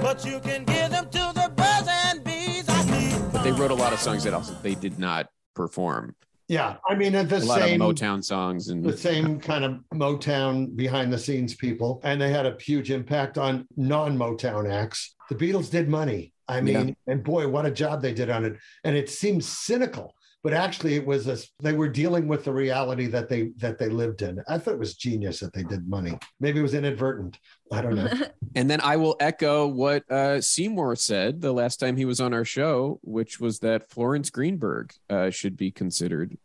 [0.02, 2.66] but you can give them to the birds and bees.
[2.68, 6.14] I but they wrote a lot of songs that also they did not perform
[6.52, 6.76] Yeah.
[6.86, 10.76] I mean, the a lot same of Motown songs and the same kind of Motown
[10.76, 15.14] behind the scenes people, and they had a huge impact on non-Motown acts.
[15.30, 16.34] The Beatles did money.
[16.48, 18.56] I mean, and boy, what a job they did on it.
[18.84, 23.06] And it seems cynical, but actually, it was a, they were dealing with the reality
[23.06, 24.42] that they that they lived in.
[24.46, 26.18] I thought it was genius that they did money.
[26.38, 27.38] Maybe it was inadvertent.
[27.70, 28.10] I don't know.
[28.54, 32.34] and then I will echo what uh, Seymour said the last time he was on
[32.34, 36.36] our show, which was that Florence Greenberg uh, should be considered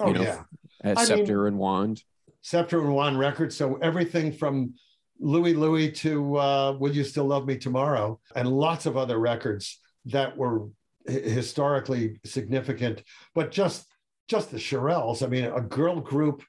[0.00, 0.42] Oh You know, yeah.
[0.82, 2.02] as I mean- Scepter and Wand.
[2.42, 3.56] Scepter and Wand Records.
[3.56, 4.74] So everything from
[5.18, 9.80] Louie Louie to uh, Will You Still Love Me Tomorrow, and lots of other records
[10.04, 10.68] that were
[11.06, 13.02] historically significant.
[13.34, 13.86] But just
[14.28, 15.22] just the Shirelles.
[15.22, 16.42] I mean, a girl group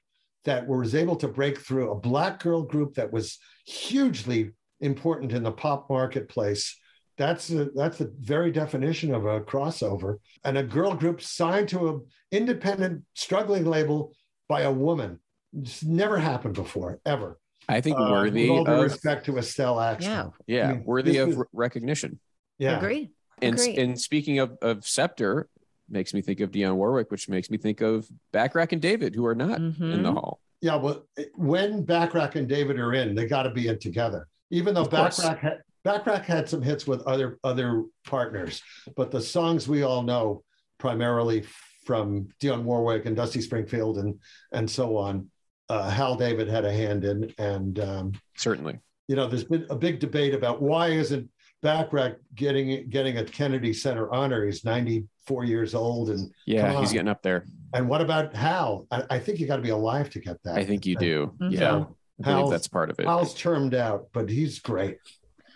[0.44, 4.50] that was able to break through, a black girl group that was hugely
[4.80, 6.76] important in the pop marketplace.
[7.18, 10.18] That's the, that's the very definition of a crossover.
[10.44, 14.12] And a girl group signed to an independent, struggling label
[14.48, 15.18] by a woman.
[15.58, 17.38] It's never happened before, ever.
[17.68, 20.10] I think Uh, worthy with all due of respect to Estelle Axton.
[20.46, 20.56] Yeah.
[20.56, 22.20] yeah, I mean, worthy of is- recognition.
[22.58, 22.78] Yeah.
[22.78, 23.10] Agree.
[23.42, 23.76] And Agree.
[23.76, 25.48] and speaking of of Scepter,
[25.88, 29.24] makes me think of Dionne Warwick, which makes me think of Bacharach and David, who
[29.26, 30.12] are not in the Mhm.
[30.14, 30.40] hall.
[30.60, 34.26] Yeah, well, when Bacharach and David are in, they got to be in together.
[34.50, 34.90] Even though Of.
[34.90, 35.58] Bacharach had,
[35.88, 38.60] Bacharach had some hits with other other partners,
[38.96, 40.42] but the songs we all know
[40.78, 41.44] primarily
[41.86, 44.18] from Dionne Warwick and Dusty Springfield and
[44.52, 45.28] and so on,
[45.70, 48.78] uh, Hal David had a hand in, and um, Certainly.
[49.08, 51.30] you know, there's been a big debate about why isn't
[51.62, 54.44] Bacharach getting getting a Kennedy Center honor?
[54.44, 57.46] He's 94 years old, and Yeah, he's getting up there.
[57.72, 58.86] and what about Hal?
[58.90, 60.56] I, I think you got to be alive to get that.
[60.58, 61.32] I think you do.
[61.40, 61.52] Mhm.
[61.52, 61.58] Yeah.
[61.60, 63.06] So, I believe Hal's- that's part of it.
[63.06, 64.98] Hal's termed out, but he's great.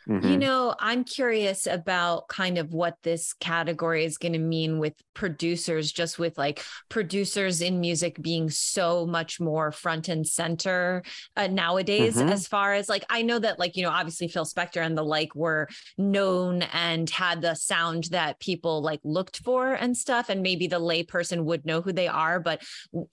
[0.08, 0.30] Mhm.
[0.30, 4.94] You know, I'm curious about kind of what this category is going to mean with
[5.14, 11.02] producers, just with like producers in music being so much more front and center
[11.36, 12.30] uh, nowadays, Mhm.
[12.30, 15.04] as far as like, I know that, like, you know, obviously Phil Spector and the
[15.04, 15.68] like were
[15.98, 20.28] known and had the sound that people like looked for and stuff.
[20.28, 22.40] And maybe the layperson would know who they are.
[22.40, 22.62] But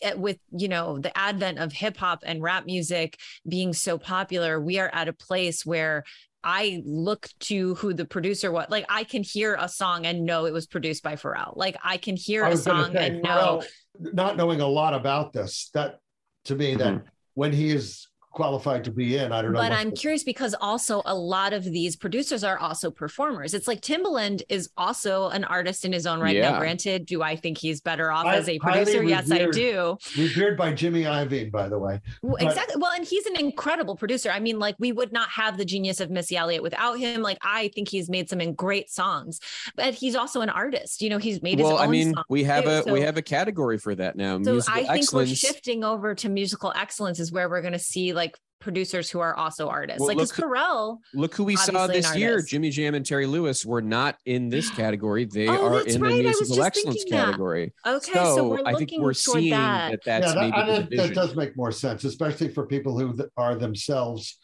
[0.02, 3.18] eh, with, you know, the advent of hip hop and rap music
[3.48, 6.04] being so popular, we are at a place where
[6.44, 8.68] I look to who the producer was.
[8.70, 11.56] Like I can hear a song and know it was produced by Pharrell.
[11.56, 13.62] Like I can hear I a song say, and know.
[14.00, 16.00] Pharrell, not knowing a lot about this, that
[16.46, 17.04] to me that Mhm.
[17.34, 18.08] when he is
[18.40, 19.60] qualified to be in, I don't know.
[19.60, 23.54] But I'm curious because also a lot of these producers are also performers.
[23.54, 26.38] It's like Timbaland is also an artist in his own right.
[26.38, 26.52] Yeah.
[26.52, 29.04] Now, granted, do I think he's better off Hi- as a producer?
[29.04, 29.56] Yes, I revered.
[29.56, 29.98] do.
[30.18, 32.00] revered by Jimmy Iovine, by the way.
[32.22, 32.76] Well, But- exactly.
[32.80, 34.32] Well, and he's an incredible producer.
[34.32, 37.22] I mean, like we would not have the genius of Missy Elliott without him.
[37.22, 39.42] Like I think he's made some great songs,
[39.76, 41.02] but he's also an artist.
[41.02, 42.90] You know, he's made his well, own I mean, songs, we have too.
[42.90, 44.42] a we have a category for that now.
[44.42, 45.30] So musical I think excellence.
[45.30, 48.29] we're shifting over to musical excellence is where we're going to see like
[48.60, 50.00] producers who are also artists.
[50.02, 52.42] Well, like because look Pharrell, Look who we saw this year.
[52.42, 55.24] Jimmy Jam and Terry Lewis were not in this category.
[55.26, 56.18] They Oh, are in right.
[56.18, 57.26] The musical excellence thinking that.
[57.26, 57.74] category.
[57.86, 59.92] okay, so, we're I think we're seeing that.
[59.92, 63.00] that, that's yeah, that, maybe I the that does make more sense, especially for people
[63.00, 64.38] who are themselves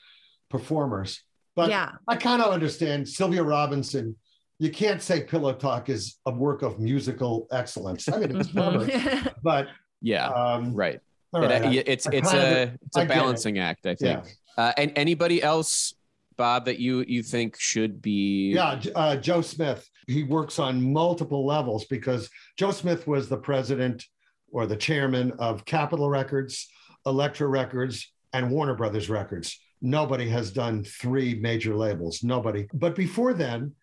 [0.49, 1.21] performers.
[1.55, 4.15] But yeah, I kind of understand Sylvia Robinson.
[4.59, 8.07] You can't say Pillow Talk is a work of musical excellence.
[8.07, 9.33] I mean, it's clever, Mhm.
[9.43, 9.67] but
[10.01, 10.99] yeah, um, right.
[11.43, 13.07] It- it's it's a it's a get it.
[13.09, 14.23] balancing act, I think.
[14.25, 14.63] Yeah.
[14.63, 15.93] Uh, and anybody else,
[16.37, 18.51] Bob, that you you think should be?
[18.53, 19.87] Yeah, uh, Joe Smith.
[20.07, 24.05] He works on multiple levels because Joe Smith was the president
[24.51, 26.69] or the chairman of Capitol Records,
[27.05, 29.59] Elektra Records, and Warner Brothers Records.
[29.81, 32.23] Nobody has done three major labels.
[32.23, 32.67] Nobody.
[32.73, 33.73] But before then,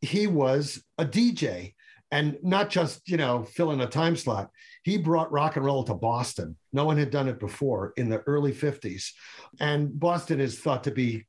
[0.00, 1.74] he was a DJ
[2.12, 4.50] and not just, you know, filling a time slot.
[4.84, 6.56] He brought rock and roll to Boston.
[6.72, 9.12] No one had done it before in the early 50s.
[9.58, 11.24] And Boston is thought to be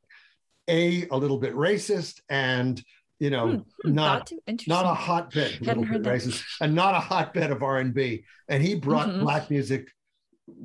[0.69, 2.81] a a little bit racist and
[3.19, 3.57] you know Hmm,
[3.89, 4.71] hmm, not thought to- interesting.
[4.73, 8.75] not a hotbed Hadn't little bit racist and not a hotbed of r&b and he
[8.75, 9.19] brought Mhm.
[9.21, 9.91] black music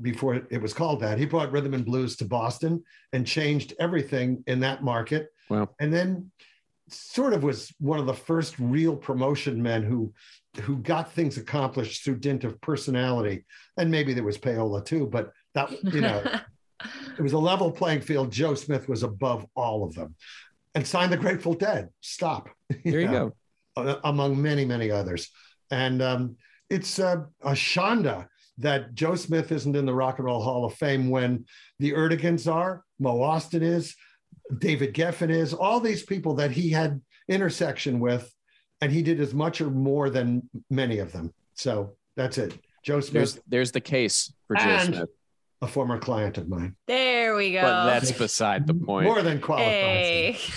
[0.01, 4.45] before it was called that he brought rhythm and blues to boston and changed everything
[4.47, 6.31] in that market Well, and then
[6.93, 10.13] sort of was one of the first real promotion men who
[10.63, 13.45] who got things accomplished through dint of personality.
[13.77, 16.23] And maybe there was payola too but that you know
[17.19, 18.33] it was a level playing field.
[18.33, 20.15] Joe smith was above all of them.
[20.75, 21.89] And signed the grateful dead.
[22.01, 22.51] Stop.
[22.85, 23.33] There you know,
[23.77, 24.01] go.
[24.05, 25.31] among many many others.
[25.71, 26.37] And um,
[26.71, 28.29] it's uh, a shonda
[28.59, 31.45] that joe smith isn't in the rock and roll hall of fame when
[31.79, 33.95] the erteguns are mo ostin is
[34.59, 38.33] david geffen is all these people that he had intersection with
[38.81, 43.01] and he did as much or more than many of them so that's it joe
[43.01, 45.09] smith There's there's the case for Joe And- Smith,
[45.61, 47.63] a former client of mine there we go.
[47.63, 49.07] but that's beside the point.
[49.07, 50.39] more than qualified hey.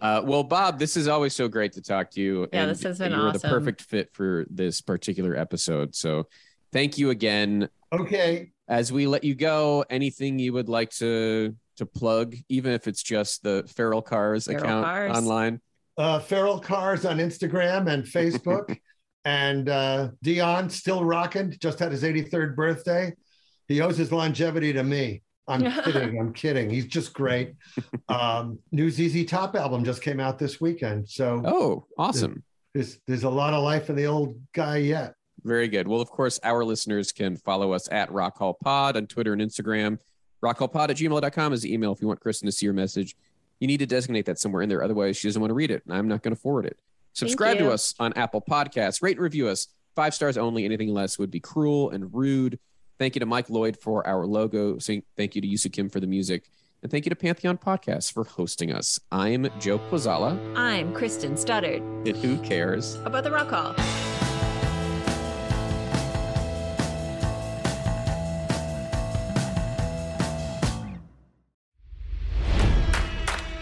[0.00, 2.46] Uh, well, Bob, this is always so great to talk to you.
[2.52, 5.92] Yeah, and this has been you were the perfect fit for this particular episode.
[5.96, 6.28] So,
[6.72, 7.68] thank you again.
[7.92, 12.86] okay As we let you go, anything you would like to to plug, even if
[12.86, 15.16] it's just the Feral Cars Feral account Cars.
[15.16, 15.60] online.
[15.96, 18.76] uh, Feral Cars on Instagram and Facebook.
[19.24, 23.14] and uh, Dion still rocking, just had his 83rd birthday.
[23.66, 25.22] He owes his longevity to me.
[25.46, 26.18] I'm kidding.
[26.20, 26.70] I'm kidding.
[26.70, 27.54] He's just great.
[28.10, 31.06] Um, new ZZ Top album just came out this weekend.
[31.10, 32.42] So Oh, awesome.
[32.74, 35.12] there's, there's a lot of life in the old guy yet.
[35.44, 35.86] Very good.
[35.86, 39.42] Well, of course, our listeners can follow us at Rock Hall Pod on Twitter and
[39.42, 39.98] Instagram.
[40.42, 43.16] Rockhallpod at gmail.com is the email if you want Kristen to see your message.
[43.60, 44.82] You need to designate that somewhere in there.
[44.84, 46.78] Otherwise, she doesn't want to read it, and I'm not going to forward it.
[47.12, 49.02] Subscribe to us on Apple Podcasts.
[49.02, 49.66] Rate and review us.
[49.96, 50.64] Five stars only.
[50.64, 52.60] Anything less would be cruel and rude.
[53.00, 54.78] Thank you to Mike Lloyd for our logo.
[54.78, 55.04] Thank
[55.34, 56.50] you to Yusu Kim for the music.
[56.82, 59.00] And thank you to Pantheon Podcasts for hosting us.
[59.10, 60.38] I'm Joe Quazala.
[60.56, 62.94] I'm Kristen Studdard And who cares?
[63.04, 64.17] about the Rock Hall.